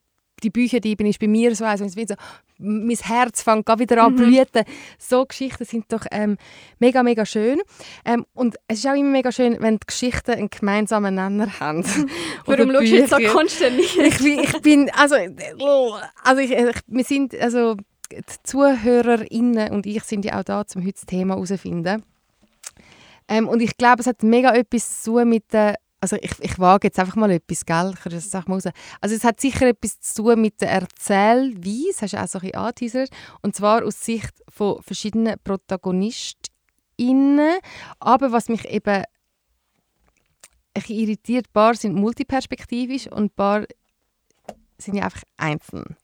die 0.43 0.49
Bücher, 0.49 0.79
die 0.79 0.93
ist 0.93 1.19
bei 1.19 1.27
mir 1.27 1.55
so, 1.55 1.65
also 1.65 1.87
so 1.87 2.15
mein 2.57 2.97
Herz 2.97 3.41
fängt 3.41 3.67
wieder 3.79 4.03
an 4.03 4.17
zu 4.17 4.23
mhm. 4.23 4.27
blüten. 4.27 4.63
So 4.97 5.25
Geschichten 5.25 5.65
sind 5.65 5.91
doch 5.91 6.05
ähm, 6.11 6.37
mega, 6.79 7.03
mega 7.03 7.25
schön. 7.25 7.61
Ähm, 8.05 8.25
und 8.33 8.55
es 8.67 8.79
ist 8.79 8.87
auch 8.87 8.93
immer 8.95 9.11
mega 9.11 9.31
schön, 9.31 9.57
wenn 9.59 9.77
die 9.77 9.87
Geschichten 9.87 10.31
einen 10.31 10.49
gemeinsamen 10.49 11.15
Nenner 11.15 11.59
haben. 11.59 11.83
Warum 12.45 12.71
schaust 12.71 12.91
du 12.91 12.95
jetzt 12.95 13.09
so 13.09 13.17
konsterniert? 13.17 13.97
ich, 13.97 14.25
ich 14.25 14.61
bin, 14.61 14.89
also, 14.91 15.15
also 16.23 16.41
ich, 16.41 16.51
ich, 16.51 16.75
wir 16.87 17.03
sind, 17.03 17.35
also 17.35 17.75
die 18.11 18.21
ZuhörerInnen 18.43 19.71
und 19.71 19.85
ich 19.85 20.03
sind 20.03 20.25
ja 20.25 20.39
auch 20.39 20.43
da, 20.43 20.63
um 20.75 20.83
heute 20.83 20.93
das 20.93 21.05
Thema 21.05 21.33
herauszufinden. 21.33 22.03
Ähm, 23.27 23.47
und 23.47 23.61
ich 23.61 23.75
glaube, 23.77 24.01
es 24.01 24.07
hat 24.07 24.23
mega 24.23 24.53
etwas 24.53 25.01
zu 25.03 25.13
tun 25.13 25.29
mit 25.29 25.51
der 25.51 25.75
also 26.01 26.17
ich, 26.21 26.31
ich 26.39 26.59
wage 26.59 26.87
jetzt 26.87 26.99
einfach 26.99 27.15
mal 27.15 27.31
etwas, 27.31 27.65
gell? 27.65 27.93
Ich 27.97 28.03
das 28.03 28.33
mal 28.47 28.55
raus. 28.55 28.65
Also 29.01 29.15
es 29.15 29.23
hat 29.23 29.39
sicher 29.39 29.67
etwas 29.67 29.99
zu 30.01 30.23
tun 30.23 30.41
mit 30.41 30.61
der 30.61 30.71
Erzählweise, 30.71 32.01
hast 32.01 32.13
du 32.13 32.21
auch 32.21 32.27
so 32.27 32.39
ein 32.39 32.41
bisschen 32.41 32.55
angeteasert, 32.55 33.09
und 33.41 33.55
zwar 33.55 33.83
aus 33.83 34.03
Sicht 34.03 34.33
von 34.49 34.81
verschiedenen 34.83 35.39
ProtagonistInnen. 35.43 37.57
Aber 37.99 38.31
was 38.31 38.49
mich 38.49 38.69
eben 38.69 39.03
ein 40.75 40.83
irritiert, 40.87 41.47
ein 41.47 41.53
paar 41.53 41.75
sind 41.75 41.95
multiperspektivisch 41.95 43.07
und 43.07 43.25
ein 43.25 43.29
paar 43.31 43.65
sind 44.77 44.97
ja 44.97 45.05
einfach 45.05 45.23
einzeln. 45.37 45.95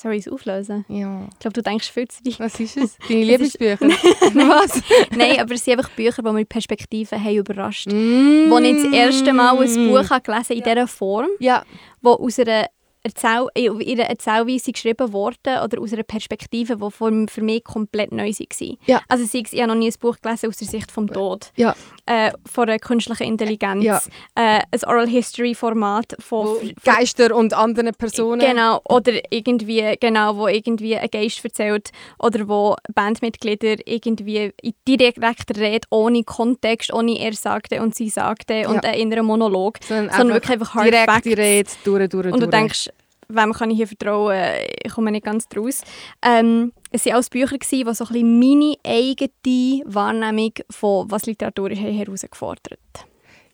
Soll 0.00 0.12
ich 0.12 0.26
es 0.26 0.32
auflösen? 0.32 0.84
Ja. 0.88 1.26
Ich 1.32 1.38
glaube, 1.40 1.54
du 1.54 1.60
denkst 1.60 1.90
viel 1.90 2.06
zu 2.06 2.22
dir. 2.22 2.34
Was 2.38 2.60
ist 2.60 2.76
es? 2.76 2.96
Deine 3.08 3.24
Lieblingsbücher? 3.24 3.80
Was? 3.88 4.80
Nein, 5.10 5.40
aber 5.40 5.54
es 5.54 5.64
sind 5.64 5.76
einfach 5.76 5.90
Bücher, 5.90 6.22
die 6.22 6.30
mich 6.30 6.48
Perspektiven 6.48 7.18
haben 7.22 7.34
überrascht. 7.34 7.88
Mm. 7.88 8.48
Wo 8.48 8.58
ich 8.58 8.80
das 8.80 8.92
erste 8.92 9.32
Mal 9.32 9.58
ein 9.58 9.88
Buch 9.88 10.08
habe 10.08 10.20
gelesen 10.22 10.52
in 10.52 10.62
dieser 10.62 10.86
Form, 10.86 11.26
ja. 11.40 11.64
wo 12.00 12.12
aus 12.12 12.38
einer 12.38 12.68
Erzähl 13.02 13.46
in 13.54 13.80
ihrer 13.80 14.04
Erzählweise 14.04 14.72
geschrieben 14.72 15.12
worden 15.12 15.58
oder 15.64 15.80
aus 15.80 15.92
einer 15.92 16.02
Perspektive, 16.02 16.76
die 16.76 16.90
für, 16.90 17.42
mich 17.42 17.64
komplett 17.64 18.12
neu 18.12 18.30
war. 18.30 18.76
Ja. 18.86 19.02
Also 19.08 19.24
sei 19.24 19.42
ich 19.50 19.58
habe 19.60 19.68
noch 19.68 19.74
nie 19.74 19.88
ein 19.88 19.94
Buch 20.00 20.16
gelesen 20.20 20.48
aus 20.48 20.56
der 20.56 20.68
Sicht 20.68 20.90
vom 20.90 21.06
Tod, 21.08 21.50
ja. 21.56 21.74
äh, 22.06 22.32
von 22.50 22.68
einer 22.68 22.78
künstlichen 22.78 23.24
Intelligenz, 23.24 23.84
ja. 23.84 24.00
äh, 24.34 24.60
ein 24.70 24.84
Oral 24.86 25.08
History 25.08 25.54
Format 25.54 26.16
von, 26.18 26.58
von 26.58 26.74
Geister 26.84 27.34
und 27.34 27.54
anderen 27.54 27.94
Personen. 27.94 28.40
Genau, 28.40 28.80
oder 28.88 29.12
irgendwie, 29.30 29.96
genau, 30.00 30.36
wo 30.36 30.48
irgendwie 30.48 30.96
ein 30.96 31.08
Geist 31.10 31.44
erzählt 31.44 31.90
oder 32.18 32.48
wo 32.48 32.76
Bandmitglieder 32.94 33.76
irgendwie 33.86 34.52
direkt 34.86 35.56
reden, 35.56 35.86
ohne 35.90 36.24
Kontext, 36.24 36.92
ohne 36.92 37.18
er 37.18 37.32
sagte 37.32 37.80
und 37.80 37.94
sie 37.94 38.08
sagte 38.08 38.68
und 38.68 38.84
ein 38.84 38.94
innerer 38.94 39.22
Monolog, 39.22 39.78
sondern, 39.86 40.10
sondern 40.14 40.36
wirklich 40.36 40.52
einfach 40.52 40.74
hard 40.74 40.86
direkt 40.86 41.10
facts. 41.10 41.26
Rede, 41.26 41.70
durch, 41.84 42.08
durch, 42.08 42.32
und 42.32 42.40
du 42.40 42.48
denkst, 42.48 42.90
wem 43.28 43.52
kann 43.52 43.70
ich 43.70 43.76
hier 43.76 43.86
vertrauen? 43.86 44.36
Ich 44.82 44.92
komme 44.92 45.10
nicht 45.10 45.24
ganz 45.24 45.48
draus. 45.48 45.82
Ähm, 46.22 46.72
es 46.90 47.06
waren 47.06 47.22
auch 47.22 47.28
Bücher, 47.28 47.58
die 47.58 47.66
so 47.66 47.84
ein 47.84 47.94
bisschen 47.94 48.38
meine 48.38 48.74
eigene 48.84 49.82
Wahrnehmung 49.86 50.52
von 50.70 51.10
was 51.10 51.26
Literatur 51.26 51.70
ist, 51.70 51.80
herausgefordert 51.80 52.78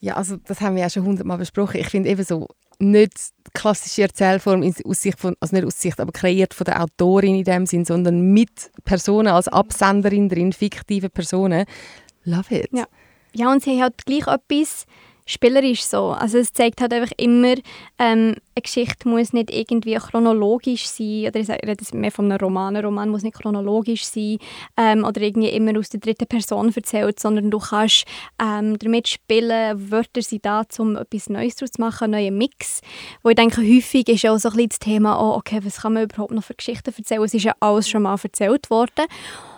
Ja, 0.01 0.14
also 0.14 0.37
das 0.37 0.61
haben 0.61 0.77
wir 0.77 0.83
ja 0.83 0.91
schon 0.91 1.05
hundertmal 1.05 1.39
besprochen. 1.39 1.81
Ich 1.81 1.89
finde 1.89 2.09
eben 2.09 2.25
so 2.25 2.49
nicht 2.79 3.14
die 3.47 3.51
klassische 3.53 4.03
Erzählform 4.03 4.62
aus 4.62 5.03
Sicht 5.03 5.18
von, 5.18 5.37
also 5.41 5.55
nicht 5.55 5.66
aus 5.66 5.81
Sicht, 5.81 6.01
aber 6.01 6.12
kreiert 6.12 6.55
von 6.55 6.64
der 6.64 6.83
Autorin 6.83 7.37
in 7.37 7.45
dem 7.45 7.66
Sinn, 7.66 7.85
sondern 7.85 8.33
mit 8.33 8.70
Personen 8.85 9.29
als 9.29 9.49
Absenderin 9.49 10.29
drin, 10.29 10.53
fiktive 10.53 11.09
Personen. 11.09 11.64
Love 12.25 12.55
it. 12.55 12.68
Ja, 12.72 12.87
ja 13.35 13.53
und 13.53 13.62
sie 13.62 13.72
haben 13.72 13.83
halt 13.83 14.07
gleich 14.07 14.27
etwas 14.27 14.87
spielerisch 15.27 15.83
so. 15.83 16.11
Also 16.11 16.39
es 16.39 16.53
zeigt 16.53 16.81
halt 16.81 16.93
einfach 16.93 17.12
immer, 17.16 17.55
ähm, 17.99 18.35
eine 18.57 18.62
Geschichte 18.62 19.09
muss 19.09 19.33
nicht 19.33 19.51
irgendwie 19.51 19.95
chronologisch 19.95 20.87
sein, 20.87 21.27
oder 21.29 21.41
ich 21.41 21.49
rede 21.49 21.97
mehr 21.97 22.12
von 22.12 22.31
einem 22.31 22.41
Roman, 22.41 22.77
ein 22.77 22.85
Roman 22.85 23.09
muss 23.09 23.22
nicht 23.22 23.37
chronologisch 23.37 24.05
sein 24.05 24.39
ähm, 24.77 25.05
oder 25.05 25.20
irgendwie 25.22 25.49
immer 25.49 25.79
aus 25.79 25.89
der 25.89 26.01
dritten 26.01 26.27
Person 26.27 26.72
erzählt, 26.75 27.18
sondern 27.18 27.51
du 27.51 27.59
kannst 27.59 28.05
ähm, 28.41 28.79
damit 28.79 29.09
spielen, 29.09 29.91
Wörter 29.91 30.22
sind 30.22 30.45
da, 30.45 30.62
um 30.79 30.97
etwas 30.97 31.31
Neues 31.31 31.57
zu 31.57 31.66
machen, 31.79 32.14
einen 32.14 32.25
neuen 32.25 32.39
Mix. 32.39 32.81
Wo 33.22 33.31
ich 33.31 33.37
denke, 33.37 33.62
häufig 33.62 34.09
ist 34.09 34.27
auch 34.27 34.39
so 34.39 34.51
ein 34.51 34.68
das 34.68 34.79
Thema, 34.79 35.20
oh, 35.20 35.37
okay, 35.37 35.61
was 35.62 35.83
kann 35.83 35.95
man 35.95 36.05
überhaupt 36.05 36.33
noch 36.33 36.45
für 36.45 36.55
Geschichten 36.55 36.93
erzählen? 36.97 37.22
Es 37.22 37.35
ist 37.35 37.45
ja 37.45 37.55
alles 37.61 37.89
schon 37.89 38.03
mal 38.03 38.18
erzählt 38.22 38.70
worden. 38.70 39.07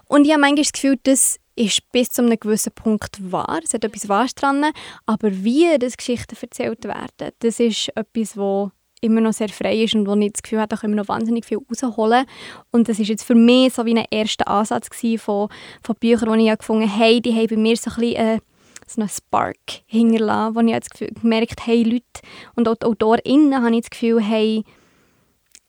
Und 0.08 0.24
ich 0.24 0.30
habe 0.30 0.40
manchmal 0.40 0.62
das 0.62 0.72
Gefühl, 0.72 0.98
dass 1.02 1.38
ist 1.56 1.90
bis 1.90 2.10
zu 2.10 2.22
einem 2.22 2.38
gewissen 2.38 2.72
Punkt 2.72 3.32
wahr. 3.32 3.60
Es 3.64 3.74
hat 3.74 3.84
etwas 3.84 4.08
Wahres 4.08 4.34
dran. 4.34 4.64
Aber 5.06 5.32
wie 5.32 5.66
das 5.78 5.96
Geschichten 5.96 6.36
erzählt 6.40 6.84
werden, 6.84 7.32
das 7.40 7.58
ist 7.58 7.90
etwas, 7.96 8.36
wo 8.36 8.70
immer 9.00 9.20
noch 9.20 9.32
sehr 9.32 9.48
frei 9.48 9.82
ist 9.82 9.94
und 9.94 10.06
wo 10.06 10.14
ich 10.14 10.32
das 10.32 10.42
Gefühl 10.42 10.60
habe, 10.60 10.68
da 10.68 10.76
können 10.76 10.94
wir 10.94 11.02
noch 11.02 11.08
wahnsinnig 11.08 11.44
viel 11.44 11.58
rausholen. 11.58 12.26
Und 12.70 12.88
das 12.88 12.98
ist 12.98 13.08
jetzt 13.08 13.24
für 13.24 13.34
mich 13.34 13.74
so 13.74 13.84
wie 13.84 13.96
ein 13.96 14.04
erster 14.10 14.48
Ansatz 14.48 14.88
von, 15.18 15.48
von 15.82 15.96
Büchern, 15.98 16.38
die 16.38 16.48
ich 16.48 16.58
gefunden 16.58 16.90
habe, 16.90 17.00
hey, 17.02 17.20
die 17.20 17.34
haben 17.34 17.48
bei 17.48 17.56
mir 17.56 17.76
so 17.76 17.90
ein 17.90 17.96
bisschen 17.96 18.16
äh, 18.16 18.38
so 18.86 19.00
einen 19.00 19.10
Spark 19.10 19.82
hinterlassen, 19.86 20.54
wo 20.54 20.60
ich 20.60 20.90
Gefühl 20.90 21.10
gemerkt 21.20 21.60
habe, 21.60 21.72
hey, 21.72 21.82
Leute 21.82 22.04
und 22.54 22.68
auch 22.68 22.76
die 22.76 22.86
AutorInnen 22.86 23.62
habe 23.62 23.74
ich 23.74 23.82
das 23.82 23.90
Gefühl, 23.90 24.22
hey, 24.22 24.64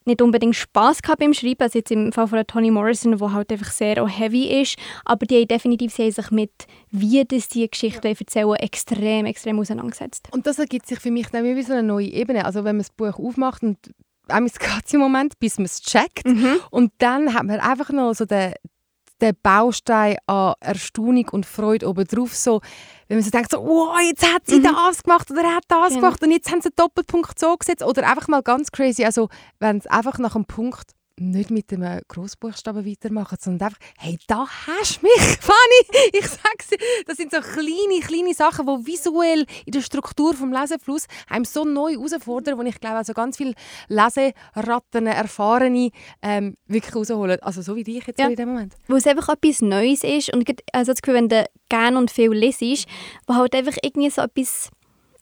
nicht 0.08 0.22
unbedingt 0.22 0.56
Spaß 0.56 1.02
gehabt 1.02 1.20
beim 1.20 1.34
Schreiben, 1.34 1.62
also 1.62 1.80
jetzt 1.80 1.92
im 1.92 2.12
Fall 2.12 2.28
von 2.28 2.46
Toni 2.48 2.72
Morrison, 2.72 3.20
wo 3.20 3.32
halt 3.32 3.52
einfach 3.52 3.72
sehr 3.72 4.02
auch 4.02 4.10
heavy 4.10 4.62
ist, 4.62 4.78
aber 5.06 5.26
die 5.26 5.42
haben 5.42 5.48
definitiv 5.48 5.94
sie 5.94 6.04
haben 6.04 6.12
sich 6.12 6.32
mit, 6.32 6.52
wie 6.90 7.24
das 7.26 7.50
die 7.50 7.70
Geschichte 7.70 8.08
ja. 8.08 8.16
erzählen, 8.20 8.56
extrem, 8.56 9.26
extrem 9.26 9.60
auseinandergesetzt. 9.60 10.30
Und 10.32 10.48
das 10.48 10.60
ergibt 10.60 10.88
sich 10.88 11.00
für 11.00 11.12
mich 11.12 11.28
dann 11.28 11.44
wie 11.44 11.62
so 11.62 11.74
eine 11.74 11.84
neue 11.84 12.08
Ebene, 12.08 12.46
also 12.46 12.64
wenn 12.64 12.78
man 12.78 12.84
das 12.84 12.90
Buch 12.90 13.20
aufmacht 13.20 13.64
und 13.64 13.78
es 14.28 14.60
geht 14.60 14.94
im 14.94 15.00
Moment, 15.00 15.40
bis 15.40 15.58
man 15.58 15.66
es 15.66 15.82
checkt 15.82 16.26
mhm. 16.26 16.58
und 16.72 16.92
dann 16.98 17.34
hat 17.34 17.44
man 17.44 17.60
einfach 17.60 17.90
noch 17.92 18.14
so 18.14 18.26
den, 18.26 18.54
den 19.22 19.36
Baustein 19.42 20.18
an 20.28 20.54
Erstaunung 20.60 21.28
und 21.32 21.46
Freude 21.46 21.88
obendrauf. 21.88 22.36
So, 22.36 22.62
wenn 23.08 23.18
man 23.18 23.24
so 23.24 23.32
denkt, 23.32 23.52
so, 23.52 23.60
oh, 23.60 23.96
jetzt 24.08 24.24
hat 24.24 24.46
sie 24.46 24.60
mhm. 24.60 24.64
das 24.64 25.04
gemacht 25.04 25.32
oder 25.32 25.42
er 25.42 25.56
hat 25.56 25.64
das 25.68 25.90
genau. 25.90 26.02
gemacht 26.02 26.24
und 26.24 26.32
jetzt 26.32 26.52
haben 26.52 26.62
sie 26.62 26.70
einen 26.70 26.76
Doppelpunkt 26.76 27.40
so 27.40 27.56
gesetzt. 27.56 27.84
Oder 27.84 28.10
einfach 28.10 28.28
mal 28.28 28.42
ganz 28.42 28.72
crazy, 28.72 29.06
also 29.06 29.30
wenn 29.60 29.78
es 29.78 29.88
einfach 29.88 30.18
nach 30.20 30.36
einem 30.36 30.46
Punkt 30.46 30.92
nicht 31.20 31.52
mit 31.52 31.72
dem 31.72 31.84
Großbuchstaben 32.08 32.86
weitermachen, 32.86 33.38
sondern 33.40 33.70
einfach, 33.70 33.80
hey, 33.98 34.18
da 34.28 34.48
hast 34.48 35.02
du 35.02 35.08
mich, 35.08 35.38
Fanny. 35.40 36.10
Ich 36.14 36.28
sag's 36.28 36.68
dir, 36.70 36.78
das 37.06 37.18
sind 37.18 37.32
so 37.32 37.40
kleine, 37.40 38.00
kleine 38.02 38.34
Sachen, 38.34 38.66
die 38.66 38.88
visuell 38.88 39.46
in 39.66 39.72
der 39.72 39.82
Struktur 39.82 40.34
vom 40.34 40.52
Lesefluss 40.52 41.08
einem 41.28 41.46
so 41.46 41.66
neu 41.66 41.94
herausfordern, 41.94 42.58
wo 42.58 42.64
ich 42.64 42.80
glaube, 42.80 42.98
also 42.98 43.14
ganz 43.14 43.38
viele 43.38 43.54
Leseratten, 43.88 45.08
Erfahrene 45.08 45.92
ähm, 46.22 46.56
wirklich 46.68 46.96
rausholen. 46.96 47.42
Also 47.42 47.62
so 47.62 47.76
wie 47.76 47.84
dich 47.84 48.06
jetzt 48.06 48.20
ja. 48.20 48.28
in 48.28 48.36
dem 48.36 48.50
Moment. 48.50 48.76
Wo 48.88 48.96
es 48.96 49.08
einfach 49.08 49.30
etwas 49.30 49.62
Neues 49.62 50.04
ist 50.04 50.34
und 50.34 50.50
also 50.72 50.92
das 50.92 51.02
Gefühl, 51.02 51.16
wenn 51.16 51.30
du 51.30 51.46
gerne 51.70 51.98
und 51.98 52.12
viel 52.12 52.32
lesest, 52.32 52.88
wo 53.26 53.36
halt 53.36 53.56
einfach 53.56 53.78
irgendwie 53.82 54.10
so 54.10 54.22
etwas 54.22 54.70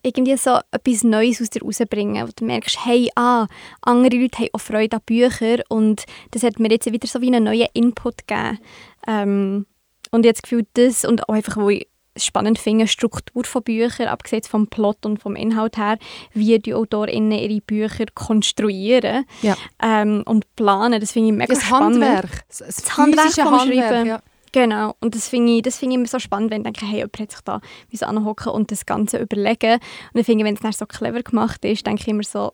irgendwie 0.06 0.38
so 0.38 0.60
etwas 0.72 1.04
Neues 1.04 1.42
aus 1.42 1.50
dir 1.50 1.64
rausbringen. 1.64 2.28
Wo 2.28 2.32
du 2.36 2.46
merkst, 2.46 2.86
hey, 2.86 3.10
ah, 3.16 3.48
andere 3.82 4.18
Leute 4.18 4.40
haben 4.40 4.50
auch 4.54 4.60
Freude 4.60 4.98
an 4.98 5.04
Büchern 5.06 5.62
und 5.68 6.06
das 6.32 6.44
hat 6.44 6.60
mir 6.60 6.70
jetzt 6.70 6.92
wieder 6.92 7.08
so 7.08 7.22
wie 7.22 7.28
einen 7.28 7.44
neuen 7.44 7.68
Input 7.74 8.28
gegeben. 8.28 8.60
Ähm, 9.08 9.66
und 10.12 10.26
jetzt 10.26 10.44
gefühlt 10.44 10.68
das 10.74 11.04
und 11.06 11.28
auch 11.28 11.34
einfach, 11.34 11.58
wo 11.58 11.70
ich 11.70 11.88
spannend 12.18 12.60
finde, 12.60 12.88
Struktur 12.88 13.44
von 13.44 13.64
Büchern, 13.64 14.08
abgesehen 14.08 14.44
vom 14.44 14.68
Plot 14.68 15.06
und 15.06 15.22
vom 15.22 15.36
Inhalt 15.36 15.78
her, 15.78 15.98
wie 16.34 16.58
die 16.60 16.74
AutorInnen 16.74 17.38
ihre 17.38 17.62
Bücher 17.62 18.06
konstruieren 18.14 19.26
ja. 19.42 19.56
ähm, 19.82 20.24
und 20.26 20.56
planen. 20.56 21.02
Das 21.02 21.12
finde 21.12 21.30
ich 21.30 21.36
mega 21.36 21.54
das 21.54 21.64
spannend. 21.64 22.04
Handwerk. 22.04 22.46
Das, 22.48 22.60
das 22.60 22.98
Handwerk 22.98 23.34
vom 23.34 23.60
Handwerk, 23.60 23.90
Schreiben. 23.90 24.08
Ja. 24.08 24.22
Genau, 24.56 24.96
und 25.02 25.16
das 25.16 25.28
finde 25.28 25.52
ich, 25.52 25.64
das 25.64 25.78
find 25.78 25.92
ich 25.92 25.98
immer 25.98 26.08
so 26.08 26.18
spannend, 26.18 26.50
wenn 26.50 26.62
ich 26.62 26.64
denke, 26.64 26.86
hey, 26.86 27.00
jemand 27.00 27.20
hat 27.20 27.32
sich 27.32 27.42
da 27.42 27.60
anhocken 28.08 28.54
und 28.54 28.72
das 28.72 28.86
Ganze 28.86 29.18
überlegen. 29.18 29.82
Und 30.14 30.20
ich 30.22 30.26
finde, 30.26 30.46
wenn 30.46 30.54
es 30.54 30.62
dann 30.62 30.72
so 30.72 30.86
clever 30.86 31.22
gemacht 31.24 31.66
ist, 31.66 31.86
denke 31.86 32.04
ich 32.04 32.08
immer 32.08 32.24
so, 32.24 32.54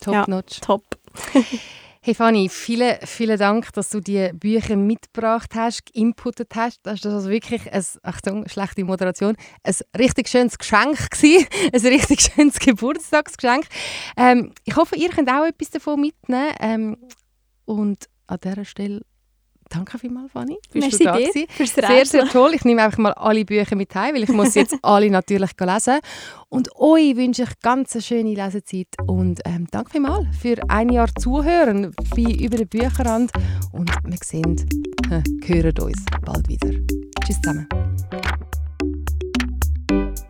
top 0.00 0.14
ja, 0.14 0.24
notch. 0.28 0.60
Top. 0.60 0.84
Hey 2.02 2.14
Fanny, 2.14 2.50
vielen, 2.50 2.98
vielen 3.04 3.38
Dank, 3.38 3.72
dass 3.72 3.88
du 3.88 3.98
die 3.98 4.30
Bücher 4.34 4.76
mitgebracht 4.76 5.52
hast, 5.54 5.92
geinputet 5.92 6.52
hast. 6.54 6.80
Das 6.84 7.00
ist 7.00 7.06
also 7.06 7.30
wirklich, 7.30 7.72
ein, 7.72 7.84
Achtung, 8.02 8.46
schlechte 8.46 8.84
Moderation, 8.84 9.34
ein 9.62 9.74
richtig 9.98 10.28
schönes 10.28 10.58
Geschenk 10.58 11.10
gewesen. 11.10 11.46
ein 11.72 11.80
richtig 11.80 12.20
schönes 12.20 12.58
Geburtstagsgeschenk. 12.60 13.66
Ähm, 14.18 14.52
ich 14.64 14.76
hoffe, 14.76 14.96
ihr 14.96 15.08
könnt 15.08 15.30
auch 15.30 15.46
etwas 15.46 15.70
davon 15.70 16.00
mitnehmen. 16.00 16.52
Ähm, 16.60 16.96
und 17.64 18.04
an 18.26 18.38
dieser 18.44 18.66
Stelle 18.66 19.00
Danke 19.74 19.98
vielmals, 19.98 20.30
Fanny. 20.30 20.56
Bist 20.72 20.86
Merci 20.86 20.98
du 20.98 21.04
da 21.04 21.16
dir 21.16 21.46
fürs 21.48 21.74
Sehr, 21.74 22.06
sehr 22.06 22.28
toll. 22.28 22.54
Ich 22.54 22.64
nehme 22.64 22.82
einfach 22.82 22.98
mal 22.98 23.12
alle 23.12 23.44
Bücher 23.44 23.74
mit 23.74 23.92
heim, 23.94 24.14
weil 24.14 24.22
ich 24.22 24.28
muss 24.28 24.54
jetzt 24.54 24.76
alle 24.82 25.10
natürlich 25.10 25.50
lesen. 25.58 25.98
Und 26.48 26.68
euch 26.76 27.16
wünsche 27.16 27.42
ich 27.42 27.60
ganz 27.60 27.94
eine 27.94 28.02
schöne 28.02 28.34
Lesezeit 28.34 28.86
und 29.06 29.40
ähm, 29.44 29.66
danke 29.72 29.90
vielmals 29.90 30.26
für 30.40 30.56
ein 30.68 30.90
Jahr 30.90 31.08
Zuhören 31.18 31.92
bei 32.14 32.22
«Über 32.22 32.58
den 32.58 32.68
Bücherrand» 32.68 33.32
und 33.72 33.90
wir 34.04 34.18
sehen, 34.22 34.56
äh, 35.10 35.22
hören 35.44 35.76
uns 35.80 36.04
bald 36.24 36.48
wieder. 36.48 36.70
Tschüss 37.24 37.40
zusammen. 37.42 37.66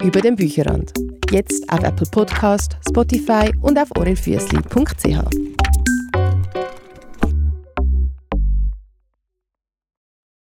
Über 0.02 0.20
den 0.22 0.36
Bücherrand. 0.36 0.92
Jetzt 1.30 1.70
auf 1.70 1.82
Apple 1.82 2.06
Podcast, 2.10 2.78
Spotify 2.88 3.52
und 3.60 3.78
auf 3.78 3.90
orelfüssli.ch. 3.96 5.53